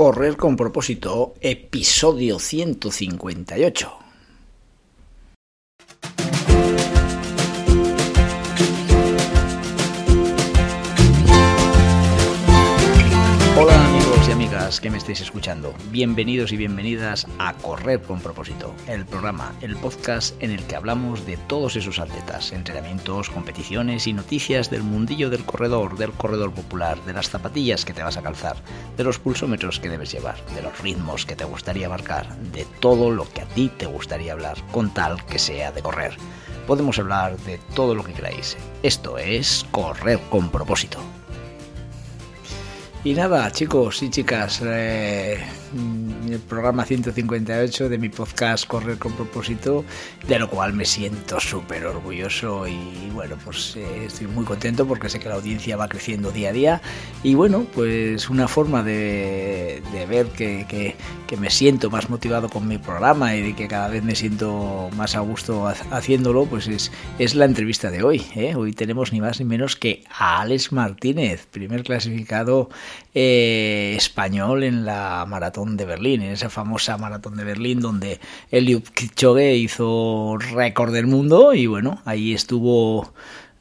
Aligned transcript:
Correr 0.00 0.38
con 0.38 0.56
propósito, 0.56 1.34
episodio 1.42 2.38
158. 2.38 4.09
Que 14.78 14.90
me 14.90 14.98
estáis 14.98 15.20
escuchando, 15.20 15.74
bienvenidos 15.90 16.52
y 16.52 16.56
bienvenidas 16.56 17.26
a 17.38 17.54
Correr 17.54 18.00
con 18.02 18.20
propósito, 18.20 18.72
el 18.86 19.04
programa, 19.04 19.52
el 19.62 19.74
podcast 19.74 20.40
en 20.40 20.52
el 20.52 20.62
que 20.64 20.76
hablamos 20.76 21.26
de 21.26 21.36
todos 21.36 21.74
esos 21.74 21.98
atletas, 21.98 22.52
entrenamientos, 22.52 23.30
competiciones 23.30 24.06
y 24.06 24.12
noticias 24.12 24.70
del 24.70 24.84
mundillo 24.84 25.28
del 25.28 25.44
corredor, 25.44 25.96
del 25.96 26.12
corredor 26.12 26.52
popular, 26.52 27.02
de 27.04 27.14
las 27.14 27.30
zapatillas 27.30 27.84
que 27.84 27.94
te 27.94 28.04
vas 28.04 28.16
a 28.16 28.22
calzar, 28.22 28.56
de 28.96 29.02
los 29.02 29.18
pulsómetros 29.18 29.80
que 29.80 29.88
debes 29.88 30.12
llevar, 30.12 30.36
de 30.54 30.62
los 30.62 30.78
ritmos 30.78 31.26
que 31.26 31.34
te 31.34 31.44
gustaría 31.44 31.88
marcar, 31.88 32.36
de 32.36 32.64
todo 32.78 33.10
lo 33.10 33.28
que 33.28 33.40
a 33.40 33.46
ti 33.46 33.72
te 33.76 33.86
gustaría 33.86 34.34
hablar, 34.34 34.58
con 34.70 34.94
tal 34.94 35.24
que 35.24 35.40
sea 35.40 35.72
de 35.72 35.82
correr. 35.82 36.14
Podemos 36.68 36.96
hablar 37.00 37.36
de 37.38 37.58
todo 37.74 37.96
lo 37.96 38.04
que 38.04 38.12
queráis. 38.12 38.56
Esto 38.84 39.18
es 39.18 39.66
Correr 39.72 40.20
con 40.30 40.50
propósito. 40.50 41.00
Y 43.02 43.14
nada, 43.14 43.50
chicos 43.50 44.02
y 44.02 44.10
chicas, 44.10 44.60
eh, 44.62 45.42
el 45.72 46.38
programa 46.40 46.84
158 46.84 47.88
de 47.88 47.98
mi 47.98 48.08
podcast 48.08 48.66
Correr 48.66 48.98
con 48.98 49.12
propósito, 49.12 49.84
de 50.26 50.38
lo 50.38 50.50
cual 50.50 50.72
me 50.72 50.84
siento 50.84 51.38
súper 51.38 51.86
orgulloso 51.86 52.66
y 52.66 53.10
bueno, 53.12 53.36
pues 53.44 53.76
eh, 53.76 54.06
estoy 54.06 54.26
muy 54.26 54.44
contento 54.44 54.86
porque 54.86 55.08
sé 55.08 55.20
que 55.20 55.28
la 55.28 55.36
audiencia 55.36 55.76
va 55.76 55.88
creciendo 55.88 56.32
día 56.32 56.50
a 56.50 56.52
día 56.52 56.82
y 57.22 57.34
bueno, 57.34 57.66
pues 57.74 58.28
una 58.30 58.48
forma 58.48 58.82
de, 58.82 59.82
de 59.92 60.06
ver 60.06 60.26
que, 60.28 60.66
que, 60.68 60.96
que, 61.26 61.36
me 61.36 61.50
siento 61.50 61.90
más 61.90 62.10
motivado 62.10 62.48
con 62.48 62.66
mi 62.66 62.78
programa 62.78 63.36
y 63.36 63.42
de 63.42 63.54
que 63.54 63.68
cada 63.68 63.88
vez 63.88 64.02
me 64.02 64.14
siento 64.14 64.90
más 64.96 65.14
a 65.14 65.20
gusto 65.20 65.68
haciéndolo, 65.68 66.46
pues 66.46 66.66
es, 66.66 66.90
es 67.18 67.34
la 67.34 67.44
entrevista 67.44 67.90
de 67.90 68.02
hoy. 68.02 68.24
¿eh? 68.34 68.54
Hoy 68.56 68.72
tenemos 68.72 69.12
ni 69.12 69.20
más 69.20 69.38
ni 69.38 69.46
menos 69.46 69.76
que 69.76 70.04
a 70.10 70.40
Alex 70.40 70.72
Martínez, 70.72 71.46
primer 71.46 71.82
clasificado 71.82 72.68
eh, 73.14 73.94
español 73.96 74.62
en 74.62 74.84
la 74.84 75.24
maratón 75.28 75.59
de 75.64 75.84
Berlín, 75.84 76.22
en 76.22 76.32
esa 76.32 76.50
famosa 76.50 76.96
maratón 76.96 77.36
de 77.36 77.44
Berlín 77.44 77.80
donde 77.80 78.20
Eliud 78.50 78.82
Kipchoge 78.82 79.56
hizo 79.56 80.36
récord 80.38 80.92
del 80.92 81.06
mundo 81.06 81.54
y 81.54 81.66
bueno, 81.66 82.00
ahí 82.04 82.32
estuvo 82.32 83.12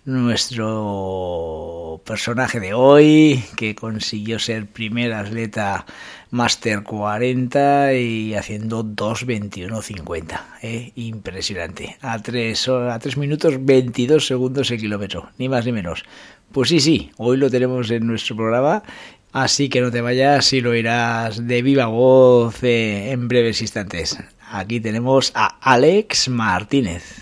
nuestro 0.06 2.02
personaje 2.06 2.60
de 2.60 2.74
hoy 2.74 3.44
que 3.56 3.76
consiguió 3.76 4.40
ser 4.40 4.66
primer 4.66 5.14
atleta 5.14 5.86
Master 6.32 6.84
40 6.84 7.94
y 7.94 8.34
haciendo 8.34 8.84
2.21.50. 8.84 10.40
¿eh? 10.62 10.92
Impresionante. 10.96 11.98
A 12.02 12.20
3, 12.20 12.70
a 12.70 13.00
3 13.00 13.18
minutos 13.18 13.64
22 13.64 14.26
segundos 14.26 14.72
el 14.72 14.80
kilómetro, 14.80 15.30
ni 15.38 15.50
más 15.50 15.66
ni 15.66 15.72
menos. 15.72 16.04
Pues 16.52 16.70
sí, 16.70 16.80
sí, 16.80 17.12
hoy 17.18 17.38
lo 17.38 17.50
tenemos 17.50 17.92
en 17.92 18.08
nuestro 18.08 18.36
programa 18.36 18.82
Así 19.32 19.70
que 19.70 19.82
no 19.82 19.92
te 19.92 20.02
vayas 20.02 20.52
y 20.54 20.62
lo 20.62 20.76
irás 20.76 21.48
de 21.48 21.62
viva 21.62 21.86
voz 21.86 22.64
eh, 22.64 23.12
en 23.12 23.28
breves 23.28 23.62
instantes. 23.62 24.18
Aquí 24.52 24.80
tenemos 24.80 25.32
a 25.36 25.58
Alex 25.62 26.30
Martínez. 26.30 27.20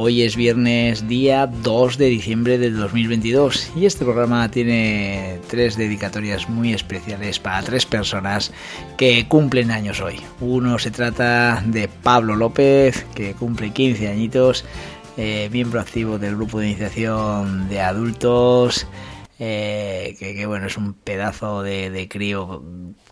Hoy 0.00 0.22
es 0.22 0.36
viernes 0.36 1.08
día 1.08 1.48
2 1.48 1.98
de 1.98 2.06
diciembre 2.06 2.56
del 2.56 2.76
2022 2.76 3.72
y 3.74 3.84
este 3.84 4.04
programa 4.04 4.48
tiene 4.48 5.40
tres 5.48 5.76
dedicatorias 5.76 6.48
muy 6.48 6.72
especiales 6.72 7.40
para 7.40 7.64
tres 7.64 7.84
personas 7.84 8.52
que 8.96 9.26
cumplen 9.26 9.72
años 9.72 10.00
hoy. 10.00 10.20
Uno 10.40 10.78
se 10.78 10.92
trata 10.92 11.64
de 11.66 11.88
Pablo 11.88 12.36
López, 12.36 13.06
que 13.16 13.34
cumple 13.34 13.72
15 13.72 14.06
añitos, 14.06 14.64
eh, 15.16 15.48
miembro 15.50 15.80
activo 15.80 16.16
del 16.16 16.36
grupo 16.36 16.60
de 16.60 16.68
iniciación 16.68 17.68
de 17.68 17.80
adultos. 17.80 18.86
Eh, 19.40 20.16
que, 20.18 20.34
que, 20.34 20.46
bueno, 20.46 20.66
es 20.66 20.76
un 20.76 20.94
pedazo 20.94 21.62
de, 21.62 21.90
de 21.90 22.08
crío 22.08 22.62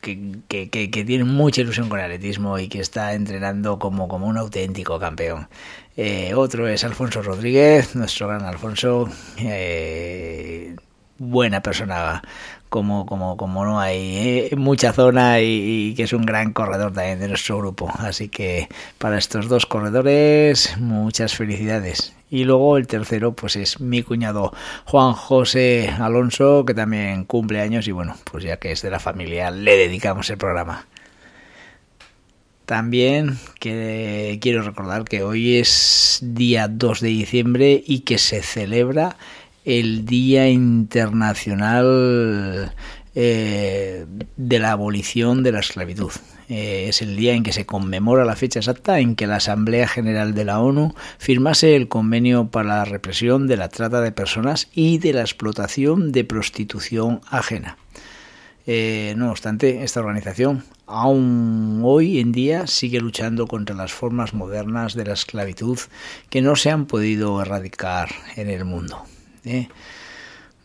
que, 0.01 0.41
que, 0.49 1.05
tiene 1.05 1.25
mucha 1.25 1.61
ilusión 1.61 1.89
con 1.89 2.01
el 2.01 2.07
atletismo 2.07 2.59
y 2.59 2.69
que 2.69 2.81
está 2.81 3.15
entrenando 3.15 3.79
como, 3.79 4.09
como 4.09 4.27
un 4.27 4.37
auténtico 4.37 4.99
campeón. 4.99 5.49
Eh, 5.97 6.35
otro 6.35 6.69
es 6.69 6.85
Alfonso 6.85 7.23
Rodríguez, 7.23 7.95
nuestro 7.95 8.29
gran 8.29 8.43
Alfonso, 8.45 9.09
eh, 9.39 10.75
buena 11.19 11.63
persona 11.63 12.23
como, 12.69 13.07
como, 13.07 13.37
como 13.37 13.65
no 13.65 13.81
hay 13.81 14.49
eh, 14.51 14.57
mucha 14.57 14.93
zona 14.93 15.41
y, 15.41 15.91
y, 15.91 15.95
que 15.95 16.05
es 16.05 16.13
un 16.13 16.27
gran 16.27 16.53
corredor 16.53 16.93
también 16.93 17.19
de 17.21 17.29
nuestro 17.29 17.59
grupo. 17.59 17.91
Así 17.99 18.29
que 18.29 18.69
para 18.99 19.19
estos 19.19 19.49
dos 19.49 19.67
corredores, 19.67 20.77
muchas 20.79 21.35
felicidades. 21.35 22.15
Y 22.29 22.45
luego 22.45 22.77
el 22.77 22.87
tercero, 22.87 23.35
pues 23.35 23.57
es 23.57 23.81
mi 23.81 24.03
cuñado 24.03 24.53
Juan 24.85 25.13
José 25.13 25.89
Alonso, 25.99 26.65
que 26.65 26.75
también 26.75 27.25
cumple 27.25 27.61
años 27.61 27.87
y 27.87 27.93
bueno, 27.93 28.17
pues 28.31 28.45
ya 28.45 28.57
que 28.57 28.73
es 28.73 28.83
de 28.83 28.91
la 28.91 28.99
familia, 28.99 29.51
le 29.51 29.77
dedicamos 29.77 30.29
el 30.31 30.39
programa. 30.39 30.87
También 32.67 33.39
que 33.61 34.39
quiero 34.43 34.63
recordar 34.63 35.05
que 35.05 35.23
hoy 35.23 35.59
es 35.59 36.19
día 36.21 36.67
2 36.67 37.01
de 37.01 37.09
diciembre 37.09 37.83
y 37.87 38.01
que 38.01 38.19
se 38.19 38.43
celebra 38.43 39.17
el 39.67 40.07
Día 40.07 40.49
Internacional 40.49 42.73
eh, 43.17 44.07
de 44.37 44.59
la 44.61 44.71
Abolición 44.71 45.43
de 45.43 45.51
la 45.51 45.59
Esclavitud. 45.59 46.13
Eh, 46.49 46.87
es 46.89 47.03
el 47.03 47.17
día 47.17 47.35
en 47.35 47.43
que 47.43 47.53
se 47.53 47.67
conmemora 47.67 48.25
la 48.25 48.37
fecha 48.37 48.61
exacta 48.61 49.01
en 49.01 49.17
que 49.17 49.27
la 49.27 49.37
Asamblea 49.37 49.89
General 49.89 50.35
de 50.35 50.45
la 50.45 50.61
ONU 50.61 50.95
firmase 51.19 51.75
el 51.75 51.89
convenio 51.89 52.49
para 52.49 52.69
la 52.69 52.85
represión 52.85 53.49
de 53.49 53.57
la 53.57 53.69
trata 53.69 54.01
de 54.01 54.13
personas 54.13 54.69
y 54.73 54.99
de 54.99 55.13
la 55.13 55.23
explotación 55.23 56.13
de 56.13 56.23
prostitución 56.23 57.21
ajena. 57.29 57.77
Eh, 58.69 59.15
no 59.17 59.33
obstante, 59.33 59.83
esta 59.83 59.99
organización 59.99 60.63
aún 60.87 61.83
hoy 61.85 62.21
en 62.21 62.31
día 62.31 62.69
sigue 62.69 63.01
luchando 63.01 63.49
contra 63.49 63.75
las 63.75 63.93
formas 63.93 64.33
modernas 64.33 64.95
de 64.95 65.07
la 65.07 65.15
esclavitud 65.15 65.81
que 66.31 66.41
no 66.41 66.55
se 66.55 66.71
han 66.71 66.87
podido 66.87 67.43
erradicar 67.43 68.11
en 68.37 68.49
el 68.49 68.65
mundo. 68.65 69.05
¿Eh? 69.47 69.69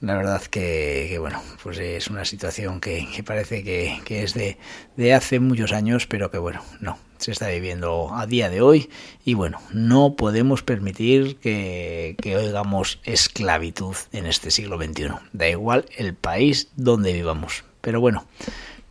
La 0.01 0.15
verdad 0.15 0.41
que, 0.41 1.15
bueno, 1.19 1.41
pues 1.61 1.77
es 1.77 2.09
una 2.09 2.25
situación 2.25 2.81
que, 2.81 3.07
parece 3.23 3.63
que, 3.63 4.01
que 4.03 4.23
es 4.23 4.33
de, 4.33 4.57
de, 4.97 5.13
hace 5.13 5.39
muchos 5.39 5.73
años, 5.73 6.07
pero 6.07 6.31
que 6.31 6.39
bueno, 6.39 6.63
no, 6.79 6.97
se 7.19 7.31
está 7.31 7.49
viviendo 7.49 8.11
a 8.11 8.25
día 8.25 8.49
de 8.49 8.61
hoy 8.61 8.89
y 9.23 9.35
bueno, 9.35 9.59
no 9.71 10.15
podemos 10.15 10.63
permitir 10.63 11.37
que, 11.37 12.15
que 12.19 12.35
oigamos 12.35 12.99
esclavitud 13.03 13.95
en 14.11 14.25
este 14.25 14.49
siglo 14.49 14.81
XXI. 14.81 15.09
Da 15.33 15.47
igual 15.47 15.85
el 15.95 16.15
país 16.15 16.69
donde 16.75 17.13
vivamos. 17.13 17.63
Pero 17.81 18.01
bueno, 18.01 18.25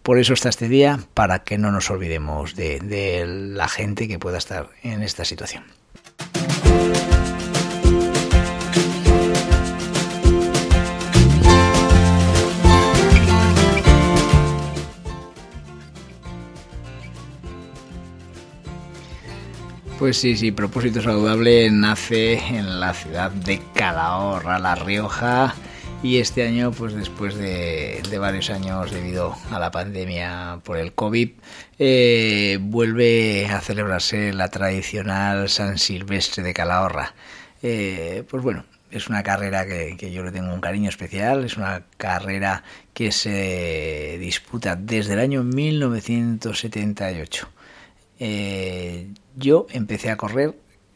por 0.04 0.20
eso 0.20 0.32
está 0.32 0.48
este 0.48 0.68
día, 0.68 1.00
para 1.14 1.42
que 1.42 1.58
no 1.58 1.72
nos 1.72 1.90
olvidemos 1.90 2.54
de, 2.54 2.78
de 2.78 3.26
la 3.26 3.66
gente 3.66 4.06
que 4.06 4.20
pueda 4.20 4.38
estar 4.38 4.70
en 4.84 5.02
esta 5.02 5.24
situación. 5.24 5.64
Pues 20.00 20.16
sí, 20.16 20.34
sí, 20.34 20.50
Propósito 20.50 21.00
Saludable 21.02 21.70
nace 21.70 22.38
en 22.38 22.80
la 22.80 22.94
ciudad 22.94 23.30
de 23.30 23.60
Calahorra, 23.74 24.58
La 24.58 24.74
Rioja, 24.74 25.54
y 26.02 26.20
este 26.20 26.46
año, 26.46 26.72
pues 26.72 26.94
después 26.94 27.34
de, 27.34 28.00
varios 28.18 28.48
años 28.48 28.90
debido 28.90 29.36
a 29.50 29.58
la 29.58 29.70
pandemia 29.70 30.60
por 30.64 30.78
el 30.78 30.94
COVID, 30.94 31.32
eh, 31.78 32.56
vuelve 32.62 33.44
a 33.48 33.60
celebrarse 33.60 34.32
la 34.32 34.48
tradicional 34.48 35.50
San 35.50 35.76
Silvestre 35.76 36.42
de 36.42 36.54
Calahorra. 36.54 37.12
Eh, 37.62 38.24
pues 38.30 38.42
bueno, 38.42 38.64
es 38.90 39.08
una 39.08 39.22
carrera 39.22 39.66
que, 39.66 39.98
que, 39.98 40.12
yo 40.12 40.24
le 40.24 40.32
tengo 40.32 40.54
un 40.54 40.62
cariño 40.62 40.88
especial, 40.88 41.44
es 41.44 41.58
una 41.58 41.82
carrera 41.98 42.64
que 42.94 43.12
se 43.12 44.16
disputa 44.18 44.76
desde 44.76 45.12
el 45.12 45.18
año 45.18 45.44
1978. 45.44 47.49
Eh, 48.20 49.12
yo 49.34 49.66
empecé 49.70 50.10
a 50.10 50.16
correr 50.16 50.54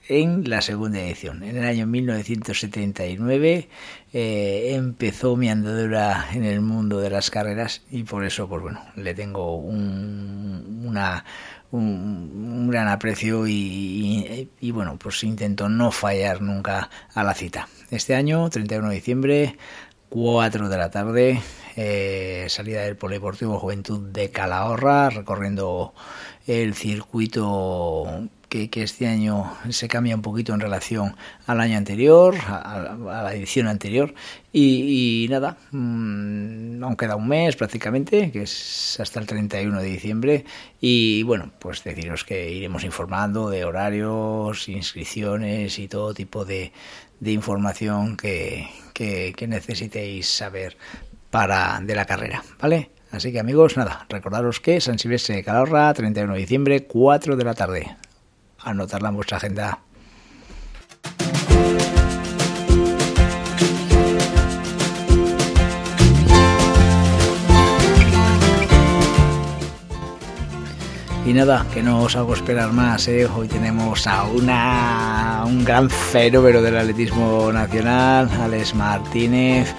en 0.09 0.49
la 0.49 0.61
segunda 0.61 1.01
edición. 1.01 1.43
En 1.43 1.57
el 1.57 1.65
año 1.65 1.87
1979 1.87 3.69
eh, 4.13 4.75
empezó 4.75 5.35
mi 5.35 5.49
andadura 5.49 6.27
en 6.35 6.45
el 6.45 6.61
mundo 6.61 7.01
de 7.01 7.09
las 7.11 7.31
carreras 7.31 7.83
y 7.91 8.03
por 8.05 8.25
eso, 8.25 8.47
pues 8.47 8.63
bueno, 8.63 8.85
le 8.97 9.15
tengo 9.15 9.57
un, 9.57 10.83
una, 10.87 11.25
un, 11.71 12.69
gran 12.69 12.89
aprecio 12.89 13.47
y, 13.47 14.49
bueno, 14.73 14.99
pues 14.99 15.25
intento 15.25 15.69
no 15.69 15.91
fallar 15.91 16.43
nunca 16.43 16.91
a 17.15 17.25
la 17.25 17.35
cita. 17.35 17.69
Este 17.91 18.15
año, 18.15 18.51
31 18.51 18.91
de 18.91 18.95
diciembre, 18.95 19.57
4 20.11 20.69
de 20.69 20.79
la 20.79 20.91
tarde, 20.91 21.41
eh, 21.77 22.47
salida 22.49 22.83
del 22.83 22.97
Polideportivo 22.97 23.59
Juventud 23.59 24.11
de 24.11 24.31
Calahorra, 24.31 25.11
recorriendo 25.11 25.95
el 26.47 26.75
circuito 26.75 28.29
que, 28.49 28.83
este 28.83 29.09
año 29.09 29.53
se 29.71 29.89
cambia 29.89 30.15
un 30.15 30.23
poquito 30.23 30.55
en 30.55 30.61
relación 30.61 31.17
al 31.47 31.61
año 31.61 31.77
anterior, 31.77 32.37
a, 32.47 32.97
la 32.97 33.35
edición 33.35 33.67
anterior. 33.67 34.15
Y, 34.53 35.27
nada, 35.29 35.57
mmm, 35.73 36.83
aún 36.85 36.97
queda 36.97 37.17
un 37.17 37.27
mes 37.27 37.57
prácticamente, 37.57 38.31
que 38.31 38.43
es 38.43 38.99
hasta 39.01 39.19
el 39.19 39.27
31 39.27 39.81
de 39.81 39.87
diciembre. 39.87 40.45
Y 40.81 41.25
bueno, 41.25 41.51
pues 41.59 41.83
deciros 41.83 42.25
que 42.25 42.53
iremos 42.53 42.85
informando 42.85 43.51
de 43.51 43.65
horarios, 43.65 44.69
inscripciones 44.69 45.79
y 45.79 45.89
todo 45.89 46.15
tipo 46.15 46.45
de, 46.45 46.73
información 47.21 48.17
que, 48.17 48.69
que, 48.93 49.33
que 49.37 49.49
necesitéis 49.49 50.29
saber 50.29 50.77
para 51.31 51.81
de 51.81 51.95
la 51.97 52.05
carrera, 52.05 52.45
¿vale? 52.61 52.94
Así 53.15 53.31
que 53.31 53.39
amigos, 53.39 53.77
nada, 53.77 54.07
recordaros 54.09 54.59
que 54.59 54.81
San 54.81 54.99
Silvestre 54.99 55.37
de 55.37 55.45
Calahorra, 55.45 55.95
31 55.95 56.33
de 56.33 56.41
diciembre, 56.41 56.85
4 56.85 57.37
de 57.37 57.45
la 57.45 57.55
tarde. 57.55 57.97
Anotarla 58.59 59.11
en 59.11 59.15
vuestra 59.15 59.37
agenda. 59.37 59.79
Y 71.25 71.33
nada, 71.33 71.65
que 71.73 71.85
no 71.85 72.03
os 72.03 72.17
hago 72.17 72.35
esperar 72.35 72.73
más, 72.73 73.07
¿eh? 73.07 73.27
hoy 73.27 73.47
tenemos 73.47 74.09
a 74.09 74.25
una, 74.25 75.45
un 75.47 75.65
gran 75.65 75.89
fenómeno 75.89 76.61
del 76.61 76.77
atletismo 76.77 77.53
nacional, 77.53 78.29
Alex 78.43 78.75
Martínez, 78.75 79.73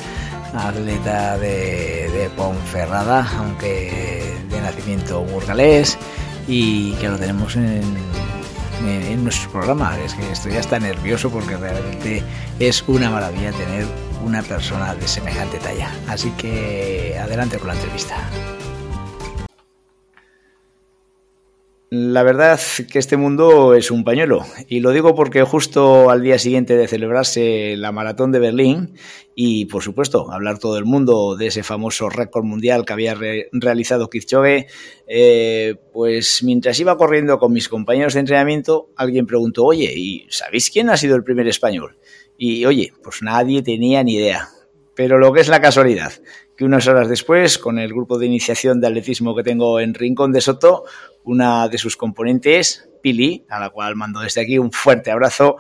atleta 0.58 1.38
de, 1.38 2.30
Ponferrada, 2.36 3.28
aunque 3.38 4.36
de 4.50 4.62
nacimiento 4.62 5.22
burgalés, 5.24 5.98
y 6.48 6.94
que 6.94 7.10
lo 7.10 7.18
tenemos 7.18 7.56
en, 7.56 7.84
en, 8.86 9.24
nuestro 9.24 9.52
programa. 9.52 9.98
Es 10.00 10.14
que 10.14 10.32
estoy 10.32 10.58
hasta 10.58 10.80
nervioso 10.80 11.30
porque 11.30 11.58
realmente 11.58 12.24
es 12.60 12.84
una 12.88 13.10
maravilla 13.10 13.52
tener 13.52 13.86
una 14.24 14.42
persona 14.42 14.96
de 14.96 15.08
semejante 15.08 15.58
talla. 15.60 15.92
Así 16.08 16.32
que 16.32 17.18
adelante 17.22 17.58
con 17.58 17.70
la 17.70 17.74
entrevista. 17.76 18.18
La 21.98 22.24
verdad 22.24 22.60
que 22.92 23.00
este 23.00 23.16
mundo 23.16 23.74
es 23.74 23.90
un 23.90 24.04
pañuelo 24.04 24.46
y 24.68 24.82
lo 24.82 24.92
digo 24.92 25.16
porque 25.16 25.44
justo 25.44 26.10
al 26.10 26.24
día 26.24 26.38
siguiente 26.38 26.76
de 26.76 26.90
celebrarse 26.90 27.76
la 27.78 27.94
maratón 27.94 28.34
de 28.34 28.40
Berlín 28.40 28.96
y 29.34 29.68
por 29.68 29.82
supuesto 29.82 30.30
hablar 30.30 30.60
todo 30.60 30.78
el 30.78 30.84
mundo 30.84 31.38
de 31.38 31.48
ese 31.48 31.64
famoso 31.64 32.10
récord 32.10 32.44
mundial 32.44 32.84
que 32.84 32.92
había 32.92 33.16
realizado 33.54 34.10
Kipchoge, 34.10 34.68
eh, 35.08 35.76
pues 35.94 36.44
mientras 36.44 36.78
iba 36.82 36.98
corriendo 36.98 37.40
con 37.40 37.54
mis 37.54 37.70
compañeros 37.70 38.16
de 38.16 38.20
entrenamiento 38.20 38.90
alguien 38.98 39.26
preguntó, 39.26 39.64
oye, 39.64 39.94
¿y 39.96 40.28
sabéis 40.30 40.70
quién 40.70 40.90
ha 40.90 40.98
sido 40.98 41.16
el 41.16 41.24
primer 41.24 41.48
español? 41.48 41.98
Y 42.38 42.66
oye, 42.66 42.92
pues 43.06 43.22
nadie 43.22 43.64
tenía 43.64 44.04
ni 44.04 44.16
idea. 44.16 44.50
Pero 44.96 45.18
lo 45.18 45.32
que 45.32 45.42
es 45.42 45.50
la 45.50 45.62
casualidad, 45.62 46.14
que 46.56 46.64
unas 46.64 46.88
horas 46.88 47.10
después, 47.10 47.58
con 47.58 47.80
el 47.80 47.90
grupo 47.90 48.18
de 48.18 48.26
iniciación 48.26 48.80
de 48.80 48.88
atletismo 48.88 49.36
que 49.36 49.44
tengo 49.44 49.82
en 49.82 49.94
Rincón 49.94 50.32
de 50.32 50.40
Soto, 50.40 50.86
una 51.26 51.68
de 51.68 51.78
sus 51.78 51.98
componentes, 51.98 52.90
Pili, 53.02 53.46
a 53.50 53.60
la 53.60 53.70
cual 53.70 53.96
mando 53.96 54.22
desde 54.22 54.42
aquí 54.42 54.58
un 54.58 54.72
fuerte 54.72 55.12
abrazo, 55.12 55.58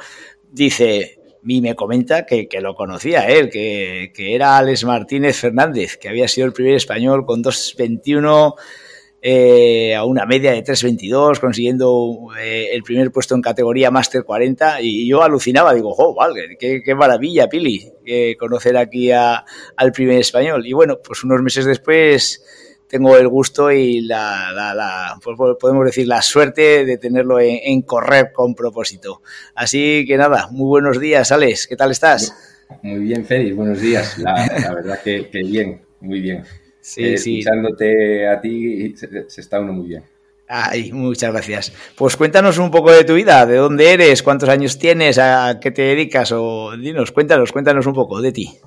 dice, 0.52 1.20
y 1.46 1.62
me 1.62 1.76
comenta 1.76 2.26
que, 2.26 2.48
lo 2.62 2.76
conocía 2.76 3.28
él, 3.28 3.50
que, 3.50 4.12
que, 4.14 4.36
era 4.36 4.58
Alex 4.58 4.84
Martínez 4.86 5.38
Fernández, 5.38 5.98
que 5.98 6.10
había 6.10 6.28
sido 6.28 6.48
el 6.48 6.54
primer 6.54 6.76
español 6.76 7.26
con 7.26 7.44
2.21 7.44 8.56
eh, 9.22 9.96
a 9.96 10.06
una 10.06 10.26
media 10.26 10.52
de 10.52 10.64
3.22, 10.64 11.40
consiguiendo 11.40 12.28
eh, 12.40 12.70
el 12.74 12.84
primer 12.84 13.12
puesto 13.12 13.34
en 13.36 13.42
categoría 13.42 13.90
Master 13.92 14.24
40 14.24 14.82
y 14.82 15.08
yo 15.08 15.24
alucinaba, 15.24 15.74
digo, 15.74 15.96
¡oh, 15.98 16.14
vale, 16.14 16.58
qué, 16.60 16.82
qué 16.84 16.96
maravilla, 16.96 17.50
Pili, 17.50 17.92
conocer 18.40 18.78
aquí 18.78 19.12
a, 19.12 19.44
al 19.76 19.92
primer 19.92 20.20
español! 20.20 20.66
Y 20.66 20.74
bueno, 20.74 21.00
pues 21.04 21.24
unos 21.24 21.42
meses 21.42 21.66
después 21.66 22.44
tengo 22.88 23.18
el 23.18 23.28
gusto 23.28 23.72
y 23.72 24.02
la, 24.02 24.52
la, 24.54 25.18
pues 25.24 25.38
podemos 25.60 25.86
decir 25.86 26.08
la 26.08 26.22
suerte 26.22 26.86
de 26.86 26.98
tenerlo 26.98 27.40
en, 27.40 27.82
correr 27.82 28.32
con 28.34 28.56
propósito. 28.56 29.22
Así 29.56 30.06
que 30.08 30.18
nada, 30.18 30.48
muy 30.52 30.68
buenos 30.68 31.00
días, 31.00 31.32
Alex, 31.32 31.68
¿qué 31.68 31.76
tal 31.76 31.92
estás? 31.92 32.34
Muy 32.82 33.00
bien, 33.00 33.26
Félix, 33.26 33.56
buenos 33.56 33.82
días. 33.82 34.18
La, 34.18 34.74
verdad 34.74 35.00
que, 35.04 35.30
bien, 35.32 35.82
muy 36.00 36.22
bien. 36.22 36.44
Sí, 36.80 37.04
eh, 37.04 37.14
Escuchándote 37.16 38.28
a 38.28 38.40
ti 38.40 38.96
se, 38.96 39.42
está 39.42 39.60
uno 39.60 39.74
muy 39.74 39.88
bien. 39.88 40.04
Ay, 40.48 40.92
muchas 40.92 41.32
gracias. 41.32 41.74
Pues 41.96 42.16
cuéntanos 42.16 42.60
un 42.60 42.70
poco 42.70 42.92
de 42.92 43.04
tu 43.04 43.16
vida, 43.16 43.48
de 43.48 43.56
dónde 43.56 43.94
eres, 43.94 44.22
cuántos 44.22 44.48
años 44.50 44.78
tienes, 44.78 45.18
a 45.18 45.60
qué 45.60 45.72
te 45.72 45.82
dedicas 45.82 46.32
o 46.32 46.78
dinos, 46.78 47.12
cuéntanos, 47.12 47.52
cuéntanos 47.52 47.88
un 47.88 47.94
poco 47.94 48.22
de 48.22 48.32
ti. 48.32 48.60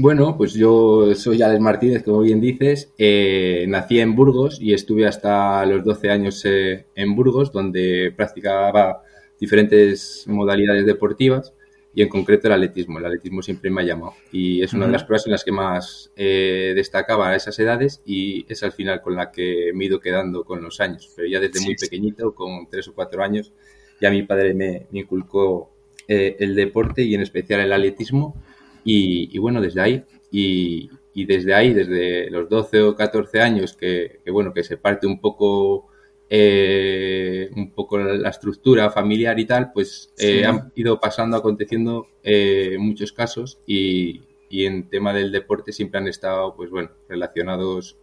Bueno, 0.00 0.36
pues 0.36 0.54
yo 0.54 1.12
soy 1.16 1.42
Alex 1.42 1.60
Martínez, 1.60 2.04
como 2.04 2.20
bien 2.20 2.40
dices. 2.40 2.92
Eh, 2.98 3.64
nací 3.66 3.98
en 3.98 4.14
Burgos 4.14 4.60
y 4.60 4.72
estuve 4.72 5.08
hasta 5.08 5.66
los 5.66 5.82
12 5.82 6.10
años 6.10 6.44
eh, 6.44 6.86
en 6.94 7.16
Burgos, 7.16 7.50
donde 7.50 8.12
practicaba 8.16 9.02
diferentes 9.40 10.22
modalidades 10.28 10.86
deportivas 10.86 11.52
y 11.92 12.02
en 12.02 12.08
concreto 12.08 12.46
el 12.46 12.52
atletismo. 12.52 13.00
El 13.00 13.06
atletismo 13.06 13.42
siempre 13.42 13.72
me 13.72 13.80
ha 13.80 13.84
llamado 13.86 14.14
y 14.30 14.62
es 14.62 14.72
una 14.72 14.86
de 14.86 14.92
las 14.92 15.02
pruebas 15.02 15.26
en 15.26 15.32
las 15.32 15.42
que 15.42 15.50
más 15.50 16.12
eh, 16.14 16.74
destacaba 16.76 17.30
a 17.30 17.34
esas 17.34 17.58
edades 17.58 18.00
y 18.06 18.46
es 18.48 18.62
al 18.62 18.70
final 18.70 19.02
con 19.02 19.16
la 19.16 19.32
que 19.32 19.72
me 19.74 19.82
he 19.82 19.86
ido 19.88 19.98
quedando 19.98 20.44
con 20.44 20.62
los 20.62 20.78
años. 20.78 21.12
Pero 21.16 21.26
ya 21.26 21.40
desde 21.40 21.58
muy 21.64 21.74
pequeñito, 21.74 22.36
con 22.36 22.68
tres 22.70 22.86
o 22.86 22.94
cuatro 22.94 23.24
años, 23.24 23.52
ya 24.00 24.12
mi 24.12 24.22
padre 24.22 24.54
me, 24.54 24.86
inculcó 24.92 25.72
el 26.06 26.54
deporte 26.54 27.02
y 27.02 27.16
en 27.16 27.22
especial 27.22 27.60
el 27.62 27.72
atletismo 27.72 28.40
y, 28.84 29.38
bueno, 29.38 29.60
desde 29.60 29.80
ahí, 29.80 30.04
y, 30.30 30.90
desde 31.24 31.54
ahí, 31.54 31.74
desde 31.74 32.30
los 32.30 32.48
12 32.48 32.82
o 32.82 32.94
14 32.94 33.40
años, 33.40 33.76
que, 33.76 34.20
bueno, 34.30 34.52
que 34.52 34.62
se 34.62 34.76
parte 34.76 35.06
un 35.06 35.20
poco, 35.20 35.88
eh, 36.30 37.50
un 37.56 37.72
poco 37.72 37.98
la 37.98 38.30
estructura 38.30 38.90
familiar 38.90 39.38
y 39.38 39.44
tal, 39.44 39.72
pues 39.72 40.12
eh, 40.18 40.44
han 40.44 40.72
ido 40.74 41.00
pasando, 41.00 41.36
aconteciendo 41.36 42.06
eh, 42.22 42.76
muchos 42.78 43.12
casos 43.12 43.58
y, 43.66 44.22
y, 44.48 44.66
en 44.66 44.88
tema 44.88 45.12
del 45.12 45.32
deporte 45.32 45.72
siempre 45.72 45.98
han 45.98 46.08
estado, 46.08 46.54
pues 46.54 46.70
bueno, 46.70 46.90
relacionados, 47.08 47.98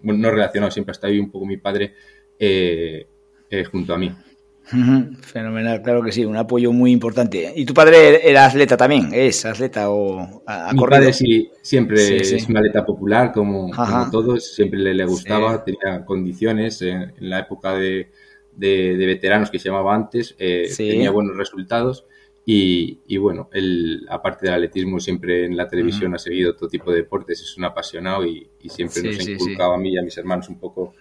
bueno, 0.00 0.20
no 0.20 0.30
relacionados, 0.30 0.74
siempre 0.74 0.90
ha 0.90 0.94
estado 0.94 1.12
ahí 1.12 1.20
un 1.20 1.30
poco 1.30 1.46
mi 1.46 1.58
padre 1.58 1.94
junto 3.70 3.94
a 3.94 3.98
mí. 3.98 4.10
Fenomenal, 5.20 5.82
claro 5.82 6.02
que 6.02 6.12
sí, 6.12 6.24
un 6.24 6.36
apoyo 6.36 6.72
muy 6.72 6.92
importante. 6.92 7.52
¿Y 7.54 7.64
tu 7.64 7.74
padre 7.74 8.28
era 8.28 8.46
atleta 8.46 8.76
también? 8.76 9.10
¿Es 9.12 9.44
atleta 9.44 9.90
o 9.90 10.42
ha 10.46 10.72
Mi 10.72 10.78
padre 10.80 11.12
sí, 11.12 11.50
siempre 11.60 12.16
es 12.16 12.48
un 12.48 12.56
atleta 12.56 12.84
popular, 12.84 13.32
como, 13.32 13.70
todos, 14.10 14.54
siempre 14.54 14.80
le, 14.80 15.04
gustaba, 15.04 15.62
tenía 15.64 16.04
condiciones 16.04 16.80
en, 16.82 17.12
la 17.20 17.40
época 17.40 17.74
de, 17.74 18.10
veteranos 18.56 19.50
que 19.50 19.58
se 19.58 19.68
llamaba 19.68 19.94
antes, 19.94 20.34
eh, 20.38 20.72
tenía 20.76 21.10
buenos 21.10 21.36
resultados. 21.36 22.06
Y, 22.44 23.16
bueno, 23.18 23.48
él, 23.52 24.04
aparte 24.08 24.46
del 24.46 24.54
atletismo, 24.54 24.98
siempre 24.98 25.44
en 25.44 25.56
la 25.56 25.68
televisión 25.68 26.14
ha 26.14 26.18
seguido 26.18 26.56
todo 26.56 26.68
tipo 26.68 26.90
de 26.90 26.98
deportes, 26.98 27.40
es 27.40 27.56
un 27.56 27.64
apasionado 27.64 28.24
y, 28.26 28.48
siempre 28.68 29.02
nos 29.02 29.18
ha 29.18 29.30
inculcado 29.30 29.72
a 29.74 29.78
mí 29.78 29.92
y 29.92 29.98
a 29.98 30.02
mis 30.02 30.16
hermanos 30.18 30.48
un 30.48 30.58
poco 30.58 30.92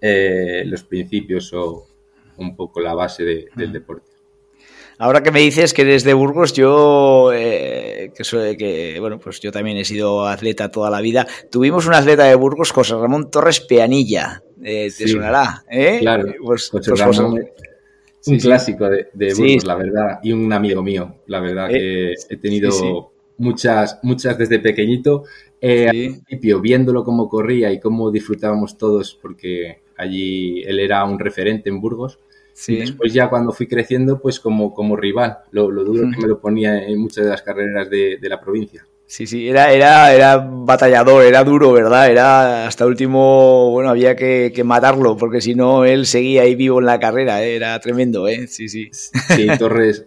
eh, 0.00 0.62
los 0.66 0.84
principios 0.84 1.52
o, 1.52 1.88
un 2.36 2.56
poco 2.56 2.80
la 2.80 2.94
base 2.94 3.24
del 3.54 3.72
deporte. 3.72 4.14
Ahora 4.98 5.22
que 5.22 5.32
me 5.32 5.40
dices 5.40 5.74
que 5.74 5.82
eres 5.82 6.04
de 6.04 6.14
Burgos, 6.14 6.52
yo 6.52 7.32
eh, 7.34 8.12
que 8.14 8.22
soy 8.22 8.56
que 8.56 8.98
bueno, 9.00 9.18
pues 9.18 9.40
yo 9.40 9.50
también 9.50 9.76
he 9.76 9.84
sido 9.84 10.26
atleta 10.26 10.70
toda 10.70 10.88
la 10.88 11.00
vida. 11.00 11.26
Tuvimos 11.50 11.86
un 11.86 11.94
atleta 11.94 12.24
de 12.24 12.34
Burgos, 12.36 12.70
José 12.70 12.94
Ramón 12.94 13.30
Torres 13.30 13.60
Peanilla. 13.60 14.42
Eh, 14.62 14.90
te 14.96 15.08
sonará, 15.08 15.64
¿eh? 15.68 15.98
Claro. 16.00 16.32
Pues, 16.44 16.70
José 16.70 16.92
pues 16.92 17.00
Ramón, 17.00 17.44
un 18.26 18.38
clásico 18.38 18.88
de, 18.88 19.34
Burgos, 19.34 19.64
la 19.64 19.74
verdad, 19.74 20.20
y 20.22 20.32
un 20.32 20.52
amigo 20.52 20.82
mío, 20.82 21.16
la 21.26 21.40
verdad 21.40 21.68
que 21.68 22.14
he 22.30 22.36
tenido 22.36 23.12
muchas, 23.36 23.98
muchas 24.02 24.38
desde 24.38 24.60
pequeñito. 24.60 25.24
al 25.60 25.90
principio, 25.90 26.60
viéndolo 26.60 27.02
cómo 27.02 27.28
corría 27.28 27.72
y 27.72 27.80
cómo 27.80 28.12
disfrutábamos 28.12 28.78
todos, 28.78 29.18
porque 29.20 29.82
allí 29.96 30.62
él 30.62 30.80
era 30.80 31.04
un 31.04 31.18
referente 31.18 31.68
en 31.68 31.80
Burgos. 31.80 32.18
Y 32.68 32.76
después 32.76 33.12
ya 33.12 33.28
cuando 33.28 33.52
fui 33.52 33.66
creciendo, 33.66 34.20
pues 34.20 34.38
como, 34.38 34.72
como 34.72 34.96
rival, 34.96 35.38
lo, 35.50 35.68
duro 35.70 36.08
que 36.10 36.20
me 36.20 36.28
lo 36.28 36.38
ponía 36.38 36.86
en 36.86 37.00
muchas 37.00 37.24
de 37.24 37.30
las 37.30 37.42
carreras 37.42 37.90
de, 37.90 38.18
la 38.22 38.40
provincia. 38.40 38.86
Sí, 39.06 39.26
sí, 39.26 39.48
era, 39.48 39.72
era, 39.72 40.14
era 40.14 40.36
batallador, 40.38 41.24
era 41.24 41.42
duro, 41.42 41.72
¿verdad? 41.72 42.10
Era 42.10 42.66
hasta 42.66 42.86
último, 42.86 43.70
bueno, 43.72 43.90
había 43.90 44.14
que, 44.14 44.62
matarlo, 44.64 45.16
porque 45.16 45.40
si 45.40 45.54
no, 45.54 45.84
él 45.84 46.06
seguía 46.06 46.42
ahí 46.42 46.54
vivo 46.54 46.78
en 46.78 46.86
la 46.86 47.00
carrera, 47.00 47.44
¿eh? 47.44 47.56
era 47.56 47.78
tremendo, 47.80 48.28
¿eh? 48.28 48.46
Sí, 48.46 48.68
sí. 48.68 48.88
Sí, 48.92 49.46
Torres, 49.58 50.06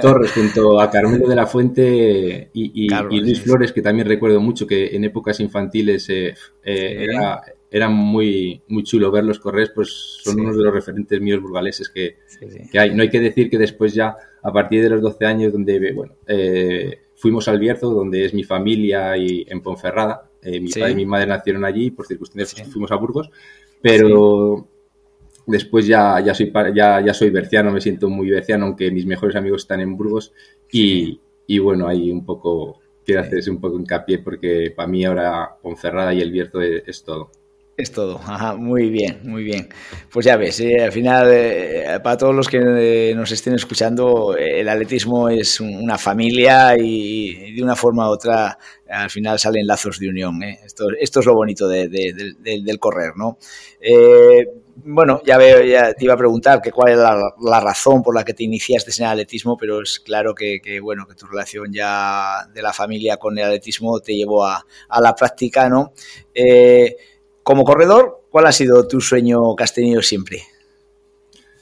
Torres 0.00 0.32
junto 0.32 0.80
a 0.80 0.90
Carmelo 0.90 1.28
de 1.28 1.36
la 1.36 1.46
Fuente 1.46 2.50
y, 2.52 2.88
Luis 3.20 3.42
Flores, 3.42 3.72
que 3.72 3.82
también 3.82 4.08
recuerdo 4.08 4.40
mucho 4.40 4.66
que 4.66 4.96
en 4.96 5.04
épocas 5.04 5.38
infantiles 5.40 6.08
eh, 6.08 6.34
eh, 6.64 7.06
era, 7.10 7.42
muy, 7.88 8.62
muy 8.68 8.82
chulo 8.82 9.10
verlos 9.10 9.38
correr, 9.38 9.72
pues 9.74 10.18
son 10.22 10.40
unos 10.40 10.56
de 10.56 10.62
los 10.62 10.74
referentes 10.74 11.20
míos 11.20 11.40
burgaleses 11.40 11.88
que, 11.88 12.18
que, 12.70 12.78
hay. 12.78 12.94
No 12.94 13.02
hay 13.02 13.08
que 13.08 13.20
decir 13.20 13.48
que 13.48 13.58
después 13.58 13.94
ya, 13.94 14.14
a 14.42 14.52
partir 14.52 14.82
de 14.82 14.90
los 14.90 15.00
12 15.00 15.24
años, 15.24 15.52
donde, 15.52 15.92
bueno, 15.92 16.14
eh, 16.26 17.00
fuimos 17.16 17.48
al 17.48 17.58
Bierzo, 17.58 17.90
donde 17.90 18.26
es 18.26 18.34
mi 18.34 18.44
familia, 18.44 19.16
y 19.16 19.46
en 19.48 19.62
Ponferrada. 19.62 20.28
Eh, 20.42 20.60
mi 20.60 20.70
padre 20.70 20.92
y 20.92 20.96
mi 20.96 21.06
madre 21.06 21.28
nacieron 21.28 21.64
allí, 21.64 21.90
por 21.90 22.06
circunstancias 22.06 22.68
fuimos 22.68 22.90
a 22.90 22.96
Burgos, 22.96 23.30
pero 23.80 24.68
después 25.46 25.86
ya, 25.86 26.20
ya, 26.20 26.34
soy, 26.34 26.52
ya, 26.74 27.00
ya 27.00 27.14
soy 27.14 27.30
berciano, 27.30 27.70
me 27.70 27.80
siento 27.80 28.10
muy 28.10 28.28
berciano, 28.28 28.66
aunque 28.66 28.90
mis 28.90 29.06
mejores 29.06 29.36
amigos 29.36 29.62
están 29.62 29.80
en 29.80 29.96
Burgos, 29.96 30.34
y, 30.70 31.20
y 31.46 31.58
bueno, 31.58 31.86
ahí 31.86 32.10
un 32.10 32.26
poco, 32.26 32.80
quiero 33.04 33.22
hacer 33.22 33.48
un 33.48 33.60
poco 33.60 33.78
hincapié, 33.78 34.18
porque 34.18 34.72
para 34.76 34.88
mí 34.88 35.04
ahora 35.04 35.56
Ponferrada 35.62 36.12
y 36.12 36.20
el 36.20 36.32
Bierzo 36.32 36.60
es 36.60 37.04
todo. 37.04 37.30
Es 37.82 37.90
todo, 37.90 38.20
muy 38.58 38.90
bien, 38.90 39.18
muy 39.24 39.42
bien. 39.42 39.68
Pues 40.08 40.24
ya 40.24 40.36
ves, 40.36 40.60
eh, 40.60 40.84
al 40.84 40.92
final, 40.92 41.26
eh, 41.32 41.98
para 42.00 42.16
todos 42.16 42.32
los 42.32 42.46
que 42.46 42.58
eh, 42.62 43.12
nos 43.12 43.32
estén 43.32 43.54
escuchando, 43.54 44.36
el 44.38 44.68
atletismo 44.68 45.28
es 45.28 45.58
una 45.58 45.98
familia 45.98 46.76
y, 46.78 47.56
de 47.56 47.60
una 47.60 47.74
forma 47.74 48.08
u 48.08 48.12
otra 48.12 48.56
al 48.88 49.10
final 49.10 49.36
salen 49.40 49.66
lazos 49.66 49.98
de 49.98 50.08
unión. 50.08 50.40
Esto, 50.44 50.84
esto, 50.96 51.20
es 51.20 51.26
lo 51.26 51.34
bonito 51.34 51.66
del 51.66 52.78
correr, 52.78 53.14
¿no? 53.16 53.38
bueno, 54.84 55.20
ya 55.24 55.36
veo, 55.38 55.62
ya 55.62 55.92
te 55.92 56.04
iba 56.04 56.14
a 56.14 56.16
preguntar 56.16 56.62
que 56.62 56.70
cuál 56.70 56.92
es 56.92 56.98
la, 56.98 57.60
razón 57.60 58.02
por 58.02 58.14
la 58.14 58.24
que 58.24 58.32
te 58.32 58.44
iniciaste 58.44 58.90
en 58.96 59.04
el 59.06 59.12
atletismo, 59.12 59.56
pero 59.56 59.82
es 59.82 59.98
claro 59.98 60.34
que, 60.34 60.60
bueno, 60.80 61.06
que 61.06 61.14
tu 61.14 61.26
relación 61.26 61.72
ya 61.72 62.46
de 62.54 62.62
la 62.62 62.72
familia 62.72 63.16
con 63.16 63.36
el 63.36 63.44
atletismo 63.44 63.98
te 64.00 64.14
llevó 64.14 64.44
a 64.46 64.64
la 65.00 65.14
práctica, 65.14 65.68
¿no? 65.68 65.92
Como 67.42 67.64
corredor, 67.64 68.22
¿cuál 68.30 68.46
ha 68.46 68.52
sido 68.52 68.86
tu 68.86 69.00
sueño 69.00 69.56
que 69.56 69.64
has 69.64 69.74
tenido 69.74 70.02
siempre? 70.02 70.42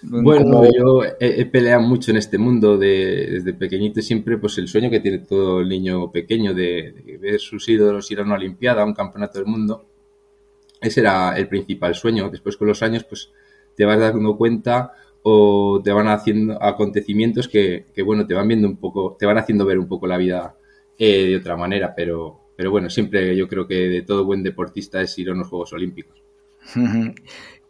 Bueno, 0.03 0.65
yo 0.65 1.03
he, 1.21 1.45
peleado 1.45 1.83
mucho 1.83 2.11
en 2.11 2.17
este 2.17 2.39
mundo 2.39 2.79
desde 2.79 3.53
pequeñito 3.53 4.01
siempre, 4.01 4.39
pues 4.39 4.57
el 4.57 4.67
sueño 4.67 4.89
que 4.89 5.01
tiene 5.01 5.19
todo 5.19 5.61
el 5.61 5.69
niño 5.69 6.11
pequeño 6.11 6.55
de, 6.55 7.19
ver 7.21 7.39
sus 7.39 7.69
ídolos 7.69 8.11
ir 8.11 8.21
a 8.21 8.23
una 8.23 8.37
Olimpiada, 8.37 8.83
a 8.83 8.87
un 8.87 8.95
campeonato 8.95 9.39
del 9.39 9.47
mundo. 9.47 9.87
Ese 10.81 11.01
era 11.01 11.37
el 11.37 11.49
principal 11.49 11.95
sueño. 11.95 12.31
Después 12.31 12.57
con 12.57 12.69
los 12.69 12.83
años, 12.83 13.05
pues 13.05 13.31
te 13.77 13.85
vas 13.85 14.01
dando 14.01 14.37
cuenta 14.39 14.93
o 15.23 15.83
te 15.85 15.93
van 15.93 16.09
haciendo 16.09 16.63
acontecimientos 16.63 17.47
que, 17.49 17.85
bueno, 18.05 18.27
te 18.27 18.33
van 18.33 18.49
viendo 18.49 18.69
un 18.69 18.79
poco, 18.79 19.17
te 19.19 19.27
van 19.27 19.37
haciendo 19.37 19.67
ver 19.67 19.79
un 19.79 19.87
poco 19.89 20.07
la 20.07 20.17
vida 20.17 20.57
eh, 20.99 21.27
de 21.27 21.37
otra 21.37 21.57
manera, 21.57 21.95
pero 21.95 22.40
pero 22.61 22.73
bueno, 22.73 22.91
siempre 22.91 23.35
yo 23.35 23.49
creo 23.49 23.67
que 23.67 23.75
de 23.75 24.03
todo 24.03 24.27
buen 24.27 24.43
deportista 24.43 25.01
es 25.01 25.19
ir 25.19 25.31
a 25.31 25.33
unos 25.33 25.49
Juegos 25.49 25.73
Olímpicos. 25.73 26.23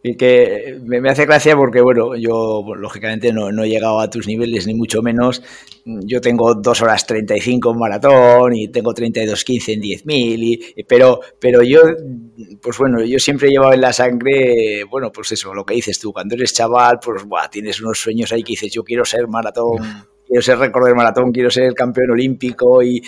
Y 0.03 0.17
que 0.17 0.79
me 0.83 1.11
hace 1.11 1.27
gracia 1.27 1.55
porque, 1.55 1.79
bueno, 1.79 2.15
yo 2.15 2.63
lógicamente 2.75 3.31
no, 3.31 3.49
he 3.63 3.69
llegado 3.69 3.99
a 3.99 4.09
tus 4.09 4.25
niveles, 4.25 4.65
ni 4.65 4.73
mucho 4.73 5.03
menos. 5.03 5.43
Yo 5.85 6.19
tengo 6.19 6.55
2 6.55 6.81
horas 6.81 7.05
35 7.05 7.71
en 7.71 7.77
maratón 7.77 8.55
y 8.55 8.67
tengo 8.69 8.95
32.15 8.95 9.73
en 9.73 9.81
10.000, 9.81 10.85
pero, 10.87 11.19
pero 11.39 11.61
yo, 11.61 11.81
pues 12.63 12.79
bueno, 12.79 13.03
yo 13.05 13.19
siempre 13.19 13.49
he 13.49 13.51
llevado 13.51 13.73
en 13.73 13.81
la 13.81 13.93
sangre, 13.93 14.83
bueno, 14.89 15.11
pues 15.11 15.33
eso, 15.33 15.53
lo 15.53 15.63
que 15.63 15.75
dices 15.75 15.99
tú, 15.99 16.11
cuando 16.11 16.33
eres 16.33 16.51
chaval, 16.51 16.97
pues 16.99 17.23
buah, 17.23 17.47
tienes 17.47 17.79
unos 17.79 17.99
sueños 17.99 18.31
ahí 18.31 18.41
que 18.41 18.53
dices, 18.53 18.73
yo 18.73 18.83
quiero 18.83 19.05
ser 19.05 19.27
maratón 19.27 19.77
quiero 20.31 20.41
ser 20.41 20.59
récord 20.59 20.85
del 20.85 20.95
maratón, 20.95 21.33
quiero 21.33 21.51
ser 21.51 21.73
campeón 21.73 22.11
olímpico 22.11 22.81
y 22.81 23.03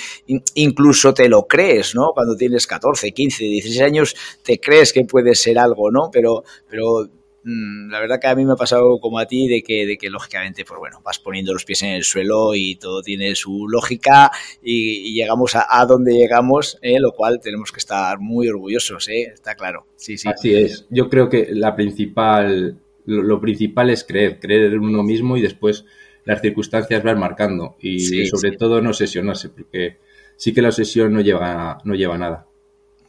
incluso 0.55 1.13
te 1.13 1.29
lo 1.29 1.47
crees, 1.47 1.95
¿no? 1.95 2.11
Cuando 2.13 2.35
tienes 2.35 2.67
14, 2.67 3.13
15, 3.13 3.45
16 3.45 3.81
años 3.81 4.15
te 4.43 4.59
crees 4.59 4.91
que 4.91 5.05
puedes 5.05 5.39
ser 5.39 5.57
algo, 5.57 5.89
¿no? 5.89 6.09
Pero, 6.11 6.43
pero 6.69 7.09
mm, 7.45 7.89
la 7.89 8.01
verdad 8.01 8.19
que 8.19 8.27
a 8.27 8.35
mí 8.35 8.43
me 8.43 8.51
ha 8.51 8.57
pasado 8.57 8.99
como 8.99 9.19
a 9.19 9.25
ti 9.25 9.47
de 9.47 9.63
que, 9.63 9.85
de 9.85 9.97
que 9.97 10.09
lógicamente, 10.09 10.65
pues 10.65 10.77
bueno, 10.77 10.99
vas 11.01 11.17
poniendo 11.17 11.53
los 11.53 11.63
pies 11.63 11.83
en 11.83 11.91
el 11.91 12.03
suelo 12.03 12.55
y 12.55 12.75
todo 12.75 13.01
tiene 13.01 13.35
su 13.35 13.69
lógica 13.69 14.29
y, 14.61 15.13
llegamos 15.13 15.55
a, 15.55 15.85
donde 15.85 16.11
llegamos, 16.11 16.77
¿eh? 16.81 16.99
lo 16.99 17.13
cual 17.13 17.39
tenemos 17.41 17.71
que 17.71 17.79
estar 17.79 18.19
muy 18.19 18.49
orgullosos, 18.49 19.07
¿eh? 19.07 19.31
está 19.33 19.55
claro. 19.55 19.85
Sí, 19.95 20.17
sí. 20.17 20.27
Así 20.27 20.53
es. 20.53 20.87
Yo 20.89 21.09
creo 21.09 21.29
que 21.29 21.47
la 21.53 21.73
principal, 21.77 22.79
lo 23.05 23.39
principal 23.39 23.91
es 23.91 24.03
creer, 24.03 24.41
creer 24.41 24.73
en 24.73 24.79
uno 24.79 25.03
mismo 25.03 25.37
y 25.37 25.41
después 25.41 25.85
las 26.25 26.41
circunstancias 26.41 27.03
van 27.03 27.19
marcando 27.19 27.75
y 27.79 28.25
sobre 28.27 28.53
todo 28.53 28.81
no 28.81 28.89
obsesionarse, 28.89 29.49
porque 29.49 29.97
sí 30.35 30.53
que 30.53 30.61
la 30.61 30.69
obsesión 30.69 31.13
no 31.13 31.21
lleva, 31.21 31.79
no 31.83 31.95
lleva 31.95 32.17
nada. 32.17 32.47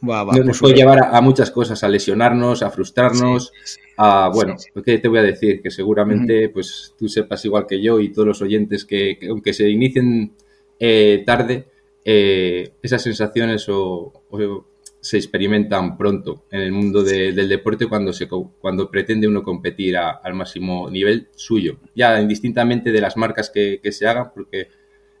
nos 0.01 0.45
pues 0.45 0.59
puede 0.59 0.75
llevar 0.75 0.99
a, 1.11 1.21
muchas 1.21 1.51
cosas, 1.51 1.83
a 1.83 1.89
lesionarnos, 1.89 2.61
a 2.61 2.69
frustrarnos, 2.69 3.51
a, 3.97 4.29
bueno, 4.33 4.55
¿qué 4.83 4.97
te 4.99 5.07
voy 5.07 5.19
a 5.19 5.23
decir? 5.23 5.61
Que 5.61 5.71
seguramente 5.71 6.49
pues 6.49 6.93
tú 6.97 7.07
sepas 7.07 7.43
igual 7.45 7.65
que 7.67 7.81
yo 7.81 7.99
y 7.99 8.11
todos 8.11 8.27
los 8.27 8.41
oyentes 8.41 8.85
que, 8.85 9.17
aunque 9.29 9.53
se 9.53 9.69
inicien 9.69 10.33
eh, 10.79 11.23
tarde, 11.25 11.65
eh, 12.03 12.73
esas 12.81 13.01
sensaciones 13.01 13.67
o 13.69 14.13
se 15.05 15.17
experimentan 15.17 15.97
pronto 15.97 16.45
en 16.49 16.61
el 16.61 16.71
mundo 16.71 17.03
del 17.03 17.47
deporte 17.47 17.85
cuando, 17.85 18.11
se, 18.11 18.27
cuando 18.27 18.89
pretende 18.89 19.27
uno 19.27 19.43
competir 19.43 19.95
al 19.97 20.33
máximo 20.33 20.89
nivel 20.89 21.27
suyo, 21.35 21.77
ya 21.93 22.19
indistintamente 22.19 22.91
de 22.91 23.01
las 23.01 23.15
marcas 23.15 23.51
que, 23.51 23.79
se 23.91 24.07
hagan, 24.07 24.31
porque 24.33 24.67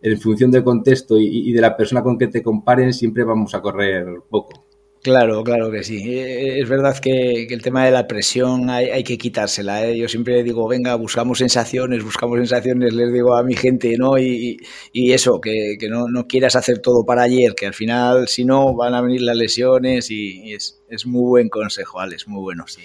en 0.01 0.19
función 0.19 0.49
del 0.49 0.63
contexto 0.63 1.19
y, 1.19 1.53
de 1.53 1.61
la 1.61 1.77
persona 1.77 2.01
con 2.01 2.17
que 2.17 2.25
te 2.25 2.41
comparen 2.41 2.93
siempre 2.93 3.23
vamos 3.23 3.53
a 3.53 3.61
correr 3.61 4.07
poco. 4.27 4.64
Claro, 5.05 5.43
claro 5.43 5.69
que 5.69 5.83
sí. 5.83 6.17
Eh, 6.17 6.61
es 6.61 6.67
verdad 6.67 6.97
que, 6.97 7.43
el 7.43 7.61
tema 7.61 7.85
de 7.85 7.91
la 7.91 8.07
presión 8.07 8.71
hay, 8.71 9.03
que 9.03 9.19
quitársela. 9.19 9.85
¿eh? 9.85 9.95
Yo 9.95 10.07
siempre 10.07 10.41
digo, 10.41 10.67
venga, 10.67 10.95
buscamos 10.95 11.37
sensaciones, 11.37 12.03
buscamos 12.03 12.39
sensaciones, 12.39 12.91
les 12.91 13.13
digo 13.13 13.35
a 13.35 13.43
mi 13.43 13.55
gente, 13.55 13.95
¿no? 13.99 14.17
Y, 14.17 14.57
eso, 14.93 15.39
que, 15.39 15.77
no, 15.91 16.25
quieras 16.25 16.55
hacer 16.55 16.79
todo 16.79 17.05
para 17.05 17.21
ayer, 17.21 17.53
que 17.53 17.67
al 17.67 17.75
final, 17.75 18.27
si 18.27 18.45
no, 18.45 18.73
van 18.73 18.95
a 18.95 19.01
venir 19.01 19.21
las 19.21 19.37
lesiones 19.37 20.09
y, 20.09 20.51
es, 20.55 20.81
muy 21.05 21.29
buen 21.29 21.49
consejo, 21.49 21.99
Alex, 21.99 22.27
muy 22.27 22.41
bueno, 22.41 22.65
sí. 22.67 22.81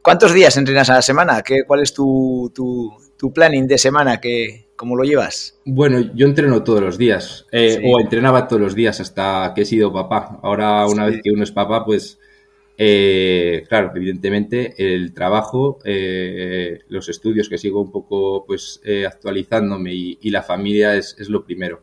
¿Cuántos 0.00 0.32
días 0.32 0.56
entrenas 0.56 0.88
a 0.88 0.94
la 0.94 1.02
semana? 1.02 1.42
¿Qué, 1.42 1.64
¿Cuál 1.66 1.82
es 1.82 1.92
tu, 1.92 2.50
tu 3.20 3.32
planning 3.34 3.68
de 3.68 3.76
semana? 3.76 4.18
que 4.18 4.70
¿Cómo 4.76 4.96
lo 4.96 5.04
llevas? 5.04 5.60
Bueno, 5.66 6.00
yo 6.14 6.26
entreno 6.26 6.64
todos 6.64 6.80
los 6.80 6.96
días, 6.96 7.46
eh, 7.52 7.82
o 7.84 8.00
entrenaba 8.00 8.48
todos 8.48 8.62
los 8.62 8.74
días 8.74 8.98
hasta 8.98 9.52
que 9.54 9.60
he 9.60 9.64
sido 9.66 9.92
papá. 9.92 10.40
Ahora, 10.42 10.86
una 10.86 11.04
vez 11.04 11.20
que 11.22 11.30
uno 11.30 11.44
es 11.44 11.52
papá, 11.52 11.84
pues, 11.84 12.18
eh, 12.78 13.64
claro, 13.68 13.92
evidentemente 13.94 14.72
el 14.78 15.12
trabajo, 15.12 15.80
eh, 15.84 16.78
los 16.88 17.10
estudios 17.10 17.50
que 17.50 17.58
sigo 17.58 17.82
un 17.82 17.92
poco, 17.92 18.46
pues, 18.46 18.80
actualizándome 19.06 19.92
y, 19.92 20.30
la 20.30 20.42
familia 20.42 20.96
es, 20.96 21.28
lo 21.28 21.44
primero. 21.44 21.82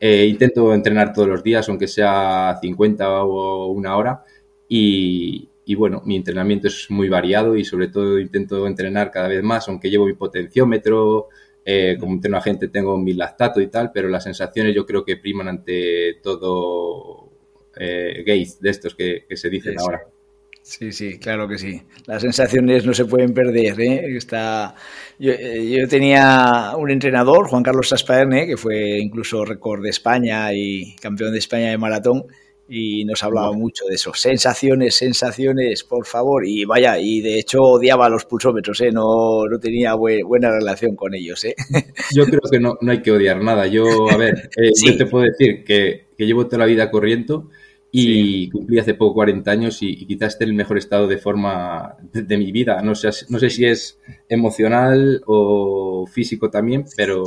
intento 0.00 0.72
entrenar 0.72 1.12
todos 1.12 1.26
los 1.26 1.42
días, 1.42 1.68
aunque 1.68 1.88
sea 1.88 2.56
50 2.62 3.24
o 3.24 3.66
una 3.72 3.96
hora, 3.96 4.22
y, 4.68 5.48
y 5.68 5.74
bueno, 5.74 6.00
mi 6.06 6.16
entrenamiento 6.16 6.68
es 6.68 6.86
muy 6.88 7.10
variado 7.10 7.54
y 7.54 7.62
sobre 7.62 7.88
todo 7.88 8.18
intento 8.18 8.66
entrenar 8.66 9.10
cada 9.10 9.28
vez 9.28 9.42
más, 9.42 9.68
aunque 9.68 9.90
llevo 9.90 10.06
mi 10.06 10.14
potenciómetro, 10.14 11.28
eh, 11.62 11.98
como 12.00 12.18
tengo 12.20 12.40
gente 12.40 12.68
tengo 12.68 12.96
mi 12.96 13.12
lactato 13.12 13.60
y 13.60 13.66
tal, 13.66 13.92
pero 13.92 14.08
las 14.08 14.24
sensaciones 14.24 14.74
yo 14.74 14.86
creo 14.86 15.04
que 15.04 15.18
priman 15.18 15.46
ante 15.46 16.20
todo 16.22 17.30
eh, 17.76 18.22
gays 18.26 18.58
de 18.62 18.70
estos 18.70 18.94
que, 18.94 19.26
se 19.30 19.50
dicen 19.50 19.74
ahora. 19.78 20.06
Sí, 20.62 20.90
sí, 20.90 21.18
claro 21.18 21.46
que 21.46 21.58
sí. 21.58 21.82
Las 22.06 22.22
sensaciones 22.22 22.86
no 22.86 22.94
se 22.94 23.04
pueden 23.04 23.34
perder. 23.34 23.78
¿eh? 23.78 24.16
Está... 24.16 24.74
Yo, 25.18 25.32
eh, 25.32 25.68
yo, 25.68 25.86
tenía 25.86 26.72
un 26.78 26.90
entrenador, 26.90 27.46
Juan 27.46 27.62
Carlos 27.62 27.90
Saspaerne, 27.90 28.46
que 28.46 28.56
fue 28.56 28.98
incluso 28.98 29.44
récord 29.44 29.82
de 29.82 29.90
España 29.90 30.50
y 30.54 30.96
campeón 30.96 31.32
de 31.32 31.38
España 31.40 31.68
de 31.68 31.76
maratón, 31.76 32.24
y 32.68 33.04
nos 33.06 33.22
hablaba 33.22 33.52
mucho 33.52 33.86
de 33.86 33.94
eso. 33.94 34.12
Sensaciones, 34.14 34.94
sensaciones, 34.94 35.84
por 35.84 36.04
favor. 36.04 36.46
Y 36.46 36.66
vaya, 36.66 36.98
y 36.98 37.22
de 37.22 37.38
hecho 37.38 37.62
odiaba 37.62 38.10
los 38.10 38.26
pulsómetros, 38.26 38.80
¿eh? 38.82 38.92
no, 38.92 39.46
no 39.48 39.58
tenía 39.58 39.94
buena 39.94 40.50
relación 40.50 40.94
con 40.94 41.14
ellos. 41.14 41.42
¿eh? 41.44 41.54
Yo 42.14 42.26
creo 42.26 42.42
que 42.50 42.60
no, 42.60 42.76
no 42.82 42.92
hay 42.92 43.00
que 43.00 43.10
odiar 43.10 43.42
nada. 43.42 43.66
Yo, 43.66 44.10
a 44.10 44.16
ver, 44.16 44.50
eh, 44.56 44.70
yo 44.84 44.96
te 44.96 45.06
puedo 45.06 45.24
decir 45.24 45.64
que, 45.64 46.08
que, 46.16 46.26
llevo 46.26 46.46
toda 46.46 46.58
la 46.58 46.66
vida 46.66 46.90
corriendo 46.90 47.48
y 47.90 48.50
cumplí 48.50 48.78
hace 48.78 48.92
poco 48.92 49.14
40 49.14 49.50
años 49.50 49.78
y, 49.80 50.04
quizás 50.06 50.34
esté 50.34 50.44
en 50.44 50.50
el 50.50 50.56
mejor 50.56 50.76
estado 50.76 51.06
de 51.06 51.16
forma 51.16 51.96
de, 52.12 52.36
mi 52.36 52.52
vida. 52.52 52.82
No 52.82 52.94
sé, 52.94 53.08
no 53.30 53.38
sé 53.38 53.48
si 53.48 53.64
es 53.64 53.98
emocional 54.28 55.22
o 55.26 56.06
físico 56.06 56.50
también, 56.50 56.84
pero, 56.96 57.24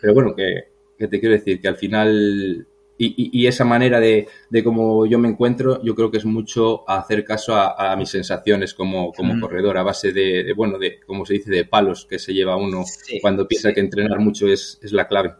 pero 0.00 0.14
bueno, 0.14 0.34
que, 0.34 0.64
que 0.98 1.08
te 1.08 1.18
quiero 1.18 1.34
decir 1.34 1.60
que 1.60 1.68
al 1.68 1.76
final 1.76 2.66
y, 3.04 3.46
esa 3.46 3.64
manera 3.64 4.00
de, 4.00 4.28
de 4.50 4.64
cómo 4.64 5.06
yo 5.06 5.18
me 5.18 5.28
encuentro, 5.28 5.82
yo 5.82 5.94
creo 5.94 6.10
que 6.10 6.18
es 6.18 6.24
mucho 6.24 6.88
hacer 6.88 7.24
caso 7.24 7.54
a, 7.56 7.96
mis 7.96 8.10
sensaciones 8.10 8.74
como, 8.74 9.12
como 9.12 9.40
corredor, 9.40 9.76
a 9.78 9.82
base 9.82 10.12
de, 10.12 10.52
bueno, 10.54 10.78
de, 10.78 11.00
como 11.00 11.26
se 11.26 11.34
dice, 11.34 11.50
de 11.50 11.64
palos 11.64 12.06
que 12.06 12.18
se 12.18 12.32
lleva 12.32 12.56
uno 12.56 12.84
cuando 13.20 13.48
piensa 13.48 13.72
que 13.72 13.80
entrenar 13.80 14.20
mucho 14.20 14.46
es, 14.48 14.78
es 14.82 14.92
la 14.92 15.08
clave. 15.08 15.34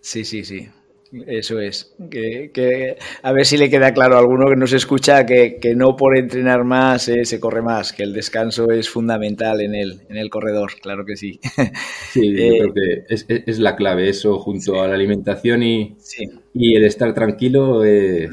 Sí, 0.00 0.24
sí, 0.24 0.44
sí. 0.44 0.68
Eso 1.26 1.60
es. 1.60 1.94
Que, 2.10 2.96
a 3.22 3.32
ver 3.32 3.46
si 3.46 3.56
le 3.56 3.70
queda 3.70 3.94
claro 3.94 4.16
a 4.16 4.18
alguno 4.18 4.48
que 4.48 4.56
nos 4.56 4.72
escucha 4.72 5.24
que, 5.24 5.58
no 5.76 5.96
por 5.96 6.16
entrenar 6.16 6.64
más 6.64 7.08
eh, 7.08 7.24
se 7.24 7.40
corre 7.40 7.62
más, 7.62 7.92
que 7.92 8.02
el 8.02 8.12
descanso 8.12 8.70
es 8.70 8.88
fundamental 8.88 9.60
en 9.60 9.74
el, 9.74 10.00
en 10.08 10.16
el 10.16 10.30
corredor, 10.30 10.72
claro 10.80 11.04
que 11.04 11.16
sí. 11.16 11.40
Sí, 12.10 12.32
yo 12.34 12.42
eh, 12.42 12.58
creo 12.58 12.74
que 12.74 13.44
es, 13.46 13.58
la 13.58 13.76
clave, 13.76 14.08
eso 14.08 14.38
junto 14.38 14.82
a 14.82 14.88
la 14.88 14.94
alimentación 14.94 15.62
y, 15.62 15.96
y 16.54 16.74
el 16.74 16.84
estar 16.84 17.12
tranquilo 17.14 17.84
es, 17.84 18.30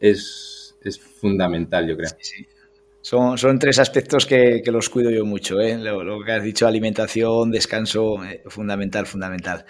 es, 0.00 0.98
fundamental, 1.20 1.86
yo 1.86 1.96
creo. 1.96 2.10
Sí, 2.18 2.46
son, 3.02 3.38
son 3.38 3.58
tres 3.58 3.78
aspectos 3.78 4.26
que, 4.26 4.62
los 4.66 4.90
cuido 4.90 5.10
yo 5.10 5.24
mucho. 5.24 5.58
¿eh? 5.60 5.78
Lo, 5.78 6.22
que 6.22 6.32
has 6.32 6.42
dicho, 6.42 6.66
alimentación, 6.66 7.50
descanso, 7.50 8.22
eh, 8.24 8.42
fundamental, 8.46 9.06
fundamental. 9.06 9.64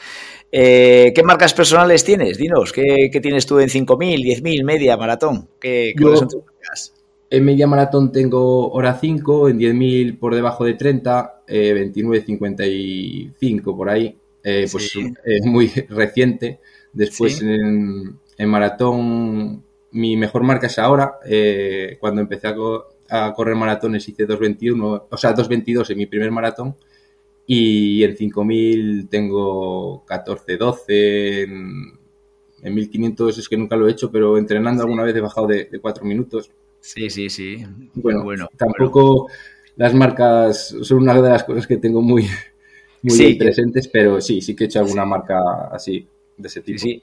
Eh, 0.51 1.13
¿Qué 1.15 1.23
marcas 1.23 1.55
personales 1.55 2.05
tienes? 2.05 2.39
Dinos, 2.39 2.73
¿qué, 2.73 3.09
tienes 3.23 3.47
tú 3.47 3.61
en 3.61 3.69
5.000, 3.69 4.43
10.000, 4.43 4.65
media, 4.65 4.97
maratón? 4.97 5.49
¿Qué, 5.61 5.93
¿Cuáles 5.97 6.19
son 6.19 6.29
tus 6.29 6.45
marcas? 6.45 6.95
En 7.31 7.45
media 7.45 7.69
maratón 7.69 8.11
tengo 8.11 8.73
hora 8.73 8.99
5, 9.01 9.51
en 9.51 9.61
10.000 9.61 10.19
por 10.19 10.35
debajo 10.35 10.65
de 10.65 10.75
30, 10.75 11.43
eh, 11.47 11.93
29.55 11.95 13.77
por 13.77 13.89
ahí. 13.89 14.19
Pues 14.43 14.97
es 15.25 15.45
muy 15.45 15.69
reciente. 15.89 16.59
Después 16.93 17.41
en, 17.43 18.19
en, 18.37 18.49
maratón 18.49 19.63
mi 19.93 20.17
mejor 20.17 20.43
marca 20.43 20.67
es 20.67 20.81
ahora. 20.81 21.21
cuando 22.01 22.23
empecé 22.23 22.49
a, 22.49 22.57
a 23.11 23.33
correr 23.35 23.57
maratones 23.57 24.09
hice 24.09 24.27
2.21, 24.27 25.07
o 25.11 25.17
sea, 25.17 25.35
2.22 25.35 25.91
en 25.91 25.99
mi 25.99 26.07
primer 26.07 26.31
maratón 26.31 26.77
y 27.47 28.05
en 28.05 28.17
5.000 28.17 29.09
tengo 29.09 30.07
14.12, 30.07 31.45
en, 31.45 31.99
en 32.63 32.77
1.500 32.77 33.39
es 33.39 33.49
que 33.49 33.57
nunca 33.57 33.77
lo 33.77 33.89
he 33.89 33.93
hecho, 33.93 34.11
pero 34.11 34.39
entrenando 34.39 34.83
alguna 34.83 35.03
vez 35.03 35.17
he 35.17 35.21
bajado 35.21 35.49
de, 35.49 35.65
de 35.65 35.81
4 35.81 36.05
minutos. 36.05 36.51
Sí, 36.81 37.11
sí, 37.11 37.29
sí. 37.29 37.67
Bueno, 37.95 38.23
bueno 38.23 38.49
tampoco 38.57 39.29
las 39.77 39.95
marcas 39.95 40.77
son 40.83 40.99
una 40.99 41.21
de 41.21 41.29
las 41.29 41.45
cosas 41.45 41.67
que 41.67 41.79
tengo 41.79 42.03
muy, 42.03 42.27
muy 43.03 43.35
presentes, 43.35 43.89
pero 43.89 44.21
sí, 44.21 44.41
sí 44.41 44.55
que 44.55 44.65
he 44.65 44.67
hecho 44.67 44.81
alguna 44.81 45.05
marca 45.05 45.69
así, 45.73 46.07
de 46.37 46.49
ese 46.49 46.61
tipo. 46.61 46.79
Sí, 46.79 47.03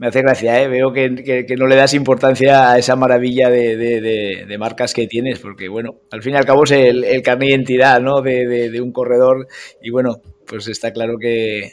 me 0.00 0.06
hace 0.06 0.22
gracia, 0.22 0.62
¿eh? 0.62 0.66
veo 0.66 0.94
que, 0.94 1.44
no 1.58 1.66
le 1.66 1.76
das 1.76 1.92
importancia 1.92 2.72
a 2.72 2.78
esa 2.78 2.96
maravilla 2.96 3.50
de, 3.50 4.56
marcas 4.58 4.94
que 4.94 5.06
tienes, 5.06 5.40
porque 5.40 5.68
bueno, 5.68 6.00
al 6.10 6.22
fin 6.22 6.32
y 6.32 6.36
al 6.38 6.46
cabo 6.46 6.64
es 6.64 6.70
el, 6.70 7.04
el 7.04 7.20
carnet 7.20 7.48
de 7.48 7.54
identidad 7.54 8.00
¿no? 8.00 8.22
de, 8.22 8.80
un 8.80 8.92
corredor 8.92 9.46
y 9.82 9.90
bueno, 9.90 10.22
pues 10.46 10.68
está 10.68 10.90
claro 10.94 11.18
que, 11.20 11.70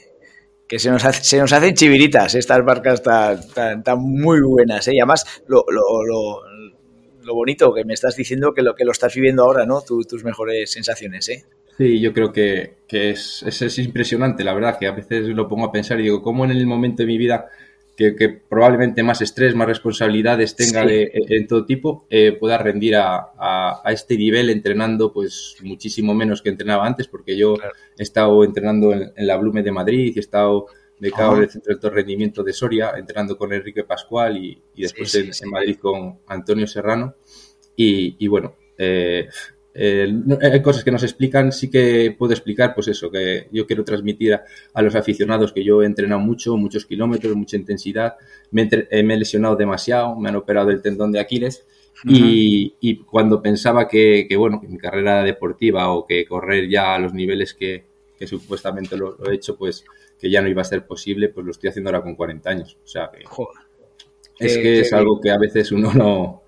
se, 0.78 0.92
nos 0.92 1.04
se 1.04 1.40
nos 1.40 1.54
hacen 1.54 1.74
chiviritas 1.74 2.36
estas 2.36 2.66
marcas 2.66 3.02
tan, 3.02 3.82
tan, 3.82 3.98
muy 4.02 4.42
buenas. 4.42 4.86
¿eh? 4.90 4.96
Y 4.96 5.00
además, 5.00 5.24
lo, 5.48 5.64
lo, 5.70 6.44
lo, 7.24 7.34
bonito 7.34 7.74
que 7.74 7.86
me 7.86 7.94
estás 7.94 8.18
diciendo, 8.18 8.52
que 8.54 8.62
lo 8.62 8.76
que 8.76 8.84
lo 8.84 8.92
estás 8.92 9.16
viviendo 9.16 9.46
ahora, 9.46 9.66
¿no? 9.66 9.80
tus 9.80 10.26
mejores 10.26 10.70
sensaciones. 10.70 11.30
¿eh? 11.30 11.46
Sí, 11.78 12.02
yo 12.02 12.12
creo 12.12 12.34
que, 12.34 12.80
es, 12.90 13.42
es, 13.48 13.62
es, 13.62 13.78
impresionante, 13.78 14.44
la 14.44 14.54
verdad, 14.54 14.78
que 14.78 14.88
a 14.88 14.92
veces 14.92 15.28
lo 15.28 15.48
pongo 15.48 15.68
a 15.68 15.72
pensar 15.72 15.98
y 16.02 16.04
digo, 16.04 16.22
¿cómo 16.22 16.44
en 16.44 16.52
el 16.52 16.66
momento 16.68 17.04
de 17.04 17.08
mi 17.08 17.18
vida 17.18 17.46
que, 17.98 18.30
probablemente 18.48 19.02
más 19.02 19.22
estrés, 19.22 19.56
más 19.56 19.68
responsabilidades 19.68 20.56
tenga 20.56 20.86
de, 20.86 21.10
en 21.14 21.48
todo 21.48 21.66
tipo, 21.66 22.06
eh, 22.12 22.32
pueda 22.32 22.60
rendir 22.60 22.96
a, 22.96 23.32
a, 23.38 23.92
este 23.92 24.16
nivel 24.18 24.52
entrenando 24.52 25.12
pues 25.12 25.56
muchísimo 25.64 26.14
menos 26.14 26.44
que 26.44 26.50
entrenaba 26.50 26.86
antes, 26.86 27.08
porque 27.08 27.36
yo 27.36 27.56
he 27.98 28.04
estado 28.04 28.44
entrenando 28.44 28.94
en, 28.94 29.12
la 29.16 29.36
Blume 29.38 29.64
de 29.64 29.72
Madrid 29.72 30.14
y 30.14 30.18
he 30.18 30.22
estado 30.22 30.68
becado 31.00 31.38
en 31.38 31.44
el 31.44 31.50
Centro 31.50 31.70
de 31.70 31.76
Alto 31.76 31.90
Rendimiento 31.90 32.44
de 32.44 32.54
Soria, 32.54 32.94
entrenando 32.98 33.36
con 33.36 33.52
Enrique 33.52 33.84
Pascual 33.84 34.38
y, 34.38 34.62
después 34.76 35.16
en, 35.16 35.50
Madrid 35.50 35.78
con 35.82 36.20
Antonio 36.28 36.68
Serrano. 36.68 37.16
Y, 37.76 38.16
y 38.24 38.28
bueno, 38.28 38.56
eh, 38.78 39.28
eh, 39.80 40.12
hay 40.42 40.62
cosas 40.64 40.84
que 40.84 40.90
nos 40.90 41.04
explican, 41.04 41.52
sí 41.52 41.70
que 41.70 42.16
puedo 42.18 42.34
explicar, 42.34 42.74
pues 42.74 42.88
eso, 42.88 43.12
que 43.12 43.48
yo 43.52 43.68
quiero 43.68 43.84
transmitir 43.84 44.34
a, 44.34 44.82
los 44.82 44.96
aficionados 44.96 45.54
que 45.54 45.64
yo 45.64 45.84
he 45.84 45.86
entrenado 45.86 46.20
mucho, 46.20 46.58
muchos 46.58 46.88
kilómetros, 46.88 47.36
mucha 47.36 47.58
intensidad, 47.58 48.16
me, 48.50 48.68
he, 48.90 49.04
lesionado 49.04 49.56
demasiado, 49.56 50.16
me 50.16 50.30
han 50.30 50.36
operado 50.36 50.72
el 50.72 50.82
tendón 50.82 51.12
de 51.12 51.20
Aquiles 51.20 51.64
y, 52.06 53.04
cuando 53.04 53.40
pensaba 53.40 53.88
que, 53.88 54.28
bueno, 54.36 54.60
que 54.60 54.68
mi 54.68 54.80
carrera 54.80 55.22
deportiva 55.22 55.94
o 55.94 56.08
que 56.08 56.26
correr 56.26 56.68
ya 56.68 56.96
a 56.96 57.00
los 57.00 57.14
niveles 57.14 57.54
que, 57.54 57.86
supuestamente 58.26 58.98
lo, 58.98 59.30
he 59.30 59.36
hecho, 59.36 59.56
pues 59.58 59.86
que 60.20 60.32
ya 60.32 60.42
no 60.42 60.50
iba 60.50 60.64
a 60.64 60.66
ser 60.66 60.88
posible, 60.88 61.30
pues 61.30 61.46
lo 61.46 61.52
estoy 61.52 61.70
haciendo 61.70 61.92
ahora 61.92 62.02
con 62.02 62.16
40 62.16 62.50
años. 62.50 62.80
O 62.84 62.88
sea 62.88 63.12
que 63.14 63.24
es 64.40 64.58
que 64.58 64.80
es 64.80 64.92
algo 64.94 65.22
que 65.22 65.30
a 65.30 65.38
veces 65.38 65.72
uno 65.72 65.94
no, 65.94 66.42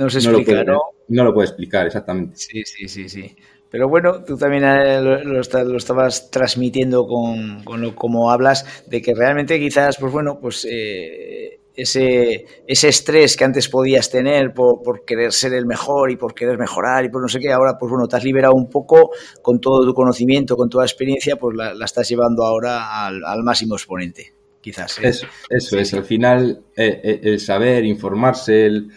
no 0.00 0.08
se 0.08 0.18
explica, 0.18 0.64
¿no? 0.64 0.80
no 1.08 1.24
lo 1.24 1.34
puedo 1.34 1.46
explicar 1.46 1.86
exactamente. 1.86 2.36
Sí, 2.36 2.64
sí, 2.64 2.88
sí, 2.88 3.08
sí. 3.08 3.36
Pero 3.70 3.88
bueno, 3.88 4.24
tú 4.24 4.36
también 4.36 4.64
eh, 4.64 5.00
lo, 5.00 5.40
estabas 5.76 6.30
transmitiendo 6.30 7.06
con, 7.06 7.62
lo 7.80 7.94
como 7.94 8.30
hablas, 8.30 8.84
de 8.88 9.02
que 9.02 9.14
realmente 9.14 9.60
quizás, 9.60 9.98
pues 9.98 10.10
bueno, 10.10 10.40
pues 10.40 10.66
eh, 10.68 11.60
ese, 11.76 12.46
ese 12.66 12.88
estrés 12.88 13.36
que 13.36 13.44
antes 13.44 13.68
podías 13.68 14.10
tener 14.10 14.54
por, 14.54 15.04
querer 15.04 15.32
ser 15.32 15.52
el 15.52 15.66
mejor 15.66 16.10
y 16.10 16.16
por 16.16 16.34
querer 16.34 16.58
mejorar 16.58 17.04
y 17.04 17.10
por 17.10 17.20
no 17.20 17.28
sé 17.28 17.38
qué, 17.38 17.52
ahora 17.52 17.76
pues 17.78 17.90
bueno, 17.90 18.08
te 18.08 18.16
has 18.16 18.24
liberado 18.24 18.54
un 18.54 18.70
poco 18.70 19.10
con 19.42 19.60
todo 19.60 19.84
tu 19.84 19.92
conocimiento, 19.92 20.56
con 20.56 20.70
toda 20.70 20.84
experiencia, 20.84 21.36
pues 21.36 21.54
la, 21.56 21.84
estás 21.84 22.08
llevando 22.08 22.44
ahora 22.44 23.06
al, 23.06 23.44
máximo 23.44 23.76
exponente, 23.76 24.32
quizás. 24.60 24.98
¿eh? 24.98 25.10
Eso, 25.50 25.78
es, 25.78 25.94
al 25.94 26.04
final 26.04 26.64
el 26.74 27.38
saber, 27.38 27.84
informarse, 27.84 28.66
el 28.66 28.90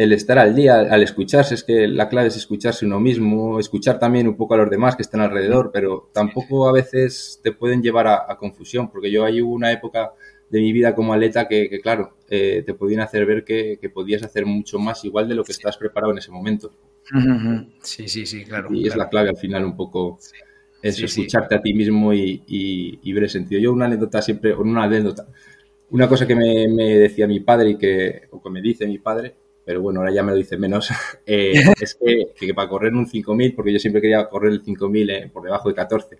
el 0.00 0.14
estar 0.14 0.38
al 0.38 0.54
día, 0.54 0.80
al 0.80 1.02
escucharse, 1.02 1.54
es 1.54 1.62
que 1.62 1.86
la 1.86 2.08
clave 2.08 2.28
es 2.28 2.36
escucharse 2.36 2.86
uno 2.86 2.98
mismo, 2.98 3.60
escuchar 3.60 3.98
también 3.98 4.26
un 4.26 4.34
poco 4.34 4.54
a 4.54 4.56
los 4.56 4.70
demás 4.70 4.96
que 4.96 5.02
están 5.02 5.20
alrededor, 5.20 5.70
pero 5.74 6.08
tampoco 6.14 6.66
a 6.66 6.72
veces 6.72 7.38
te 7.42 7.52
pueden 7.52 7.82
llevar 7.82 8.06
a, 8.06 8.34
confusión, 8.38 8.90
porque 8.90 9.10
yo 9.10 9.26
hay 9.26 9.42
una 9.42 9.70
época 9.70 10.14
de 10.48 10.60
mi 10.60 10.72
vida 10.72 10.94
como 10.94 11.12
atleta 11.12 11.46
que, 11.46 11.68
claro, 11.82 12.16
eh, 12.30 12.62
te 12.64 12.72
podían 12.72 13.02
hacer 13.02 13.26
ver 13.26 13.44
que, 13.44 13.78
podías 13.92 14.22
hacer 14.22 14.46
mucho 14.46 14.78
más 14.78 15.04
igual 15.04 15.28
de 15.28 15.34
lo 15.34 15.44
que 15.44 15.52
estás 15.52 15.76
preparado 15.76 16.12
en 16.12 16.18
ese 16.18 16.30
momento. 16.30 16.72
Sí, 17.82 18.08
sí, 18.08 18.24
sí, 18.24 18.46
claro. 18.46 18.72
Y 18.72 18.88
es 18.88 18.96
la 18.96 19.10
clave 19.10 19.28
al 19.28 19.36
final 19.36 19.66
un 19.66 19.76
poco 19.76 20.18
eso, 20.80 21.04
escucharte 21.04 21.56
a 21.56 21.60
ti 21.60 21.74
mismo 21.74 22.14
y, 22.14 23.12
ver 23.12 23.24
el 23.24 23.30
sentido. 23.30 23.60
Yo 23.60 23.70
una 23.70 23.84
anécdota 23.84 24.22
siempre, 24.22 24.54
una 24.54 24.84
anécdota, 24.84 25.26
una 25.90 26.08
cosa 26.08 26.26
que 26.26 26.34
me, 26.34 26.68
me 26.68 26.96
decía 26.96 27.26
mi 27.26 27.40
padre 27.40 27.72
y 27.72 27.76
que, 27.76 28.22
o 28.30 28.42
que 28.42 28.48
me 28.48 28.62
dice 28.62 28.86
mi 28.86 28.96
padre, 28.96 29.34
pero 29.70 29.82
bueno, 29.82 30.00
ahora 30.00 30.12
ya 30.12 30.24
me 30.24 30.32
lo 30.32 30.36
dice 30.38 30.56
menos, 30.58 30.90
eh, 31.26 31.52
es 31.80 31.94
que, 31.94 32.52
para 32.52 32.68
correr 32.68 32.92
un 32.92 33.06
5000, 33.06 33.54
porque 33.54 33.72
yo 33.72 33.78
siempre 33.78 34.02
quería 34.02 34.28
correr 34.28 34.50
el 34.50 34.64
5000 34.64 35.10
eh, 35.10 35.30
por 35.32 35.44
debajo 35.44 35.68
de 35.68 35.76
14. 35.76 36.18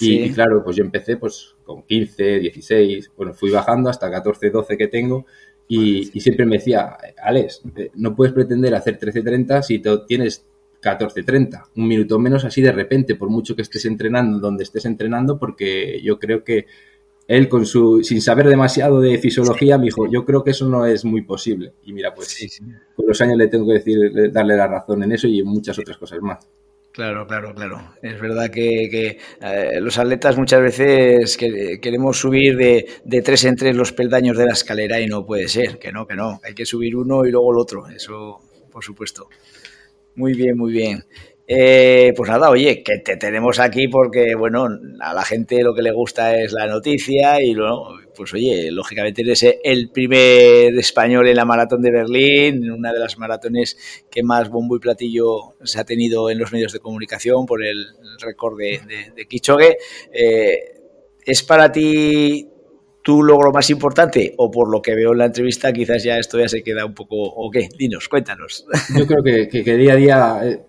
Y, 0.00 0.30
claro, 0.30 0.62
pues 0.62 0.76
yo 0.76 0.84
empecé 0.84 1.16
pues 1.16 1.54
con 1.64 1.84
15, 1.84 2.40
16, 2.40 3.12
bueno, 3.16 3.32
fui 3.32 3.50
bajando 3.50 3.88
hasta 3.88 4.10
14, 4.10 4.50
12 4.50 4.76
que 4.76 4.88
tengo 4.88 5.24
y, 5.66 6.04
siempre 6.20 6.44
me 6.44 6.58
decía, 6.58 6.98
Alex, 7.16 7.62
eh, 7.76 7.90
no 7.94 8.14
puedes 8.14 8.34
pretender 8.34 8.74
hacer 8.74 8.98
13.30 8.98 9.62
si 9.62 9.78
te, 9.78 9.90
tienes 10.06 10.44
14.30, 10.82 11.62
un 11.76 11.88
minuto 11.88 12.18
menos 12.18 12.44
así 12.44 12.60
de 12.60 12.72
repente, 12.72 13.14
por 13.14 13.30
mucho 13.30 13.56
que 13.56 13.62
estés 13.62 13.86
entrenando 13.86 14.38
donde 14.38 14.64
estés 14.64 14.84
entrenando, 14.84 15.38
porque 15.38 15.98
yo 16.02 16.18
creo 16.18 16.44
que 16.44 16.66
él 17.28 17.48
con 17.48 17.66
su, 17.66 18.02
sin 18.02 18.20
saber 18.20 18.48
demasiado 18.48 19.00
de 19.00 19.18
fisiología, 19.18 19.78
me 19.78 19.86
dijo, 19.86 20.10
yo 20.10 20.24
creo 20.24 20.42
que 20.42 20.50
eso 20.50 20.68
no 20.68 20.86
es 20.86 21.04
muy 21.04 21.22
posible. 21.22 21.72
Y 21.84 21.92
mira, 21.92 22.14
pues 22.14 22.60
con 22.94 23.06
los 23.06 23.20
años 23.20 23.36
le 23.36 23.48
tengo 23.48 23.66
que 23.66 23.74
decir, 23.74 24.32
darle 24.32 24.56
la 24.56 24.66
razón 24.66 25.02
en 25.02 25.12
eso 25.12 25.28
y 25.28 25.40
en 25.40 25.46
muchas 25.46 25.78
otras 25.78 25.96
cosas 25.96 26.20
más. 26.20 26.46
Claro, 26.92 27.26
claro, 27.26 27.54
claro. 27.54 27.94
Es 28.02 28.20
verdad 28.20 28.50
que, 28.50 29.18
eh, 29.40 29.80
los 29.80 29.98
atletas 29.98 30.36
muchas 30.36 30.60
veces 30.60 31.38
queremos 31.38 32.18
subir 32.18 32.56
de, 32.56 32.86
de, 33.02 33.22
tres 33.22 33.44
en 33.44 33.56
tres 33.56 33.74
los 33.74 33.92
peldaños 33.92 34.36
de 34.36 34.44
la 34.44 34.52
escalera 34.52 35.00
y 35.00 35.06
no 35.06 35.24
puede 35.24 35.48
ser, 35.48 35.78
que 35.78 35.90
no, 35.90 36.06
que 36.06 36.16
no. 36.16 36.38
Hay 36.44 36.54
que 36.54 36.66
subir 36.66 36.94
uno 36.96 37.24
y 37.24 37.30
luego 37.30 37.52
el 37.52 37.58
otro, 37.58 37.88
eso 37.88 38.40
por 38.72 38.82
supuesto. 38.82 39.28
Muy 40.14 40.34
bien, 40.34 40.56
muy 40.56 40.72
bien. 40.72 41.04
Eh, 41.46 42.14
pues 42.16 42.30
nada, 42.30 42.50
oye, 42.50 42.82
que 42.82 42.98
te 42.98 43.16
tenemos 43.16 43.58
aquí 43.58 43.88
porque, 43.88 44.34
bueno, 44.34 44.68
a 45.00 45.12
la 45.12 45.24
gente 45.24 45.62
lo 45.62 45.74
que 45.74 45.82
le 45.82 45.90
gusta 45.90 46.36
es 46.36 46.52
la 46.52 46.66
noticia 46.66 47.42
y, 47.42 47.52
luego, 47.52 47.98
pues 48.14 48.32
oye, 48.32 48.70
lógicamente 48.70 49.22
eres 49.22 49.44
el 49.64 49.90
primer 49.90 50.78
español 50.78 51.26
en 51.28 51.36
la 51.36 51.44
maratón 51.44 51.82
de 51.82 51.90
Berlín, 51.90 52.70
una 52.70 52.92
de 52.92 53.00
las 53.00 53.18
maratones 53.18 53.76
que 54.10 54.22
más 54.22 54.50
bombo 54.50 54.76
y 54.76 54.80
platillo 54.80 55.54
se 55.64 55.80
ha 55.80 55.84
tenido 55.84 56.30
en 56.30 56.38
los 56.38 56.52
medios 56.52 56.72
de 56.72 56.78
comunicación 56.78 57.44
por 57.44 57.64
el 57.64 57.86
récord 58.20 58.56
de, 58.56 58.80
de. 59.16 59.78
Eh, 60.12 60.54
¿Es 61.24 61.42
para 61.42 61.70
ti 61.70 62.48
tu 63.02 63.22
logro 63.22 63.52
más 63.52 63.68
importante 63.70 64.34
o 64.38 64.50
por 64.50 64.70
lo 64.70 64.80
que 64.80 64.94
veo 64.94 65.12
en 65.12 65.18
la 65.18 65.26
entrevista 65.26 65.72
quizás 65.72 66.04
ya 66.04 66.18
esto 66.18 66.38
ya 66.38 66.48
se 66.48 66.62
queda 66.62 66.86
un 66.86 66.94
poco 66.94 67.16
o 67.16 67.50
qué 67.50 67.68
dinos 67.76 68.08
cuéntanos. 68.08 68.64
Yo 68.96 69.06
creo 69.06 69.22
que, 69.22 69.48
que, 69.48 69.76
día 69.76 69.92
a 69.92 69.96
día 69.96 70.40
eh, 70.44 70.60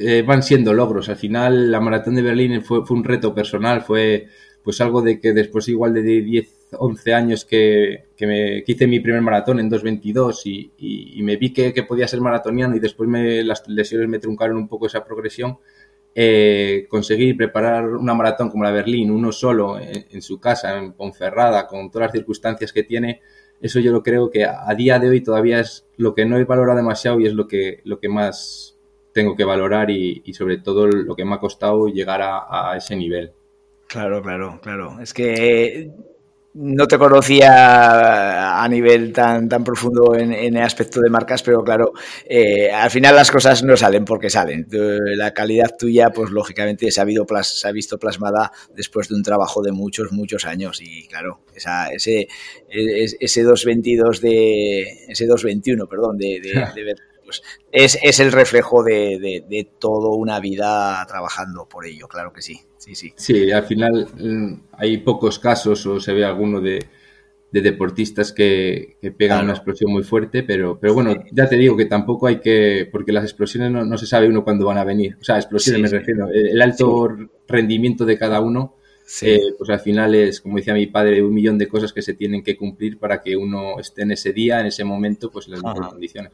eh, 0.00 0.22
van 0.22 0.42
siendo 0.42 0.72
logros. 0.72 1.08
Al 1.08 1.16
final 1.16 1.70
la 1.70 1.80
maratón 1.80 2.14
de 2.14 2.22
Berlín 2.22 2.62
fue, 2.62 2.84
fue 2.84 2.96
un 2.96 3.04
reto 3.04 3.34
personal 3.34 3.82
fue 3.82 4.26
pues 4.62 4.80
algo 4.80 5.00
de 5.00 5.20
que 5.20 5.32
después 5.32 5.68
igual 5.68 5.94
de 5.94 6.02
10 6.02 6.60
11 6.78 7.14
años 7.14 7.44
que, 7.44 8.04
que, 8.16 8.26
me, 8.26 8.62
hice 8.66 8.86
mi 8.86 9.00
primer 9.00 9.22
maratón 9.22 9.58
en 9.58 9.70
2.22 9.70 10.42
y, 10.44 10.72
y, 11.18 11.22
me 11.22 11.36
vi 11.36 11.52
que, 11.52 11.72
que, 11.72 11.82
podía 11.82 12.06
ser 12.06 12.20
maratoniano 12.20 12.76
y 12.76 12.78
después 12.78 13.08
me, 13.08 13.42
las 13.42 13.66
lesiones 13.68 14.08
me 14.08 14.18
truncaron 14.18 14.56
un 14.56 14.68
poco 14.68 14.86
esa 14.86 15.04
progresión 15.04 15.58
eh, 16.14 16.86
conseguir 16.88 17.36
preparar 17.36 17.86
una 17.86 18.14
maratón 18.14 18.50
como 18.50 18.64
la 18.64 18.72
Berlín, 18.72 19.10
uno 19.10 19.30
solo 19.30 19.78
en, 19.78 20.22
su 20.22 20.40
casa, 20.40 20.76
en 20.76 20.92
Ponferrada, 20.92 21.66
con 21.68 21.90
todas 21.90 22.06
las 22.06 22.12
circunstancias 22.12 22.72
que 22.72 22.82
tiene, 22.82 23.20
eso 23.60 23.78
yo 23.78 23.92
lo 23.92 24.02
creo 24.02 24.30
que 24.30 24.44
a, 24.44 24.74
día 24.74 24.98
de 24.98 25.08
hoy 25.08 25.20
todavía 25.20 25.60
es 25.60 25.86
lo 25.96 26.14
que 26.14 26.24
no 26.24 26.36
he 26.36 26.44
valorado 26.44 26.78
demasiado 26.78 27.20
y 27.20 27.26
es 27.26 27.34
lo 27.34 27.46
que, 27.46 27.80
lo 27.84 28.00
que 28.00 28.08
más 28.08 28.76
tengo 29.12 29.36
que 29.36 29.44
valorar 29.44 29.90
y, 29.90 30.22
sobre 30.32 30.58
todo 30.58 30.86
lo 30.86 31.14
que 31.16 31.24
me 31.24 31.34
ha 31.34 31.40
costado 31.40 31.88
llegar 31.88 32.22
a, 32.22 32.72
a 32.72 32.76
ese 32.76 32.96
nivel. 32.96 33.32
Claro, 33.86 34.22
claro, 34.22 34.60
claro. 34.62 35.00
Es 35.00 35.12
que 35.12 35.90
no 36.52 36.88
te 36.88 36.98
conocía 36.98 38.62
a 38.62 38.68
nivel 38.68 39.12
tan, 39.12 39.48
tan 39.48 39.62
profundo 39.62 40.16
en, 40.16 40.32
el 40.32 40.62
aspecto 40.62 41.00
de 41.00 41.08
marcas, 41.08 41.42
pero 41.42 41.62
claro, 41.62 41.92
eh, 42.24 42.70
al 42.70 42.90
final 42.90 43.14
las 43.14 43.30
cosas 43.30 43.62
no 43.62 43.76
salen 43.76 44.04
porque 44.04 44.30
salen. 44.30 44.66
La 45.16 45.32
calidad 45.32 45.76
tuya, 45.78 46.10
pues 46.10 46.30
lógicamente 46.30 46.90
se 46.90 47.00
ha, 47.00 47.02
habido 47.02 47.24
se 47.42 47.68
ha 47.68 47.72
visto 47.72 47.98
plasmada 47.98 48.50
después 48.74 49.08
de 49.08 49.14
un 49.14 49.22
trabajo 49.22 49.62
de 49.62 49.72
muchos, 49.72 50.10
muchos 50.10 50.44
años. 50.44 50.80
Y 50.80 51.06
claro, 51.06 51.40
esa, 51.54 51.88
ese, 51.88 52.26
ese 52.68 53.42
222 53.42 54.20
de. 54.20 54.80
ese 55.08 55.26
221, 55.26 55.86
perdón, 55.86 56.18
de, 56.18 56.40
de, 56.40 56.84
ver 56.84 56.96
pues, 57.30 57.42
es, 57.72 57.98
es, 58.02 58.20
el 58.20 58.32
reflejo 58.32 58.82
de, 58.82 59.18
de, 59.18 59.44
de 59.48 59.68
toda 59.78 60.10
una 60.16 60.40
vida 60.40 61.04
trabajando 61.06 61.66
por 61.68 61.86
ello, 61.86 62.08
claro 62.08 62.32
que 62.32 62.42
sí 62.42 62.60
sí, 62.80 62.94
sí. 62.94 63.12
Sí, 63.16 63.52
al 63.52 63.64
final 63.64 64.08
mm, 64.18 64.54
hay 64.72 64.98
pocos 64.98 65.38
casos 65.38 65.84
o 65.86 66.00
se 66.00 66.12
ve 66.12 66.24
alguno 66.24 66.60
de, 66.60 66.86
deportistas 67.52 68.32
que, 68.32 68.96
pegan 69.16 69.44
una 69.44 69.52
explosión 69.52 69.92
muy 69.92 70.02
fuerte, 70.02 70.42
pero, 70.42 70.78
pero 70.80 70.94
bueno, 70.94 71.14
ya 71.32 71.48
te 71.48 71.56
digo 71.56 71.76
que 71.76 71.84
tampoco 71.84 72.26
hay 72.26 72.40
que, 72.40 72.88
porque 72.90 73.12
las 73.12 73.24
explosiones 73.24 73.70
no, 73.70 73.98
se 73.98 74.06
sabe 74.06 74.28
uno 74.28 74.44
cuándo 74.44 74.66
van 74.66 74.78
a 74.78 74.84
venir. 74.84 75.16
O 75.20 75.24
sea, 75.24 75.36
explosiones 75.36 75.82
me 75.82 75.98
refiero, 75.98 76.28
el, 76.32 76.60
alto 76.62 77.08
rendimiento 77.46 78.06
de 78.06 78.16
cada 78.16 78.40
uno, 78.40 78.76
eh, 79.22 79.40
pues 79.58 79.68
al 79.68 79.80
final 79.80 80.14
es, 80.14 80.40
como 80.40 80.56
decía 80.56 80.74
mi 80.74 80.86
padre, 80.86 81.22
un 81.22 81.34
millón 81.34 81.58
de 81.58 81.68
cosas 81.68 81.92
que 81.92 82.02
se 82.02 82.14
tienen 82.14 82.42
que 82.42 82.56
cumplir 82.56 82.98
para 82.98 83.20
que 83.20 83.36
uno 83.36 83.78
esté 83.78 84.02
en 84.02 84.12
ese 84.12 84.32
día, 84.32 84.60
en 84.60 84.66
ese 84.66 84.84
momento, 84.84 85.30
pues 85.30 85.46
en 85.46 85.52
las 85.52 85.62
mejores 85.62 85.88
condiciones. 85.88 86.32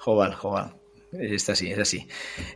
Joval, 0.00 0.34
joval. 0.34 0.72
Es 1.12 1.48
así, 1.50 1.70
es 1.70 1.78
así. 1.78 2.08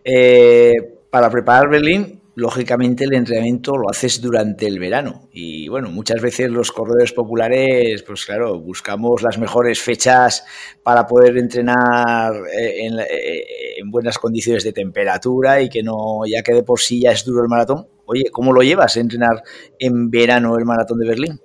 Eh, 0.02 0.72
para 1.10 1.28
preparar 1.28 1.68
Berlín, 1.68 2.22
lógicamente 2.36 3.04
el 3.04 3.12
entrenamiento 3.12 3.76
lo 3.76 3.90
haces 3.90 4.18
durante 4.22 4.66
el 4.66 4.78
verano. 4.78 5.28
Y 5.30 5.68
bueno, 5.68 5.90
muchas 5.90 6.22
veces 6.22 6.50
los 6.50 6.72
corredores 6.72 7.12
populares, 7.12 8.02
pues 8.02 8.24
claro, 8.24 8.58
buscamos 8.58 9.22
las 9.22 9.36
mejores 9.36 9.78
fechas 9.82 10.46
para 10.82 11.06
poder 11.06 11.36
entrenar 11.36 12.34
eh, 12.58 12.86
eh, 12.88 13.44
en, 13.76 13.90
buenas 13.90 14.18
condiciones 14.18 14.64
de 14.64 14.72
temperatura 14.72 15.60
y 15.60 15.68
que 15.68 15.82
no, 15.82 16.22
ya 16.26 16.42
que 16.42 16.54
de 16.54 16.62
por 16.62 16.80
sí 16.80 17.02
ya 17.02 17.12
es 17.12 17.26
duro 17.26 17.42
el 17.42 17.48
maratón. 17.50 17.86
Oye, 18.06 18.24
¿cómo 18.32 18.54
lo 18.54 18.62
llevas 18.62 18.96
entrenar 18.96 19.42
en 19.78 20.10
verano 20.10 20.56
el 20.56 20.64
maratón 20.64 20.98
de 20.98 21.08
Berlín? 21.08 21.40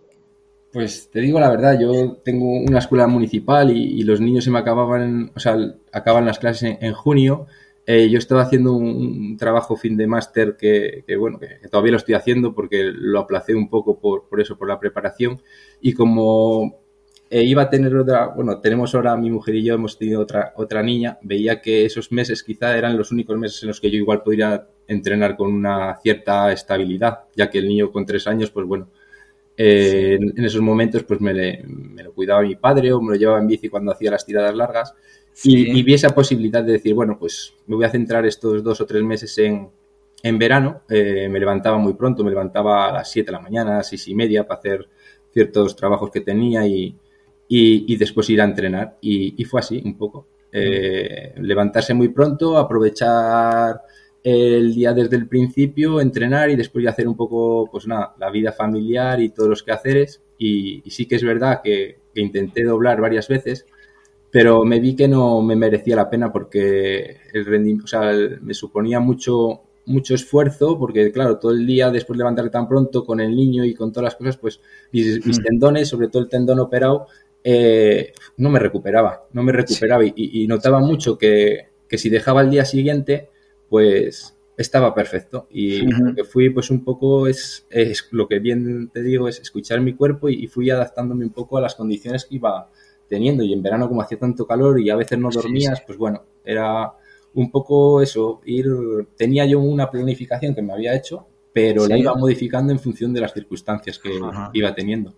Pues 0.71 1.09
te 1.09 1.19
digo 1.19 1.39
la 1.39 1.49
verdad, 1.49 1.79
yo 1.79 2.17
tengo 2.23 2.45
una 2.45 2.79
escuela 2.79 3.07
municipal 3.07 3.75
y, 3.75 4.03
los 4.03 4.21
niños 4.21 4.43
se 4.43 4.51
me 4.51 4.59
acababan, 4.59 5.31
o 5.35 5.39
sea, 5.39 5.57
acaban 5.91 6.25
las 6.25 6.37
clases 6.37 6.77
en 6.79 6.93
junio 6.93 7.47
eh, 7.91 8.07
yo 8.07 8.19
estaba 8.19 8.43
haciendo 8.43 8.73
un, 8.73 9.35
trabajo 9.35 9.75
fin 9.75 9.97
de 9.97 10.05
máster 10.05 10.55
que, 10.55 11.03
bueno, 11.17 11.39
que, 11.39 11.67
todavía 11.69 11.93
lo 11.93 11.97
estoy 11.97 12.13
haciendo 12.13 12.53
porque 12.53 12.83
lo 12.93 13.17
aplacé 13.19 13.55
un 13.55 13.67
poco 13.67 13.99
por, 13.99 14.29
por 14.29 14.39
eso, 14.39 14.59
por 14.59 14.67
la 14.67 14.79
preparación. 14.79 15.41
Y 15.81 15.93
como 15.93 16.81
eh, 17.31 17.41
iba 17.41 17.63
a 17.63 17.69
tener 17.71 17.95
otra, 17.95 18.27
bueno, 18.27 18.59
tenemos 18.59 18.93
ahora 18.93 19.17
mi 19.17 19.31
mujer 19.31 19.55
y 19.55 19.63
yo 19.63 19.73
hemos 19.73 19.97
tenido 19.97 20.21
otra, 20.21 20.53
otra 20.55 20.83
niña, 20.83 21.17
veía 21.23 21.61
que 21.61 21.83
esos 21.83 22.11
meses 22.11 22.43
quizá 22.43 22.77
eran 22.77 22.95
los 22.95 23.11
únicos 23.11 23.35
meses 23.39 23.63
en 23.63 23.69
los 23.69 23.81
que 23.81 23.89
yo 23.89 23.97
igual 23.97 24.21
podría 24.21 24.67
entrenar 24.87 25.35
con 25.35 25.51
una 25.51 25.97
cierta 26.03 26.51
estabilidad, 26.51 27.21
ya 27.35 27.49
que 27.49 27.57
el 27.57 27.67
niño 27.67 27.91
con 27.91 28.05
tres 28.05 28.27
años, 28.27 28.51
pues 28.51 28.67
bueno, 28.67 28.89
eh, 29.61 30.17
en, 30.21 30.45
esos 30.45 30.61
momentos 30.61 31.03
pues 31.03 31.19
me, 31.19 31.33
me, 31.33 32.01
lo 32.01 32.13
cuidaba 32.13 32.41
mi 32.41 32.55
padre 32.55 32.93
o 32.93 33.01
me 33.01 33.11
lo 33.11 33.19
llevaba 33.19 33.39
en 33.39 33.47
bici 33.47 33.67
cuando 33.67 33.91
hacía 33.91 34.11
las 34.11 34.25
tiradas 34.25 34.55
largas 34.55 34.95
y, 35.43 35.83
vi 35.83 35.93
esa 35.93 36.09
posibilidad 36.09 36.63
de 36.63 36.73
decir, 36.73 36.93
bueno, 36.93 37.17
pues 37.19 37.53
me 37.67 37.75
voy 37.75 37.83
a 37.83 37.89
centrar 37.89 38.25
estos 38.25 38.63
dos 38.63 38.79
o 38.79 38.85
tres 38.85 39.03
meses 39.03 39.37
en, 39.37 39.69
en 40.23 40.37
verano. 40.37 40.83
Eh, 40.89 41.27
me 41.29 41.39
levantaba 41.39 41.77
muy 41.77 41.93
pronto, 41.93 42.23
me 42.23 42.29
levantaba 42.29 42.87
a 42.87 42.91
las 42.93 43.11
7 43.11 43.27
de 43.27 43.31
la 43.33 43.39
mañana, 43.41 43.83
seis 43.83 44.07
y 44.07 44.15
media, 44.15 44.47
para 44.47 44.59
hacer 44.59 44.87
ciertos 45.31 45.75
trabajos 45.75 46.09
que 46.09 46.21
tenía 46.21 46.65
y, 46.65 46.95
y, 47.47 47.95
después 47.97 48.29
ir 48.29 48.41
a 48.41 48.45
entrenar. 48.45 48.97
Y, 49.01 49.43
fue 49.45 49.59
así, 49.59 49.81
un 49.83 49.97
poco. 49.97 50.27
Eh, 50.51 51.33
levantarse 51.37 51.93
muy 51.93 52.09
pronto, 52.09 52.57
aprovechar 52.57 53.81
el 54.23 54.73
día 54.73 54.93
desde 54.93 55.15
el 55.15 55.27
principio, 55.27 56.01
entrenar 56.01 56.49
y 56.49 56.55
después 56.55 56.83
ya 56.83 56.91
hacer 56.91 57.07
un 57.07 57.15
poco, 57.15 57.69
pues 57.71 57.87
nada, 57.87 58.15
la 58.19 58.29
vida 58.29 58.51
familiar 58.51 59.21
y 59.21 59.29
todos 59.29 59.49
los 59.49 59.63
quehaceres. 59.63 60.21
Y, 60.37 60.81
y 60.85 60.91
sí 60.91 61.05
que 61.05 61.15
es 61.15 61.23
verdad 61.23 61.61
que, 61.63 61.99
que 62.13 62.21
intenté 62.21 62.63
doblar 62.63 63.01
varias 63.01 63.27
veces 63.27 63.65
pero 64.31 64.63
me 64.63 64.79
vi 64.79 64.95
que 64.95 65.07
no 65.07 65.41
me 65.41 65.55
merecía 65.55 65.95
la 65.95 66.09
pena 66.09 66.31
porque 66.31 67.17
el 67.33 67.45
rendimiento, 67.45 67.85
o 67.85 67.87
sea, 67.87 68.11
me 68.41 68.53
suponía 68.53 68.99
mucho 68.99 69.63
mucho 69.85 70.13
esfuerzo 70.13 70.77
porque 70.77 71.11
claro 71.11 71.39
todo 71.39 71.51
el 71.51 71.65
día 71.65 71.89
después 71.89 72.15
de 72.15 72.19
levantarme 72.19 72.51
tan 72.51 72.67
pronto 72.67 73.03
con 73.03 73.19
el 73.19 73.35
niño 73.35 73.65
y 73.65 73.73
con 73.73 73.91
todas 73.91 74.03
las 74.03 74.15
cosas 74.15 74.37
pues 74.37 74.61
mis, 74.91 75.25
mm. 75.25 75.43
tendones 75.43 75.87
sobre 75.87 76.09
todo 76.09 76.21
el 76.21 76.29
tendón 76.29 76.59
operado 76.59 77.07
eh, 77.43 78.13
no 78.37 78.51
me 78.51 78.59
recuperaba 78.59 79.25
no 79.33 79.41
me 79.41 79.51
recuperaba 79.51 80.03
y, 80.05 80.45
notaba 80.47 80.79
mucho 80.79 81.17
que, 81.17 81.69
que, 81.87 81.97
si 81.97 82.09
dejaba 82.09 82.41
el 82.41 82.51
día 82.51 82.65
siguiente 82.65 83.29
pues 83.69 84.35
estaba 84.57 84.93
perfecto. 84.93 85.47
Y 85.49 85.81
lo 85.81 86.13
que 86.15 86.23
fui 86.23 86.49
pues 86.49 86.69
un 86.69 86.83
poco 86.83 87.27
es, 87.27 87.65
es, 87.69 88.07
lo 88.11 88.27
que 88.27 88.39
bien 88.39 88.89
te 88.89 89.01
digo 89.01 89.27
es 89.27 89.39
escuchar 89.39 89.79
mi 89.81 89.93
cuerpo 89.93 90.29
y, 90.29 90.43
y 90.43 90.47
fui 90.47 90.69
adaptándome 90.69 91.25
un 91.25 91.31
poco 91.31 91.57
a 91.57 91.61
las 91.61 91.75
condiciones 91.75 92.25
que 92.25 92.35
iba 92.35 92.69
teniendo. 93.07 93.43
Y 93.43 93.53
en 93.53 93.61
verano 93.61 93.87
como 93.87 94.01
hacía 94.01 94.19
tanto 94.19 94.45
calor 94.45 94.79
y 94.79 94.89
a 94.89 94.95
veces 94.95 95.17
no 95.17 95.29
dormías, 95.29 95.81
pues 95.85 95.97
bueno, 95.97 96.23
era 96.43 96.93
un 97.33 97.51
poco 97.51 98.01
eso, 98.01 98.41
ir, 98.45 98.67
tenía 99.15 99.45
yo 99.45 99.59
una 99.59 99.89
planificación 99.89 100.55
que 100.55 100.61
me 100.61 100.73
había 100.73 100.95
hecho, 100.95 101.27
pero 101.53 101.87
la 101.87 101.97
iba 101.97 102.13
modificando 102.15 102.71
en 102.71 102.79
función 102.79 103.13
de 103.13 103.21
las 103.21 103.33
circunstancias 103.33 103.99
que 103.99 104.11
iba 104.53 104.73
teniendo. 104.73 105.13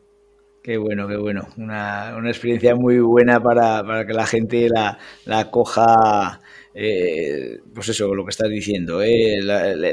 Qué 0.63 0.77
bueno, 0.77 1.07
qué 1.07 1.17
bueno. 1.17 1.47
Una, 1.57 2.15
una 2.17 2.29
experiencia 2.29 2.75
muy 2.75 2.99
buena 2.99 3.41
para, 3.41 3.83
para 3.83 4.05
que 4.05 4.13
la 4.13 4.27
gente 4.27 4.69
la, 4.69 4.97
la 5.25 5.49
coja 5.49 6.39
eh, 6.73 7.59
pues 7.73 7.89
eso, 7.89 8.15
lo 8.15 8.23
que 8.23 8.29
estás 8.29 8.49
diciendo, 8.49 9.01
eh, 9.01 9.41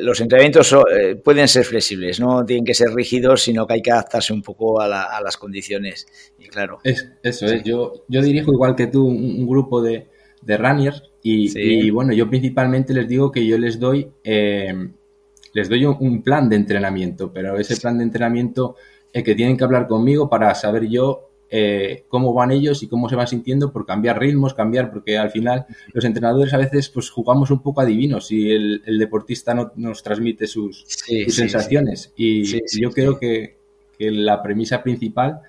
los 0.01 0.21
entrenamientos 0.21 0.73
eh, 0.73 1.17
pueden 1.17 1.49
ser 1.49 1.65
flexibles, 1.65 2.21
no 2.21 2.45
tienen 2.45 2.65
que 2.65 2.75
ser 2.75 2.91
rígidos, 2.91 3.43
sino 3.43 3.67
que 3.67 3.75
hay 3.75 3.83
que 3.83 3.91
adaptarse 3.91 4.33
un 4.33 4.43
poco 4.43 4.81
a, 4.81 4.89
las 5.21 5.37
condiciones. 5.37 6.07
Y 6.39 6.47
claro. 6.47 6.79
Es, 6.85 7.11
eso 7.23 7.47
es, 7.47 7.65
yo, 7.65 8.05
yo 8.09 8.23
dirijo 8.23 8.53
igual 8.53 8.77
que 8.77 8.87
tú 8.87 9.07
un, 9.07 9.47
grupo 9.49 9.83
de, 9.83 10.07
de 10.43 10.57
runners 10.57 11.03
y, 11.23 11.91
bueno, 11.91 12.13
yo 12.13 12.29
principalmente 12.29 12.95
les 12.95 13.09
digo 13.09 13.33
que 13.33 13.45
yo 13.45 13.59
les 13.59 13.79
doy, 13.81 14.09
les 14.25 15.69
doy 15.69 15.85
un, 15.85 16.23
plan 16.23 16.49
de 16.49 16.57
entrenamiento, 16.57 17.33
pero 17.33 17.59
ese 17.59 17.77
plan 17.77 17.99
de 17.99 18.05
entrenamiento 18.05 18.77
es 19.13 19.25
que 19.25 19.35
tienen 19.35 19.57
que 19.57 19.65
hablar 19.65 19.89
conmigo 19.89 20.29
para 20.29 20.55
saber 20.55 20.89
yo 20.89 21.29
eh, 21.51 22.05
cómo 22.09 22.35
van 22.35 22.51
ellos 22.51 22.83
y 22.83 22.89
cómo 22.89 23.09
se 23.09 23.17
van 23.17 23.27
sintiendo 23.27 23.73
por 23.73 23.87
cambiar 23.87 24.19
ritmos, 24.19 24.53
cambiar, 24.53 24.91
porque 24.91 25.17
al 25.17 25.31
final 25.31 25.65
los 25.95 26.05
entrenadores 26.05 26.53
a 26.53 26.59
veces 26.59 26.91
pues 26.91 27.09
jugamos 27.09 27.51
un 27.51 27.63
poco 27.63 27.81
adivinos 27.81 28.31
y 28.31 28.51
el, 28.51 28.99
deportista 28.99 29.55
no 29.55 29.73
nos 29.77 30.03
transmite 30.03 30.47
sus, 30.47 30.85
sensaciones. 31.29 32.13
Y 32.17 32.45
yo 32.79 32.91
creo 32.91 33.19
que, 33.19 33.57
la 33.99 34.43
premisa 34.43 34.83
principal, 34.83 35.41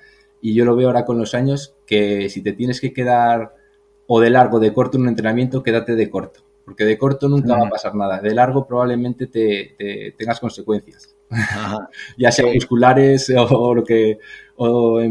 y 0.41 0.53
yo 0.53 0.65
lo 0.65 0.75
veo 0.75 0.87
ahora 0.87 1.05
con 1.05 1.19
los 1.19 1.35
años, 1.35 1.75
que 1.85 2.29
si 2.29 2.41
te 2.41 2.53
tienes 2.53 2.79
que 2.81 2.93
quedar 2.93 3.53
o 4.07 4.19
de 4.21 4.29
largo 4.31 4.57
o 4.57 4.59
de 4.59 4.73
corto 4.73 4.97
en 4.97 5.03
un 5.03 5.09
entrenamiento, 5.09 5.61
quédate 5.61 5.95
de 5.95 6.09
corto. 6.09 6.41
Porque 6.65 6.85
de 6.85 6.97
corto 6.97 7.27
nunca 7.27 7.57
va 7.57 7.67
a 7.67 7.69
pasar 7.69 7.93
nada. 7.93 8.21
De 8.21 8.33
largo 8.33 8.65
probablemente 8.65 9.27
te, 9.27 10.15
tengas 10.17 10.39
consecuencias. 10.39 11.15
ya 12.17 12.31
sea 12.31 12.51
musculares 12.51 13.31
o, 13.35 13.75
lo 13.75 13.83
que 13.83 14.19
o 14.55 15.01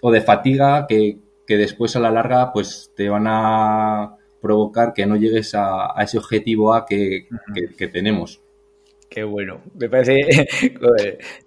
o 0.00 0.10
de 0.10 0.20
fatiga 0.20 0.86
que, 0.86 1.18
después 1.46 1.96
a 1.96 2.00
la 2.00 2.10
larga 2.10 2.52
pues 2.52 2.90
te 2.94 3.08
van 3.08 3.26
a 3.26 4.16
provocar 4.40 4.92
que 4.92 5.06
no 5.06 5.16
llegues 5.16 5.54
a, 5.54 5.94
ese 6.00 6.18
objetivo 6.18 6.74
A 6.74 6.86
que, 6.86 7.26
tenemos. 7.92 8.40
Qué 9.08 9.24
bueno. 9.24 9.62
Me 9.74 9.88
parece. 9.88 10.18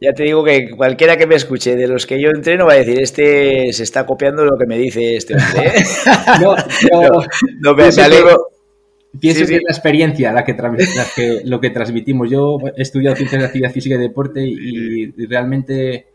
ya 0.01 0.13
te 0.13 0.23
digo 0.23 0.43
que 0.43 0.71
cualquiera 0.71 1.15
que 1.15 1.27
me 1.27 1.35
escuche 1.35 1.75
de 1.75 1.87
los 1.87 2.07
que 2.07 2.19
yo 2.19 2.29
entreno 2.29 2.65
va 2.65 2.73
a 2.73 2.77
decir: 2.77 2.99
Este 2.99 3.71
se 3.71 3.83
está 3.83 4.07
copiando 4.07 4.43
lo 4.43 4.57
que 4.57 4.65
me 4.65 4.79
dice 4.79 5.15
este 5.15 5.35
hombre. 5.35 5.67
¿eh? 5.67 5.83
no, 6.41 6.55
no, 6.55 7.23
no, 7.59 7.75
me, 7.75 7.83
alegro. 7.83 8.50
Pienso 9.19 9.45
que 9.45 9.57
es 9.57 9.63
la 9.63 9.71
experiencia 9.71 10.31
la 10.31 10.45
que, 10.45 10.55
que, 11.15 11.41
lo 11.43 11.59
que 11.59 11.69
transmitimos. 11.69 12.29
Yo 12.29 12.57
he 12.75 12.81
estudiado 12.81 13.15
ciencias 13.15 13.41
de 13.41 13.45
actividad 13.45 13.71
física 13.71 13.95
y 13.95 13.99
deporte 13.99 14.41
y, 14.45 15.11
realmente 15.27 16.07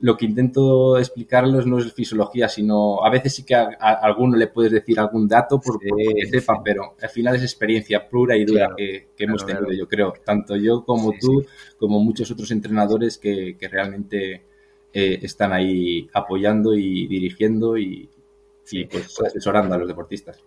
lo 0.00 0.16
que 0.16 0.24
intento 0.24 0.98
explicarles 0.98 1.66
no 1.66 1.78
es 1.78 1.92
fisiología, 1.92 2.48
sino 2.48 3.04
a 3.04 3.10
veces 3.10 3.34
sí 3.34 3.44
que 3.44 3.54
a, 3.54 3.68
alguno 3.78 4.36
le 4.36 4.46
puedes 4.46 4.72
decir 4.72 4.98
algún 4.98 5.28
dato 5.28 5.60
por, 5.60 5.78
que 5.78 6.26
sepan, 6.26 6.62
pero 6.64 6.94
al 7.00 7.08
final 7.10 7.36
es 7.36 7.42
experiencia 7.42 8.08
pura 8.08 8.34
y 8.36 8.46
dura 8.46 8.70
que, 8.76 9.08
hemos 9.18 9.44
tenido, 9.44 9.70
yo 9.72 9.86
creo, 9.86 10.14
tanto 10.24 10.56
yo 10.56 10.84
como 10.84 11.12
tú, 11.20 11.44
como 11.78 12.00
muchos 12.00 12.30
otros 12.30 12.50
entrenadores 12.50 13.18
que, 13.18 13.56
realmente 13.70 14.42
eh, 14.92 15.18
están 15.22 15.52
ahí 15.52 16.08
apoyando 16.14 16.74
y 16.74 17.06
dirigiendo 17.06 17.76
y, 17.76 18.08
y 18.72 18.84
pues, 18.86 19.20
asesorando 19.20 19.74
a 19.74 19.78
los 19.78 19.86
deportistas. 19.86 20.42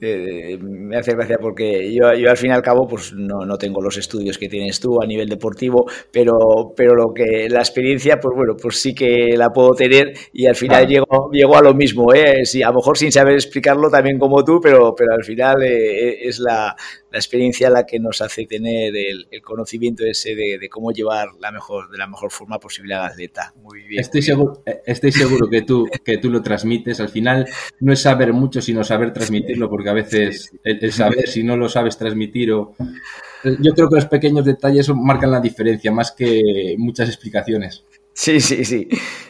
Eh, 0.00 0.56
me 0.60 0.96
hace 0.96 1.12
gracia 1.12 1.38
porque 1.40 1.92
yo, 1.92 2.14
yo, 2.14 2.30
al 2.30 2.36
fin 2.36 2.50
y 2.50 2.54
al 2.54 2.62
cabo 2.62 2.86
pues 2.86 3.12
no, 3.14 3.44
no, 3.44 3.56
tengo 3.58 3.82
los 3.82 3.96
estudios 3.96 4.38
que 4.38 4.48
tienes 4.48 4.78
tú 4.78 5.02
a 5.02 5.06
nivel 5.06 5.28
deportivo, 5.28 5.86
pero, 6.12 6.72
pero 6.76 6.94
lo 6.94 7.12
que 7.12 7.48
la 7.48 7.58
experiencia, 7.58 8.20
pues 8.20 8.36
bueno, 8.36 8.54
pues 8.60 8.80
sí 8.80 8.94
que 8.94 9.34
la 9.36 9.48
puedo 9.50 9.70
tener 9.70 10.12
y 10.32 10.46
al 10.46 10.54
final 10.54 10.86
llego, 10.86 11.30
llego, 11.32 11.56
a 11.56 11.62
lo 11.62 11.74
mismo, 11.74 12.14
¿eh? 12.14 12.44
Sí, 12.44 12.62
a 12.62 12.68
lo 12.68 12.74
mejor 12.74 12.96
sin 12.96 13.10
saber 13.10 13.34
explicarlo 13.34 13.90
también 13.90 14.18
como 14.20 14.44
tú, 14.44 14.60
pero, 14.62 14.94
pero 14.94 15.14
al 15.14 15.24
final 15.24 15.62
eh, 15.64 16.28
es 16.28 16.38
la, 16.38 16.76
la 17.10 17.18
experiencia 17.18 17.70
la 17.70 17.86
que 17.86 17.98
nos 17.98 18.20
hace 18.20 18.46
tener 18.46 18.94
el, 18.94 19.26
conocimiento 19.42 20.04
ese 20.04 20.34
de, 20.34 20.68
cómo 20.68 20.92
llevar 20.92 21.28
la 21.40 21.50
mejor, 21.50 21.90
de 21.90 21.98
la 21.98 22.06
mejor 22.06 22.30
forma 22.30 22.58
posible 22.58 22.94
al 22.94 23.06
atleta. 23.06 23.54
Muy 23.62 23.82
bien. 23.82 24.00
Estoy, 24.00 24.22
seguro, 24.22 24.62
eh, 24.66 24.80
estoy 24.86 25.12
seguro 25.12 25.48
que 25.48 25.62
tú, 25.62 25.86
que 26.04 26.18
tú 26.18 26.30
lo 26.30 26.42
transmites. 26.42 27.00
Al 27.00 27.08
final 27.08 27.48
no 27.80 27.92
es 27.92 28.00
saber 28.00 28.32
mucho, 28.32 28.60
sino 28.60 28.84
saber 28.84 29.12
transmitirlo, 29.12 29.70
porque 29.70 29.88
a 29.88 29.94
veces 29.94 30.50
el, 30.64 30.92
saber 30.92 31.28
si 31.28 31.42
no 31.42 31.56
lo 31.56 31.68
sabes 31.68 31.96
transmitir 31.96 32.52
o... 32.52 32.74
Yo 33.60 33.72
creo 33.72 33.88
que 33.88 33.94
los 33.94 34.06
pequeños 34.06 34.44
detalles 34.44 34.88
marcan 34.94 35.30
la 35.30 35.40
diferencia, 35.40 35.92
más 35.92 36.12
que 36.12 36.74
muchas 36.76 37.08
explicaciones. 37.08 37.84
Sí, 38.18 38.40
sí, 38.40 38.64
sí. 38.64 38.88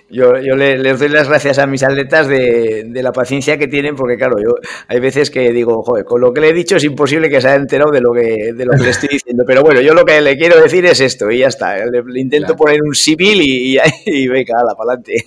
Yo, 0.09 0.41
yo 0.41 0.57
les 0.57 0.99
doy 0.99 1.11
las 1.11 1.29
gracias 1.29 1.59
a 1.59 1.67
mis 1.67 1.83
atletas 1.83 2.27
de, 2.27 2.85
de, 2.87 3.03
la 3.03 3.13
paciencia 3.13 3.59
que 3.59 3.69
tienen, 3.69 3.95
porque 3.95 4.17
claro, 4.17 4.37
yo 4.43 4.55
hay 4.87 4.99
veces 4.99 5.31
que 5.31 5.53
digo, 5.53 5.83
joder, 5.83 6.07
con 6.07 6.23
lo 6.23 6.33
que 6.33 6.41
le 6.41 6.49
he 6.49 6.53
dicho 6.55 6.77
es 6.77 6.85
imposible 6.85 7.29
que 7.29 7.39
se 7.43 7.49
haya 7.49 7.57
enterado 7.59 7.91
de 7.91 8.01
lo 8.01 8.15
que, 8.15 8.55
de 8.55 8.65
lo 8.65 8.73
que 8.73 8.85
le 8.85 8.89
estoy 8.89 9.11
diciendo. 9.11 9.45
Pero 9.47 9.61
bueno, 9.61 9.83
yo 9.83 9.93
lo 9.93 10.07
que 10.07 10.23
le 10.23 10.39
quiero 10.39 10.59
decir 10.59 10.87
es 10.87 11.03
esto, 11.03 11.31
y 11.31 11.41
ya 11.41 11.49
está. 11.49 11.77
Le, 11.85 12.03
intento 12.19 12.57
poner 12.57 12.81
un 12.83 12.95
civil 12.95 13.43
y, 13.43 13.79
y, 14.07 14.27
venga, 14.27 14.55
ala, 14.59 14.75
para 14.75 14.95
adelante. 14.95 15.27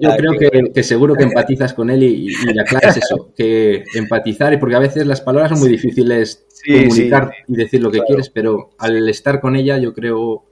Yo, 0.00 0.10
creo 0.16 0.32
que, 0.32 0.72
que, 0.74 0.82
seguro 0.82 1.14
que 1.14 1.22
empatizas 1.22 1.74
con 1.74 1.90
él 1.90 2.02
y, 2.02 2.34
la 2.54 2.64
clave 2.64 2.88
es 2.88 2.96
eso, 2.96 3.32
que 3.36 3.84
empatizar, 3.94 4.58
porque 4.58 4.74
a 4.74 4.80
veces 4.80 5.06
las 5.06 5.20
palabras 5.20 5.50
son 5.50 5.60
muy 5.60 5.68
difíciles 5.68 6.44
comunicar 6.66 7.30
y 7.46 7.54
decir 7.54 7.80
lo 7.80 7.92
que 7.92 8.00
quieres, 8.00 8.30
pero 8.30 8.70
al 8.78 9.08
estar 9.08 9.40
con 9.40 9.54
ella 9.54 9.78
yo 9.78 9.94
creo 9.94 10.42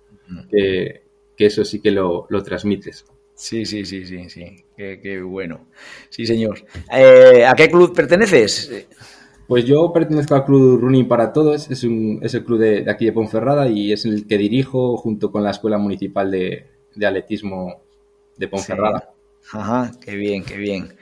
que 0.49 1.02
que 1.43 1.47
eso 1.47 1.65
sí 1.65 1.81
que 1.81 1.91
lo, 1.91 2.29
transmites. 2.45 3.05
Sí, 3.35 3.67
sí, 3.67 3.85
sí, 3.85 4.07
sí, 4.07 4.29
sí. 4.29 4.65
Qué, 4.77 5.21
bueno. 5.23 5.67
Sí, 6.09 6.25
señor. 6.25 6.65
Eh, 6.93 7.45
¿A 7.45 7.55
qué 7.55 7.69
club 7.69 7.93
perteneces? 7.93 8.87
Pues 9.49 9.65
yo 9.65 9.93
pertenezco 9.93 10.37
al 10.37 10.45
club 10.45 10.81
Running 10.81 11.09
para 11.09 11.33
Todos, 11.33 11.69
es, 11.69 11.83
un, 11.83 12.21
es 12.23 12.33
el 12.35 12.45
club 12.45 12.61
de, 12.61 12.89
aquí 12.89 13.07
de 13.07 13.13
Ponferrada 13.13 13.69
y 13.69 13.93
es 13.93 14.05
el 14.05 14.29
que 14.29 14.39
dirijo 14.39 14.97
junto 14.97 15.33
con 15.33 15.43
la 15.43 15.51
Escuela 15.51 15.79
Municipal 15.79 16.31
de, 16.31 16.67
Atletismo 16.95 17.83
de 18.37 18.47
Ponferrada. 18.47 19.13
Ajá, 19.53 19.91
qué 20.01 20.15
bien, 20.15 20.45
qué 20.45 20.57
bien. 20.57 20.97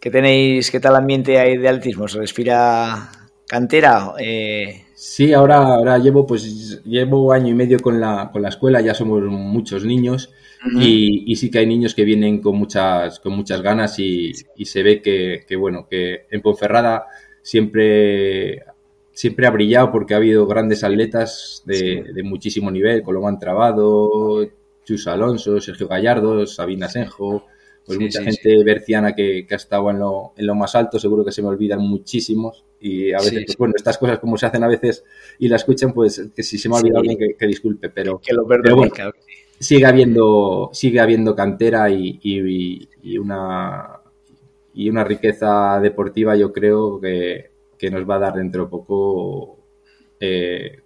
¿Qué 0.00 0.10
tenéis, 0.10 0.72
qué 0.72 0.80
tal 0.80 0.96
ambiente 0.96 1.38
hay 1.38 1.58
de 1.58 1.68
atletismo? 1.68 2.08
¿Se 2.08 2.18
respira 2.18 3.12
cantera? 3.46 4.14
Eh, 4.18 4.86
Sí, 5.02 5.32
ahora, 5.32 5.56
ahora 5.56 5.96
llevo 5.96 6.26
pues 6.26 6.82
llevo 6.84 7.32
año 7.32 7.48
y 7.48 7.54
medio 7.54 7.78
con 7.80 7.98
la, 7.98 8.28
con 8.30 8.42
la 8.42 8.50
escuela, 8.50 8.82
ya 8.82 8.92
somos 8.92 9.22
muchos 9.22 9.82
niños. 9.82 10.30
Y, 10.78 11.34
sí 11.36 11.50
que 11.50 11.60
hay 11.60 11.66
niños 11.66 11.94
que 11.94 12.04
vienen 12.04 12.42
con 12.42 12.56
muchas, 12.56 13.18
con 13.18 13.32
muchas 13.32 13.62
ganas 13.62 13.98
y, 13.98 14.34
se 14.34 14.82
ve 14.82 15.00
que, 15.00 15.56
bueno, 15.56 15.86
que 15.88 16.26
en 16.30 16.42
Ponferrada 16.42 17.06
siempre, 17.40 18.62
siempre 19.10 19.46
ha 19.46 19.50
brillado 19.50 19.90
porque 19.90 20.12
ha 20.12 20.18
habido 20.18 20.46
grandes 20.46 20.84
atletas 20.84 21.62
de, 21.64 22.20
muchísimo 22.22 22.70
nivel, 22.70 23.02
Colomán 23.02 23.38
Trabado, 23.38 24.50
Chus 24.84 25.06
Alonso, 25.06 25.62
Sergio 25.62 25.88
Gallardo, 25.88 26.46
Sabina 26.46 26.90
Senjo, 26.90 27.46
pues 27.90 27.98
mucha 27.98 28.22
gente 28.22 28.62
berciana 28.62 29.16
que, 29.16 29.44
que, 29.48 29.54
ha 29.54 29.56
estado 29.56 29.90
en 29.90 29.98
lo, 29.98 30.32
en 30.36 30.46
lo 30.46 30.54
más 30.54 30.76
alto, 30.76 31.00
seguro 31.00 31.24
que 31.24 31.32
se 31.32 31.42
me 31.42 31.48
olvidan 31.48 31.80
muchísimos. 31.80 32.64
Y 32.78 33.12
a 33.12 33.18
veces, 33.18 33.46
pues, 33.46 33.56
bueno, 33.56 33.74
estas 33.76 33.98
cosas 33.98 34.20
como 34.20 34.38
se 34.38 34.46
hacen 34.46 34.62
a 34.62 34.68
veces 34.68 35.02
y 35.40 35.48
la 35.48 35.56
escuchan, 35.56 35.92
pues 35.92 36.30
que 36.32 36.44
si 36.44 36.56
se 36.56 36.68
me 36.68 36.76
ha 36.76 36.78
olvidado 36.78 37.00
alguien 37.00 37.18
que, 37.36 37.46
disculpe, 37.48 37.90
pero, 37.90 38.20
que 38.20 38.32
lo 38.32 38.46
sigue 39.58 39.86
habiendo 39.86 40.70
sigue 40.72 41.00
habiendo 41.00 41.34
cantera 41.34 41.90
y, 41.90 42.20
y, 42.22 43.18
una 43.18 44.00
y 44.72 44.88
una 44.88 45.02
riqueza 45.02 45.80
deportiva 45.80 46.36
yo 46.36 46.52
creo 46.52 47.00
que, 47.00 47.50
que 47.76 47.90
nos 47.90 48.08
va 48.08 48.14
a 48.14 48.20
dar 48.20 48.34
dentro 48.34 48.64
de 48.64 48.70
poco 48.70 49.58
eh, 50.20 50.78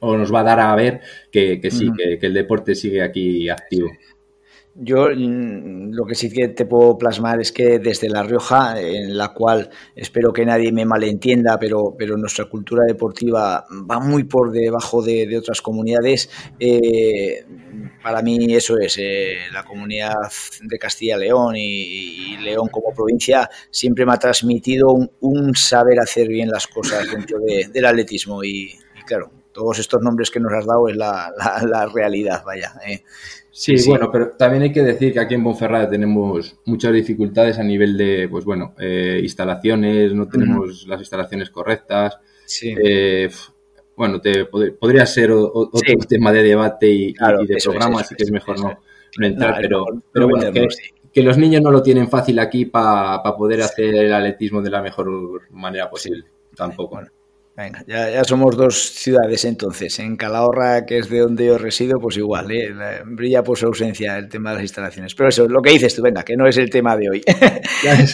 o 0.00 0.16
nos 0.18 0.32
va 0.32 0.40
a 0.40 0.44
dar 0.44 0.60
a 0.60 0.76
ver 0.76 1.00
que, 1.32 1.58
sí, 1.70 1.90
que, 1.96 2.18
el 2.20 2.34
deporte 2.34 2.74
sigue 2.74 3.00
aquí 3.00 3.48
activo. 3.48 3.88
Yo 4.76 5.08
mm, 5.08 5.92
lo 5.92 6.04
que 6.04 6.16
sí 6.16 6.30
que 6.30 6.48
te 6.48 6.66
puedo 6.66 6.98
plasmar 6.98 7.40
es 7.40 7.52
que 7.52 7.78
desde 7.78 8.08
La 8.08 8.24
Rioja, 8.24 8.80
en 8.80 9.16
la 9.16 9.28
cual 9.32 9.70
espero 9.94 10.32
que 10.32 10.44
nadie 10.44 10.72
me 10.72 10.84
malentienda, 10.84 11.58
pero, 11.60 11.94
pero 11.96 12.16
nuestra 12.16 12.46
cultura 12.46 12.82
deportiva 12.84 13.64
va 13.88 14.00
muy 14.00 14.24
por 14.24 14.50
debajo 14.50 15.00
de, 15.00 15.38
otras 15.38 15.62
comunidades, 15.62 16.28
eh, 16.58 17.44
para 18.02 18.20
mí 18.22 18.54
eso 18.54 18.76
es, 18.78 18.98
eh, 18.98 19.36
la 19.52 19.64
comunidad 19.64 20.14
de 20.62 20.78
Castilla-León 20.78 21.54
y, 21.56 22.36
León 22.38 22.68
como 22.68 22.92
provincia 22.92 23.48
siempre 23.70 24.04
me 24.04 24.12
ha 24.12 24.18
transmitido 24.18 24.88
un, 25.20 25.54
saber 25.54 26.00
hacer 26.00 26.28
bien 26.28 26.50
las 26.50 26.66
cosas 26.66 27.10
dentro 27.10 27.38
del 27.38 27.84
atletismo 27.84 28.42
y, 28.42 28.76
claro, 29.06 29.30
todos 29.54 29.78
estos 29.78 30.02
nombres 30.02 30.30
que 30.30 30.40
nos 30.40 30.52
has 30.52 30.66
dado 30.66 30.88
es 30.88 30.96
la, 30.96 31.32
la, 31.66 31.86
realidad, 31.86 32.42
vaya. 32.44 32.72
Eh. 32.86 33.02
Sí, 33.50 33.76
bueno, 33.86 34.10
pero 34.10 34.32
también 34.32 34.64
hay 34.64 34.72
que 34.72 34.82
decir 34.82 35.12
que 35.12 35.20
aquí 35.20 35.34
en 35.34 35.44
Bonferrada 35.44 35.88
tenemos 35.88 36.58
muchas 36.66 36.92
dificultades 36.92 37.56
a 37.58 37.62
nivel 37.62 37.96
de, 37.96 38.28
pues 38.28 38.44
bueno, 38.44 38.74
eh, 38.78 39.20
instalaciones, 39.22 40.12
no 40.12 40.28
tenemos 40.28 40.84
las 40.88 40.98
instalaciones 40.98 41.50
correctas. 41.50 42.18
Sí. 42.44 42.74
Eh, 42.76 43.30
bueno, 43.96 44.20
te, 44.20 44.46
podría 44.46 45.06
ser 45.06 45.30
otro 45.30 45.80
tema 46.08 46.32
de 46.32 46.42
debate 46.42 46.88
y, 46.88 47.12
de 47.12 47.56
programa, 47.62 48.00
así 48.00 48.16
que 48.16 48.24
es 48.24 48.32
mejor 48.32 48.58
no, 48.58 48.76
entrar, 49.24 49.58
pero, 49.60 49.86
pero, 50.12 50.28
bueno, 50.28 50.50
que, 51.12 51.22
los 51.22 51.38
niños 51.38 51.62
no 51.62 51.70
lo 51.70 51.80
tienen 51.80 52.08
fácil 52.08 52.40
aquí 52.40 52.64
para 52.64 53.22
poder 53.36 53.62
hacer 53.62 53.94
el 53.94 54.12
atletismo 54.12 54.60
de 54.62 54.70
la 54.70 54.82
mejor 54.82 55.42
manera 55.52 55.88
posible, 55.88 56.24
tampoco. 56.56 57.02
Venga, 57.56 57.84
ya, 57.86 58.24
somos 58.24 58.56
dos 58.56 58.90
ciudades 58.90 59.44
entonces. 59.44 59.98
En 60.00 60.16
Calahorra, 60.16 60.84
que 60.86 60.98
es 60.98 61.08
de 61.08 61.20
donde 61.20 61.46
yo 61.46 61.56
resido, 61.56 62.00
pues 62.00 62.16
igual, 62.16 62.50
¿eh? 62.50 62.74
brilla 63.06 63.44
por 63.44 63.56
su 63.56 63.66
ausencia 63.66 64.18
el 64.18 64.28
tema 64.28 64.50
de 64.50 64.56
las 64.56 64.64
instalaciones. 64.64 65.14
Pero 65.14 65.28
eso, 65.28 65.46
lo 65.48 65.62
que 65.62 65.70
dices 65.70 65.94
tú, 65.94 66.02
venga, 66.02 66.24
que 66.24 66.36
no 66.36 66.48
es 66.48 66.56
el 66.56 66.68
tema 66.70 66.96
de 66.96 67.10
hoy. 67.10 67.22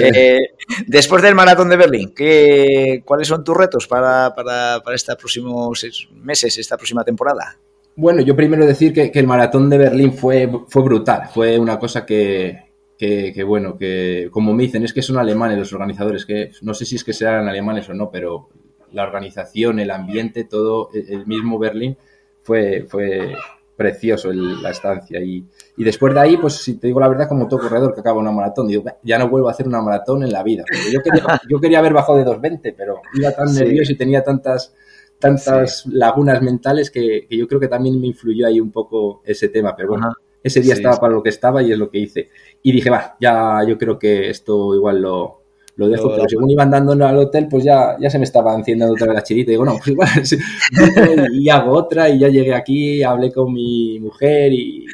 Eh, 0.03 0.39
después 0.87 1.23
del 1.23 1.35
maratón 1.35 1.69
de 1.69 1.77
Berlín, 1.77 2.13
¿qué, 2.15 3.03
¿cuáles 3.05 3.29
son 3.29 3.45
tus 3.45 3.57
retos 3.57 3.87
para, 3.87 4.35
para, 4.35 4.81
para 4.83 4.97
estos 4.97 5.15
próximos 5.17 6.09
meses, 6.13 6.59
esta 6.59 6.77
próxima 6.77 7.05
temporada? 7.05 7.57
Bueno, 7.97 8.21
yo 8.23 8.35
primero 8.35 8.67
decir 8.67 8.93
que, 8.93 9.11
el 9.13 9.27
maratón 9.27 9.69
de 9.69 9.79
Berlín 9.79 10.13
fue, 10.13 10.51
fue 10.69 10.83
brutal, 10.83 11.29
fue 11.33 11.59
una 11.59 11.79
cosa 11.79 12.05
que, 12.05 12.71
que, 12.99 13.43
bueno, 13.45 13.77
que 13.79 14.29
como 14.31 14.53
me 14.53 14.65
dicen, 14.65 14.85
es 14.85 14.93
que 14.93 15.03
son 15.03 15.19
alemanes 15.19 15.59
los 15.59 15.73
organizadores, 15.73 16.27
que 16.27 16.51
no 16.63 16.75
sé 16.75 16.85
si 16.85 16.97
es 16.97 17.05
que 17.05 17.13
sean 17.13 17.49
alemanes 17.49 17.89
o 17.89 17.95
no, 17.95 18.11
pero 18.11 18.49
la 18.93 19.05
organización, 19.05 19.79
el 19.79 19.91
ambiente, 19.91 20.45
todo, 20.45 20.91
el 20.93 21.27
mismo 21.27 21.59
Berlín, 21.59 21.97
fue, 22.43 22.87
fue 22.89 23.35
precioso 23.77 24.31
la 24.33 24.71
estancia. 24.71 25.21
Y, 25.23 25.47
después 25.79 26.13
de 26.13 26.21
ahí, 26.21 26.37
pues 26.37 26.55
si 26.55 26.75
te 26.79 26.89
digo 26.89 27.01
la 27.01 27.09
verdad, 27.09 27.27
como 27.27 27.49
todo 27.49 27.61
corredor 27.61 27.95
que 27.95 28.01
acaba 28.01 28.19
una 28.19 28.31
maratón, 28.31 28.69
digo, 28.69 28.85
ya 29.03 29.19
no 29.19 29.31
vuelvo 29.31 29.49
a 29.49 29.53
hacer 29.53 29.67
una 29.67 29.81
maratón 29.81 30.23
en 30.23 30.33
la 30.33 30.43
vida. 30.43 30.65
Yo 30.93 31.01
quería, 31.01 31.25
yo 31.49 31.59
quería 31.59 31.79
haber 31.79 31.95
bajado 31.95 32.19
de 32.19 32.27
2.20, 32.27 32.75
pero 32.77 33.01
iba 33.15 33.33
tan 33.33 33.55
nervioso 33.55 33.93
y 33.93 33.97
tenía 33.97 34.23
tantas 34.23 34.75
tantas 35.19 35.87
lagunas 35.87 36.43
mentales 36.43 36.91
que, 36.91 37.27
yo 37.31 37.47
creo 37.47 37.61
que 37.61 37.69
también 37.69 38.01
me 38.01 38.09
influyó 38.09 38.47
ahí 38.47 38.61
un 38.61 38.73
poco 38.73 39.23
ese 39.25 39.49
tema, 39.49 39.77
pero 39.77 39.91
bueno, 39.91 40.13
ese 40.43 40.61
día 40.61 40.75
estaba 40.75 40.99
para 40.99 41.13
lo 41.13 41.23
que 41.23 41.29
estaba 41.29 41.63
y 41.63 41.73
es 41.73 41.79
lo 41.79 41.91
que 41.91 41.99
hice. 41.99 42.31
Y 42.63 42.73
dije, 42.73 42.91
va, 42.91 43.17
ya 43.21 43.61
yo 43.67 43.79
creo 43.79 43.99
que 43.99 44.31
esto 44.31 44.75
igual 44.75 45.03
lo, 45.03 45.40
lo 45.81 45.89
dejo, 45.89 46.11
pero 46.15 46.29
según 46.29 46.51
iban 46.51 46.71
dando 46.71 46.93
al 46.93 47.17
hotel, 47.17 47.49
pues 47.49 47.65
ya, 47.65 47.97
ya 47.99 48.11
se 48.11 48.19
me 48.19 48.25
estaba 48.25 48.55
enciendo 48.55 48.85
otra 48.85 49.07
vez 49.07 49.15
la 49.15 49.23
chirita. 49.23 49.51
Y 49.51 49.55
digo, 49.55 49.65
no, 49.65 49.79
pues 49.79 49.89
igual, 49.89 50.11
y 51.33 51.49
hago 51.49 51.73
otra, 51.73 52.11
y 52.11 52.19
ya 52.19 52.29
llegué 52.29 52.53
aquí, 52.55 53.03
hablé 53.03 53.33
con 53.33 53.51
mi 53.51 53.99
mujer, 53.99 54.53
y, 54.53 54.85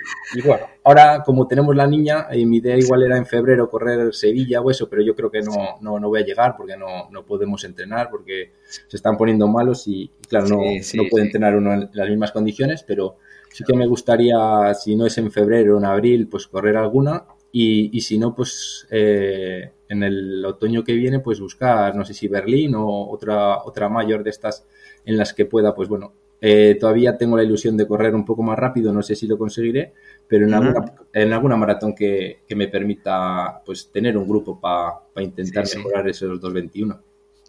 bueno, 0.45 0.65
ahora 0.85 1.25
como 1.27 1.49
tenemos 1.49 1.75
la 1.75 1.89
niña, 1.89 2.29
y 2.33 2.47
mi 2.47 2.59
idea 2.59 2.77
igual 2.77 3.03
era 3.03 3.17
en 3.17 3.27
febrero 3.27 3.69
correr 3.69 4.15
Sevilla 4.15 4.61
o 4.61 4.71
eso, 4.71 4.89
pero 4.89 5.03
yo 5.03 5.17
creo 5.17 5.29
que 5.29 5.43
no, 5.43 5.77
no, 5.81 5.99
no 5.99 6.09
voy 6.09 6.21
a 6.21 6.25
llegar 6.25 6.55
porque 6.57 6.77
no, 6.77 7.11
no 7.11 7.25
podemos 7.25 7.65
entrenar, 7.65 8.09
porque 8.09 8.53
se 8.87 8.97
están 8.97 9.17
poniendo 9.17 9.49
malos 9.49 9.89
y, 9.89 10.09
claro, 10.29 10.47
no, 10.47 10.59
no 10.59 11.03
puede 11.11 11.25
entrenar 11.25 11.57
uno 11.57 11.75
en 11.75 11.91
las 11.95 12.09
mismas 12.09 12.31
condiciones, 12.31 12.85
pero 12.85 13.17
sí 13.51 13.65
que 13.65 13.75
me 13.75 13.89
gustaría, 13.89 14.73
si 14.75 14.95
no 14.95 15.05
es 15.05 15.19
en 15.19 15.33
febrero 15.33 15.75
o 15.75 15.79
en 15.79 15.85
abril, 15.85 16.29
pues 16.29 16.47
correr 16.47 16.77
alguna 16.77 17.25
y, 17.53 18.01
si 18.01 18.19
no, 18.19 18.35
pues 18.35 18.87
eh, 18.91 19.73
en 19.89 20.03
el 20.03 20.45
otoño 20.45 20.85
que 20.85 20.93
viene, 20.93 21.21
pues 21.21 21.41
buscar, 21.41 21.95
no 21.95 22.05
sé 22.05 22.13
si 22.13 22.29
Berlín 22.29 22.75
o 22.75 23.09
otra, 23.09 23.63
otra 23.65 23.89
mayor 23.89 24.23
de 24.23 24.31
estas 24.31 24.67
en 25.05 25.17
las 25.17 25.33
que 25.33 25.47
pueda, 25.47 25.75
pues 25.75 25.89
bueno, 25.89 26.13
eh, 26.41 26.77
todavía 26.79 27.17
tengo 27.17 27.37
la 27.37 27.45
ilusión 27.45 27.77
de 27.77 27.87
correr 27.87 28.15
un 28.15 28.25
poco 28.25 28.43
más 28.43 28.59
rápido, 28.59 28.93
no 28.93 29.03
sé 29.03 29.17
si 29.17 29.27
lo 29.27 29.39
conseguiré, 29.39 29.95
pero 30.29 30.47
en, 30.47 30.55
alguna, 30.55 30.95
en 31.13 31.33
alguna 31.33 31.57
maratón 31.57 31.95
que, 31.95 32.41
me 32.55 32.69
permita 32.69 33.63
pues 33.65 33.91
tener 33.91 34.19
un 34.19 34.29
grupo 34.29 34.61
para 34.61 35.01
intentar 35.19 35.65
mejorar 35.75 36.09
esos 36.09 36.41
2.21. 36.41 37.01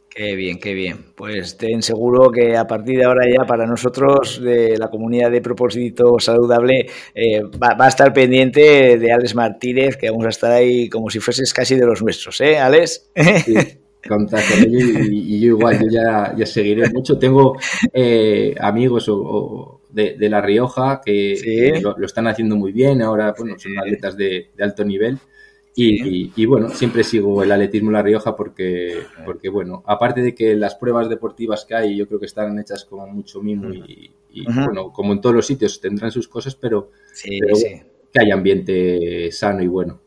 Qué 0.10 0.36
bien, 0.36 0.60
qué 0.60 0.74
bien. 0.74 1.06
Pues 1.16 1.58
ten 1.58 1.82
seguro 1.82 2.32
que 2.32 2.58
a 2.58 2.66
partir 2.66 2.98
de 2.98 3.06
ahora 3.06 3.26
ya 3.30 3.46
para 3.46 3.68
nosotros 3.68 4.42
de 4.42 4.78
la 4.78 4.90
comunidad 4.90 5.30
de 5.30 5.42
propósito 5.42 6.18
saludable 6.20 6.88
eh, 7.14 7.42
va, 7.44 7.76
a 7.78 7.88
estar 7.88 8.14
pendiente 8.14 8.98
de 8.98 9.12
Alex 9.12 9.36
Martínez, 9.36 9.96
que 9.98 10.10
vamos 10.10 10.26
a 10.26 10.30
estar 10.30 10.52
ahí 10.52 10.90
como 10.90 11.10
si 11.10 11.20
fueses 11.20 11.54
casi 11.54 11.76
de 11.76 11.86
los 11.86 12.02
nuestros, 12.02 12.42
¿eh, 12.42 12.58
Alex? 12.58 13.12
Sí, 13.46 13.56
contar 14.08 14.42
con 14.50 14.64
ello 14.64 14.80
y, 15.10 15.40
yo 15.40 15.48
igual, 15.50 15.80
yo 15.80 15.88
ya, 15.92 16.34
ya 16.36 16.46
seguiré 16.46 16.90
mucho. 16.90 17.20
Tengo 17.20 17.58
eh, 17.94 18.56
amigos 18.60 19.08
o, 19.10 19.82
de, 19.90 20.16
La 20.30 20.42
Rioja 20.42 21.02
que 21.04 21.80
lo, 21.82 21.96
están 22.06 22.28
haciendo 22.28 22.56
muy 22.56 22.72
bien, 22.72 23.02
ahora 23.02 23.36
bueno, 23.38 23.56
son 23.60 23.78
atletas 23.78 24.18
de, 24.18 24.50
de 24.56 24.64
alto 24.64 24.84
nivel 24.84 25.20
y, 25.80 26.46
bueno, 26.48 26.70
siempre 26.70 27.04
sigo 27.04 27.44
el 27.44 27.52
atletismo 27.52 27.92
La 27.92 28.02
Rioja 28.02 28.36
porque, 28.36 29.04
porque, 29.24 29.50
bueno, 29.50 29.84
aparte 29.86 30.22
de 30.22 30.34
que 30.34 30.56
las 30.56 30.74
pruebas 30.74 31.08
deportivas 31.08 31.66
que 31.66 31.76
hay, 31.76 31.96
yo 31.96 32.08
creo 32.08 32.20
que 32.20 32.26
están 32.26 32.58
hechas 32.58 32.84
con 32.84 33.14
mucho 33.14 33.44
mimo 33.44 33.70
y, 33.72 34.12
bueno, 34.44 34.92
como 34.92 35.14
en 35.14 35.22
todos 35.22 35.36
los 35.36 35.46
sitios 35.46 35.80
tendrán 35.80 36.12
sus 36.12 36.28
cosas, 36.28 36.56
pero, 36.56 36.90
que 37.24 38.20
hay 38.20 38.32
ambiente 38.32 39.32
sano 39.32 39.62
y 39.62 39.68
bueno. 39.68 40.02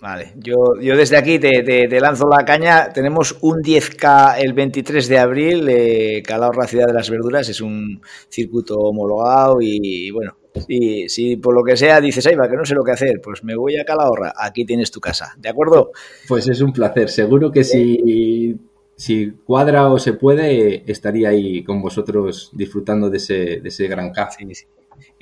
Vale, 0.00 0.32
yo, 0.36 0.80
yo 0.80 0.96
desde 0.96 1.16
aquí 1.16 1.38
te, 1.38 2.00
lanzo 2.00 2.26
la 2.28 2.44
caña. 2.44 2.92
Tenemos 2.92 3.36
un 3.42 3.62
10K 3.62 4.36
el 4.40 4.52
23 4.52 5.08
de 5.08 5.18
abril, 5.18 5.68
eh, 5.68 6.22
Calahorra, 6.26 6.66
Ciudad 6.66 6.86
de 6.86 6.94
las 6.94 7.08
Verduras, 7.08 7.48
es 7.48 7.60
un 7.60 8.00
circuito 8.28 8.78
homologado 8.78 9.58
y 9.60 10.10
bueno, 10.10 10.36
y 10.68 11.08
si 11.08 11.36
por 11.36 11.54
lo 11.54 11.62
que 11.62 11.76
sea 11.76 12.00
dices, 12.00 12.26
ay, 12.26 12.34
va, 12.34 12.48
que 12.48 12.56
no 12.56 12.64
sé 12.64 12.74
lo 12.74 12.84
que 12.84 12.92
hacer, 12.92 13.20
pues 13.22 13.42
me 13.44 13.56
voy 13.56 13.76
a 13.76 13.84
Calahorra, 13.84 14.34
aquí 14.36 14.64
tienes 14.64 14.90
tu 14.90 15.00
casa, 15.00 15.34
¿de 15.38 15.48
acuerdo? 15.48 15.92
Pues 16.28 16.48
es 16.48 16.60
un 16.60 16.72
placer, 16.72 17.08
seguro 17.08 17.50
que 17.50 17.64
si, 17.64 18.58
si 18.96 19.30
cuadra 19.44 19.88
o 19.88 19.98
se 19.98 20.12
puede, 20.14 20.90
estaría 20.90 21.30
ahí 21.30 21.64
con 21.64 21.80
vosotros 21.80 22.50
disfrutando 22.52 23.10
de 23.10 23.16
ese, 23.16 23.60
de 23.60 23.68
ese 23.68 23.86
gran 23.88 24.12
café. 24.12 24.46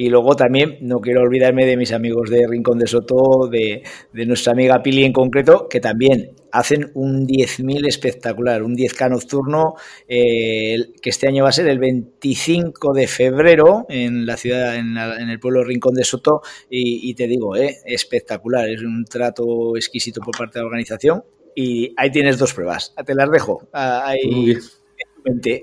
Y 0.01 0.09
luego 0.09 0.35
también 0.35 0.79
no 0.81 0.99
quiero 0.99 1.21
olvidarme 1.21 1.67
de 1.67 1.77
mis 1.77 1.93
amigos 1.93 2.31
de 2.31 2.47
Rincón 2.49 2.79
de 2.79 2.87
Soto, 2.87 3.51
de, 3.51 3.83
nuestra 4.27 4.55
amiga 4.55 4.83
Pili 4.83 5.05
en 5.05 5.13
concreto, 5.13 5.69
que 5.69 5.79
también 5.79 6.31
hacen 6.53 6.91
un 6.95 7.27
10.000 7.27 7.87
espectacular, 7.87 8.63
un 8.63 8.75
10K 8.75 9.11
nocturno, 9.11 9.75
eh, 10.09 10.95
que 11.03 11.11
este 11.11 11.29
año 11.29 11.43
va 11.43 11.51
a 11.51 11.53
ser 11.53 11.69
el 11.69 11.79
25 11.79 12.95
de 12.95 13.07
febrero 13.07 13.85
en 13.91 14.25
la 14.25 14.39
ciudad, 14.39 14.77
en, 14.77 14.97
el 14.97 15.39
pueblo 15.39 15.65
Rincón 15.65 15.93
de 15.93 16.05
Soto, 16.05 16.41
y, 16.71 17.13
te 17.13 17.27
digo, 17.27 17.55
eh, 17.55 17.77
espectacular, 17.85 18.71
es 18.71 18.81
un 18.81 19.05
trato 19.05 19.77
exquisito 19.77 20.23
por 20.23 20.35
parte 20.35 20.55
de 20.55 20.63
la 20.63 20.67
organización. 20.69 21.25
Y 21.55 21.93
ahí 21.99 22.11
tienes 22.11 22.39
dos 22.39 22.55
pruebas, 22.55 22.95
te 23.05 23.15
las 23.15 23.31
dejo. 23.31 23.69
Ah, 23.75 24.05
ahí, 24.07 24.57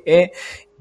eh, 0.06 0.32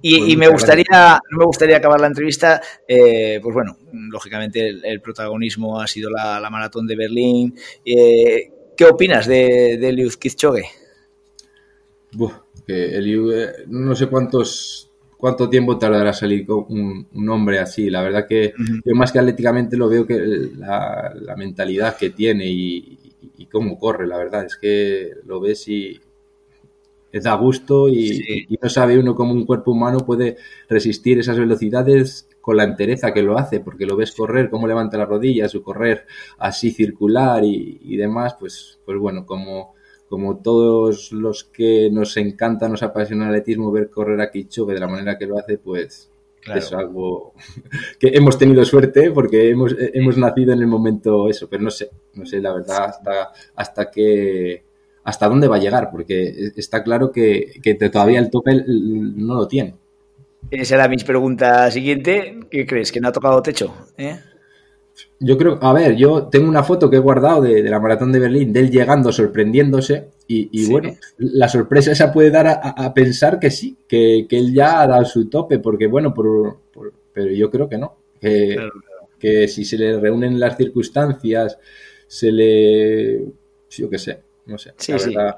y, 0.02 0.18
pues 0.20 0.36
me 0.36 0.48
gustaría, 0.48 1.20
me 1.30 1.44
gustaría 1.44 1.78
acabar 1.78 2.00
la 2.00 2.06
entrevista, 2.06 2.60
eh, 2.86 3.40
pues 3.42 3.54
bueno, 3.54 3.78
lógicamente 3.92 4.68
el, 4.68 5.00
protagonismo 5.00 5.80
ha 5.80 5.86
sido 5.86 6.10
la, 6.10 6.48
maratón 6.50 6.86
de 6.86 6.96
Berlín. 6.96 7.54
Eh, 7.84 8.50
¿Qué 8.76 8.84
opinas 8.84 9.26
de, 9.26 9.78
de 9.80 9.88
Eliud 9.88 10.12
Kipchoge? 10.14 10.66
Eh, 12.68 13.64
no 13.68 13.94
sé 13.94 14.06
cuántos 14.06 14.90
cuánto 15.16 15.48
tiempo 15.48 15.78
tardará 15.78 16.12
salir 16.12 16.46
con 16.46 16.66
un, 16.68 17.28
hombre 17.28 17.58
así. 17.58 17.90
La 17.90 18.02
verdad 18.02 18.26
que 18.28 18.52
yo 18.84 18.94
más 18.94 19.12
que 19.12 19.18
atléticamente 19.18 19.76
lo 19.76 19.88
veo 19.88 20.06
que 20.06 20.18
la, 20.56 21.34
mentalidad 21.36 21.96
que 21.96 22.10
tiene 22.10 22.46
y, 22.46 22.98
y, 23.36 23.46
cómo 23.46 23.78
corre, 23.78 24.06
la 24.06 24.18
verdad, 24.18 24.44
es 24.44 24.56
que 24.56 25.10
lo 25.24 25.40
ves 25.40 25.68
y, 25.68 26.00
da 27.20 27.34
gusto 27.34 27.88
y, 27.88 28.46
no 28.60 28.68
sabe 28.68 28.98
uno 28.98 29.14
cómo 29.14 29.32
un 29.32 29.46
cuerpo 29.46 29.72
humano 29.72 30.00
puede 30.00 30.36
resistir 30.68 31.18
esas 31.18 31.38
velocidades 31.38 32.28
con 32.40 32.56
la 32.56 32.64
entereza 32.64 33.12
que 33.12 33.22
lo 33.22 33.38
hace, 33.38 33.60
porque 33.60 33.86
lo 33.86 33.96
ves 33.96 34.12
correr, 34.12 34.50
cómo 34.50 34.66
levanta 34.66 34.98
las 34.98 35.08
rodillas, 35.08 35.54
o 35.54 35.62
correr 35.62 36.06
así 36.38 36.70
circular 36.70 37.42
y, 37.44 37.96
demás, 37.96 38.36
pues, 38.38 38.78
pues 38.84 38.98
bueno, 38.98 39.26
como, 39.26 39.74
como 40.08 40.38
todos 40.38 41.12
los 41.12 41.44
que 41.44 41.90
nos 41.90 42.16
encanta, 42.16 42.68
nos 42.68 42.82
apasiona 42.82 43.24
el 43.24 43.30
atletismo, 43.30 43.72
ver 43.72 43.90
correr 43.90 44.20
a 44.20 44.30
Kichobe 44.30 44.74
de 44.74 44.80
la 44.80 44.86
manera 44.86 45.18
que 45.18 45.26
lo 45.26 45.38
hace, 45.38 45.58
pues 45.58 46.10
es 46.54 46.72
algo 46.72 47.34
que 47.98 48.08
hemos 48.08 48.38
tenido 48.38 48.64
suerte 48.64 49.10
porque 49.10 49.50
hemos, 49.50 49.74
hemos 49.78 50.16
nacido 50.16 50.52
en 50.52 50.60
el 50.60 50.66
momento 50.66 51.28
eso, 51.28 51.48
pero 51.48 51.64
no 51.64 51.70
sé, 51.70 51.90
no 52.14 52.24
sé 52.24 52.40
la 52.40 52.52
verdad 52.52 52.84
hasta, 52.84 53.32
hasta 53.56 53.90
que 53.90 54.64
hasta 55.06 55.28
dónde 55.28 55.46
va 55.46 55.54
a 55.54 55.60
llegar, 55.60 55.88
porque 55.92 56.50
está 56.56 56.82
claro 56.82 57.12
que, 57.12 57.60
todavía 57.92 58.18
el 58.18 58.28
tope 58.28 58.64
no 58.66 59.36
lo 59.36 59.46
tiene. 59.46 59.76
Esa 60.50 60.74
era 60.74 60.88
mi 60.88 60.96
pregunta 60.96 61.70
siguiente. 61.70 62.40
¿Qué 62.50 62.66
crees? 62.66 62.90
¿Que 62.90 63.00
no 63.00 63.08
ha 63.08 63.12
tocado 63.12 63.40
techo? 63.40 63.72
¿Eh? 63.96 64.18
Yo 65.20 65.38
creo, 65.38 65.60
a 65.62 65.72
ver, 65.72 65.94
yo 65.94 66.26
tengo 66.26 66.48
una 66.48 66.64
foto 66.64 66.90
que 66.90 66.96
he 66.96 67.00
guardado 67.00 67.42
de, 67.42 67.62
la 67.62 67.78
maratón 67.78 68.10
de 68.10 68.18
Berlín, 68.18 68.52
de 68.52 68.60
él 68.60 68.70
llegando, 68.70 69.12
sorprendiéndose, 69.12 70.08
y, 70.26 70.68
bueno, 70.68 70.96
la 71.18 71.48
sorpresa 71.48 71.92
esa 71.92 72.12
puede 72.12 72.30
dar 72.32 72.48
a, 72.48 72.92
pensar 72.92 73.38
que 73.38 73.52
sí, 73.52 73.76
que, 73.86 74.26
él 74.28 74.52
ya 74.52 74.80
ha 74.80 74.88
dado 74.88 75.04
su 75.04 75.28
tope, 75.28 75.60
porque 75.60 75.86
bueno, 75.86 76.12
por, 76.12 76.58
pero 77.12 77.30
yo 77.30 77.48
creo 77.48 77.68
que 77.68 77.78
no, 77.78 77.96
que, 78.20 78.56
que 79.20 79.46
si 79.46 79.64
se 79.64 79.78
le 79.78 80.00
reúnen 80.00 80.40
las 80.40 80.56
circunstancias, 80.56 81.58
se 82.08 82.32
le, 82.32 83.24
yo 83.70 83.88
qué 83.88 83.98
sé, 83.98 84.25
no 84.46 84.58
sé, 84.58 84.72
la 84.88 84.96
verdad, 84.96 85.36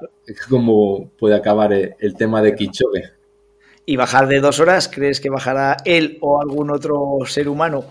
cómo 0.49 1.09
puede 1.17 1.35
acabar 1.35 1.73
el, 1.73 2.15
tema 2.15 2.41
de 2.41 2.55
Kichobe. 2.55 3.11
¿Y 3.85 3.95
bajar 3.95 4.27
de 4.27 4.39
dos 4.39 4.59
horas? 4.59 4.87
¿Crees 4.87 5.19
que 5.19 5.29
bajará 5.29 5.77
él 5.83 6.19
o 6.21 6.39
algún 6.39 6.69
otro 6.69 7.17
ser 7.25 7.49
humano? 7.49 7.85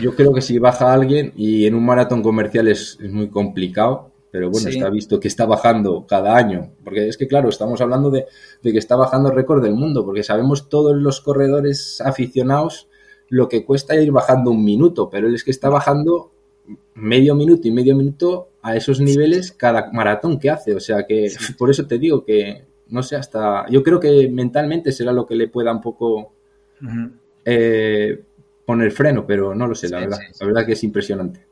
Yo 0.00 0.14
creo 0.14 0.34
que 0.34 0.42
si 0.42 0.58
baja 0.58 0.92
alguien 0.92 1.32
y 1.36 1.66
en 1.66 1.74
un 1.74 1.86
maratón 1.86 2.22
comercial 2.22 2.68
es, 2.68 2.98
muy 3.00 3.30
complicado, 3.30 4.10
pero 4.30 4.50
bueno, 4.50 4.68
está 4.68 4.90
visto 4.90 5.20
que 5.20 5.28
está 5.28 5.46
bajando 5.46 6.04
cada 6.06 6.36
año, 6.36 6.72
porque 6.84 7.08
es 7.08 7.16
que 7.16 7.28
claro, 7.28 7.48
estamos 7.48 7.80
hablando 7.80 8.10
de, 8.10 8.26
de, 8.62 8.72
que 8.72 8.78
está 8.78 8.96
bajando 8.96 9.30
el 9.30 9.36
récord 9.36 9.62
del 9.62 9.74
mundo, 9.74 10.04
porque 10.04 10.22
sabemos 10.22 10.68
todos 10.68 10.96
los 10.96 11.20
corredores 11.20 12.00
aficionados 12.00 12.88
lo 13.28 13.48
que 13.48 13.64
cuesta 13.64 13.94
ir 13.96 14.10
bajando 14.10 14.50
un 14.50 14.64
minuto, 14.64 15.08
pero 15.10 15.28
él 15.28 15.34
es 15.34 15.44
que 15.44 15.50
está 15.50 15.68
bajando 15.68 16.32
medio 16.94 17.34
minuto 17.34 17.66
y 17.68 17.70
medio 17.70 17.96
minuto 17.96 18.50
a 18.62 18.76
esos 18.76 19.00
niveles 19.00 19.52
cada 19.52 19.90
maratón 19.92 20.38
que 20.38 20.50
hace. 20.50 20.74
O 20.74 20.80
sea 20.80 21.06
que 21.06 21.30
por 21.56 21.70
eso 21.70 21.86
te 21.86 21.98
digo 21.98 22.24
que, 22.24 22.64
no 22.88 23.02
sé, 23.02 23.16
hasta. 23.16 23.68
Yo 23.70 23.82
creo 23.82 24.00
que 24.00 24.28
mentalmente 24.28 24.92
será 24.92 25.12
lo 25.12 25.26
que 25.26 25.36
le 25.36 25.48
pueda 25.48 25.72
un 25.72 25.80
poco 25.80 26.32
eh, 27.44 28.22
poner 28.64 28.92
freno, 28.92 29.26
pero 29.26 29.54
no 29.54 29.66
lo 29.66 29.74
sé, 29.74 29.88
la 29.88 30.00
verdad. 30.00 30.18
La 30.40 30.46
verdad 30.46 30.66
que 30.66 30.72
es 30.72 30.84
impresionante. 30.84 31.47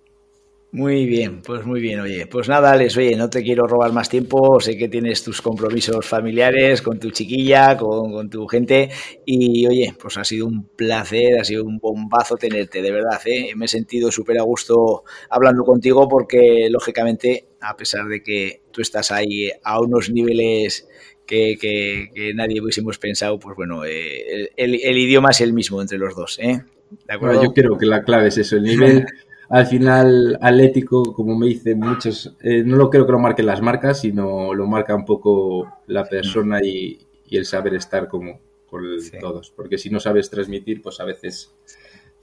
Muy 0.76 1.06
bien, 1.06 1.40
pues 1.40 1.64
muy 1.64 1.80
bien, 1.80 2.00
oye. 2.00 2.26
Pues 2.26 2.50
nada, 2.50 2.72
Alex, 2.72 2.98
oye, 2.98 3.16
no 3.16 3.30
te 3.30 3.42
quiero 3.42 3.66
robar 3.66 3.94
más 3.94 4.10
tiempo, 4.10 4.60
sé 4.60 4.76
que 4.76 4.90
tienes 4.90 5.24
tus 5.24 5.40
compromisos 5.40 6.04
familiares 6.04 6.82
con 6.82 7.00
tu 7.00 7.10
chiquilla, 7.12 7.78
con, 7.78 8.28
tu 8.28 8.46
gente, 8.46 8.90
y 9.24 9.66
oye, 9.66 9.94
pues 9.98 10.18
ha 10.18 10.24
sido 10.24 10.44
un 10.44 10.68
placer, 10.76 11.40
ha 11.40 11.44
sido 11.44 11.64
un 11.64 11.78
bombazo 11.78 12.36
tenerte, 12.36 12.82
de 12.82 12.92
verdad, 12.92 13.18
¿eh? 13.24 13.54
me 13.56 13.64
he 13.64 13.68
sentido 13.68 14.12
súper 14.12 14.38
a 14.38 14.42
gusto 14.42 15.04
hablando 15.30 15.64
contigo 15.64 16.06
porque, 16.10 16.68
lógicamente, 16.70 17.46
a 17.62 17.74
pesar 17.74 18.06
de 18.08 18.22
que 18.22 18.60
tú 18.70 18.82
estás 18.82 19.10
ahí 19.12 19.50
a 19.64 19.80
unos 19.80 20.10
niveles 20.10 20.86
que, 21.24 21.56
que, 21.58 22.34
nadie 22.34 22.60
hubiésemos 22.60 22.98
pensado, 22.98 23.38
pues 23.38 23.56
bueno, 23.56 23.86
eh, 23.86 24.50
el, 24.54 24.98
idioma 24.98 25.30
es 25.30 25.40
el 25.40 25.54
mismo 25.54 25.80
entre 25.80 25.96
los 25.96 26.14
dos, 26.14 26.38
¿eh? 26.38 26.60
¿De 26.90 27.14
acuerdo? 27.14 27.44
yo 27.44 27.54
creo 27.54 27.78
que 27.78 27.86
la 27.86 28.04
clave 28.04 28.28
es 28.28 28.36
eso, 28.36 28.56
el 28.56 28.64
nivel... 28.64 29.06
al 29.48 29.66
final 29.66 30.38
Atlético, 30.40 31.14
como 31.14 31.36
me 31.38 31.46
dicen 31.46 31.78
muchos, 31.78 32.34
eh, 32.40 32.62
no 32.64 32.76
lo 32.76 32.90
creo 32.90 33.06
que 33.06 33.12
lo 33.12 33.18
marquen 33.18 33.46
las 33.46 33.62
marcas, 33.62 34.00
sino 34.00 34.52
lo 34.54 34.66
marca 34.66 34.94
un 34.94 35.04
poco 35.04 35.80
la 35.86 36.04
persona 36.04 36.60
y, 36.62 37.00
el 37.30 37.44
saber 37.44 37.74
estar 37.74 38.08
como 38.08 38.40
con 38.68 38.82
todos. 39.20 39.50
Porque 39.50 39.78
si 39.78 39.90
no 39.90 40.00
sabes 40.00 40.30
transmitir, 40.30 40.80
pues 40.80 41.00
a 41.00 41.04
veces 41.04 41.52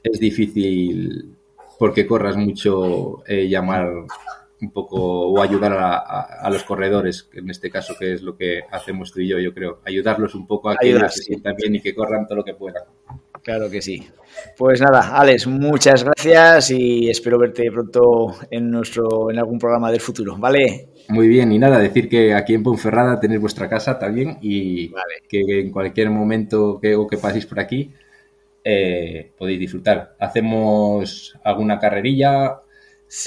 es 0.02 0.20
difícil 0.20 1.36
porque 1.78 2.08
corras 2.08 2.38
mucho 2.38 3.24
eh, 3.28 3.48
llamar 3.48 4.06
un 4.64 4.72
poco 4.72 4.98
o 4.98 5.42
ayudar 5.42 5.74
a, 5.74 6.50
los 6.50 6.64
corredores, 6.64 7.30
en 7.34 7.50
este 7.50 7.70
caso 7.70 7.96
que 8.00 8.14
es 8.14 8.22
lo 8.22 8.36
que 8.36 8.62
hacemos 8.72 9.12
tú 9.12 9.20
y 9.20 9.28
yo, 9.28 9.40
yo 9.40 9.54
creo, 9.54 9.80
ayudarlos 9.86 10.36
un 10.36 10.48
poco 10.48 10.70
a 10.70 10.78
que 10.78 10.98
se 11.10 11.24
sientan 11.24 11.56
bien 11.56 11.76
y 11.76 11.82
que 11.82 11.94
corran 11.94 12.26
todo 12.26 12.38
lo 12.38 12.44
que 12.44 12.54
puedan. 12.54 12.84
Claro 13.44 13.70
que 13.70 13.82
sí. 13.82 14.08
Pues 14.58 14.80
nada, 14.80 15.18
Alex, 15.18 15.48
muchas 15.48 16.04
gracias 16.04 16.72
y 16.72 17.10
espero 17.10 17.38
verte 17.38 17.70
pronto 17.72 18.36
en 18.50 18.72
nuestro 18.72 19.30
en 19.30 19.38
algún 19.38 19.60
programa 19.60 19.92
del 19.92 20.00
futuro, 20.00 20.38
¿vale? 20.38 20.88
Muy 21.10 21.28
bien, 21.28 21.52
y 21.52 21.60
nada, 21.60 21.80
decir 21.80 22.08
que 22.08 22.34
aquí 22.34 22.54
en 22.54 22.64
Ponferrada 22.64 23.20
tenéis 23.20 23.42
vuestra 23.42 23.68
casa 23.68 24.00
también 24.00 24.38
y 24.42 24.94
que 25.28 25.60
en 25.60 25.72
cualquier 25.72 26.10
momento 26.10 26.80
que, 26.82 26.96
o 26.96 27.06
que 27.06 27.18
paséis 27.18 27.46
por 27.46 27.60
aquí 27.60 27.92
eh, 28.64 29.32
podéis 29.38 29.60
disfrutar. 29.60 30.16
Hacemos 30.18 31.38
alguna 31.44 31.78
carrerilla, 31.80 32.62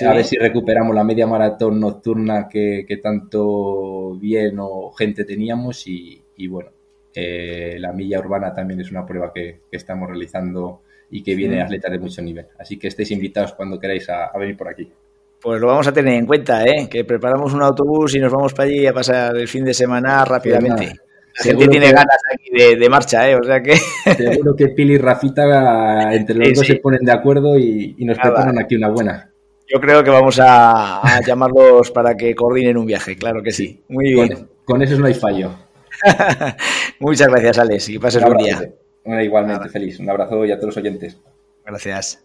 a 0.05 0.13
ver 0.13 0.25
si 0.25 0.37
recuperamos 0.37 0.95
la 0.95 1.05
media 1.05 1.27
maratón 1.27 1.81
nocturna 1.81 2.49
que, 2.49 2.85
tanto 3.03 4.17
bien 4.17 4.57
o 4.59 4.93
gente 4.93 5.25
teníamos 5.25 5.87
y 5.87 6.23
bueno, 6.49 6.71
eh, 7.19 7.79
la 7.81 7.95
milla 7.95 8.19
urbana 8.19 8.53
también 8.53 8.79
es 8.81 8.91
una 8.91 9.07
prueba 9.07 9.33
que, 9.33 9.61
estamos 9.73 10.07
realizando 10.07 10.83
y 11.11 11.23
que 11.23 11.35
viene 11.35 11.63
atletas 11.63 11.91
de 11.91 11.99
mucho 11.99 12.21
nivel. 12.21 12.47
Así 12.59 12.79
que 12.79 12.89
estéis 12.89 13.11
invitados 13.11 13.55
cuando 13.55 13.81
queráis 13.81 14.07
a, 14.11 14.31
venir 14.39 14.55
por 14.55 14.69
aquí. 14.69 14.93
Pues 15.41 15.59
lo 15.59 15.69
vamos 15.69 15.87
a 15.87 15.93
tener 15.93 16.13
en 16.13 16.27
cuenta, 16.27 16.63
¿eh? 16.65 16.89
que 16.91 17.05
preparamos 17.05 17.55
un 17.55 17.63
autobús 17.63 18.15
y 18.15 18.19
nos 18.19 18.31
vamos 18.31 18.53
para 18.53 18.69
allí 18.69 18.87
a 18.87 18.93
pasar 18.93 19.35
el 19.35 19.49
fin 19.49 19.65
de 19.65 19.73
semana 19.73 20.27
rápidamente. 20.27 20.93
la 21.39 21.43
gente 21.43 21.69
tiene 21.69 21.91
ganas 21.91 22.19
aquí 22.35 22.77
de, 22.77 22.89
marcha, 22.91 23.31
¿eh? 23.31 23.37
O 23.37 23.43
sea 23.43 23.63
que... 23.63 23.77
Seguro 24.15 24.55
que 24.55 24.69
Pili 24.69 24.95
y 24.95 24.99
Rafita 24.99 26.13
entre 26.15 26.37
los 26.37 26.53
dos 26.53 26.67
se 26.67 26.77
ponen 26.77 27.03
de 27.03 27.13
acuerdo 27.13 27.59
y, 27.59 27.97
nos 28.01 28.19
preparan 28.19 28.59
aquí 28.59 28.77
una 28.77 28.91
buena. 28.91 29.33
Yo 29.69 29.81
creo 29.81 30.05
que 30.05 30.11
vamos 30.11 30.39
a, 30.41 31.21
llamarlos 31.27 31.91
para 31.91 32.17
que 32.17 32.35
coordinen 32.35 32.77
un 32.77 32.87
viaje, 32.87 33.17
claro 33.17 33.43
que 33.43 33.51
sí. 33.51 33.83
Muy 33.89 34.15
bien. 34.15 34.49
con 34.65 34.81
eso 34.81 34.97
no 34.99 35.07
hay 35.07 35.15
fallo. 35.15 35.51
Muchas 37.01 37.29
gracias, 37.29 37.59
Alex, 37.59 37.89
y 37.89 37.99
pases 37.99 38.23
buen 38.23 38.39
día. 38.39 38.71
igualmente, 39.23 39.69
feliz. 39.69 39.99
Un 39.99 40.11
abrazo 40.11 40.45
y 40.45 40.53
a 40.53 40.57
todos 40.57 40.77
los 40.77 40.77
oyentes. 40.77 41.19
Gracias. 41.65 42.23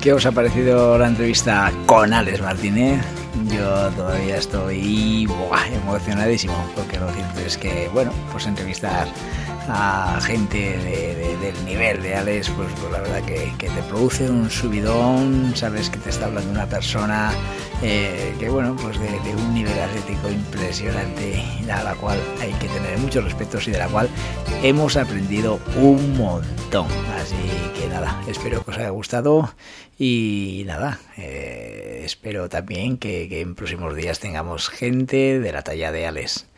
¿Qué 0.00 0.12
os 0.12 0.24
ha 0.24 0.32
parecido 0.32 0.96
la 0.96 1.08
entrevista 1.08 1.72
con 1.86 2.14
Alex 2.14 2.40
Martínez? 2.40 3.04
Yo 3.52 3.90
todavía 3.90 4.36
estoy 4.36 5.28
emocionadísimo, 5.72 6.54
porque 6.76 6.98
lo 6.98 7.10
cierto 7.10 7.40
es 7.40 7.56
que, 7.56 7.88
bueno, 7.92 8.12
pues 8.30 8.46
entrevistar 8.46 9.08
a 9.72 10.20
gente 10.20 10.76
del 11.40 11.64
nivel 11.64 12.02
de 12.02 12.14
Alex, 12.14 12.50
pues, 12.50 12.68
pues, 12.80 12.92
la 12.92 13.00
verdad 13.00 13.22
que, 13.24 13.52
te 13.58 13.82
produce 13.88 14.28
un 14.28 14.50
subidón, 14.50 15.52
sabes 15.54 15.88
que 15.90 15.98
te 15.98 16.10
está 16.10 16.26
hablando 16.26 16.50
una 16.50 16.66
persona 16.66 17.32
eh, 17.82 18.34
que, 18.38 18.48
bueno, 18.48 18.76
pues 18.76 18.98
de, 18.98 19.34
un 19.34 19.54
nivel 19.54 19.78
atlético 19.78 20.30
impresionante, 20.30 21.42
a 21.70 21.82
la 21.82 21.94
cual 21.94 22.18
hay 22.40 22.52
que 22.54 22.68
tener 22.68 22.98
muchos 22.98 23.24
respetos 23.24 23.68
y 23.68 23.70
de 23.70 23.78
la 23.78 23.88
cual 23.88 24.08
hemos 24.62 24.96
aprendido 24.96 25.60
un 25.76 26.16
montón. 26.16 26.88
Así 27.16 27.36
que 27.78 27.88
nada, 27.88 28.20
espero 28.28 28.64
que 28.64 28.72
os 28.72 28.78
haya 28.78 28.90
gustado 28.90 29.54
y 29.98 30.64
nada, 30.66 30.98
eh, 31.16 32.02
espero 32.04 32.48
también 32.48 32.98
que, 32.98 33.28
que 33.28 33.40
en 33.40 33.54
próximos 33.54 33.94
días 33.94 34.18
tengamos 34.18 34.68
gente 34.68 35.38
de 35.38 35.52
la 35.52 35.62
talla 35.62 35.92
de 35.92 36.06
Alex. 36.06 36.49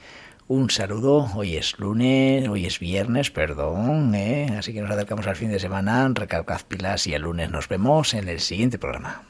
Un 0.49 0.71
saludo, 0.71 1.31
hoy 1.37 1.57
es 1.57 1.79
lunes, 1.79 2.49
hoy 2.49 2.67
es 2.67 2.81
viernes, 2.81 3.31
perdón, 3.31 4.13
¿eh? 4.15 4.49
así 4.59 4.73
que 4.73 4.83
nos 4.83 4.91
acercamos 4.91 5.27
al 5.29 5.37
fin 5.37 5.51
de 5.51 5.61
semana, 5.61 6.11
recalcad 6.13 6.63
pilas 6.67 7.07
y 7.07 7.15
el 7.15 7.23
lunes 7.23 7.49
nos 7.49 7.69
vemos 7.69 8.13
en 8.13 8.29
el 8.29 8.41
siguiente 8.41 8.77
programa. 8.77 9.23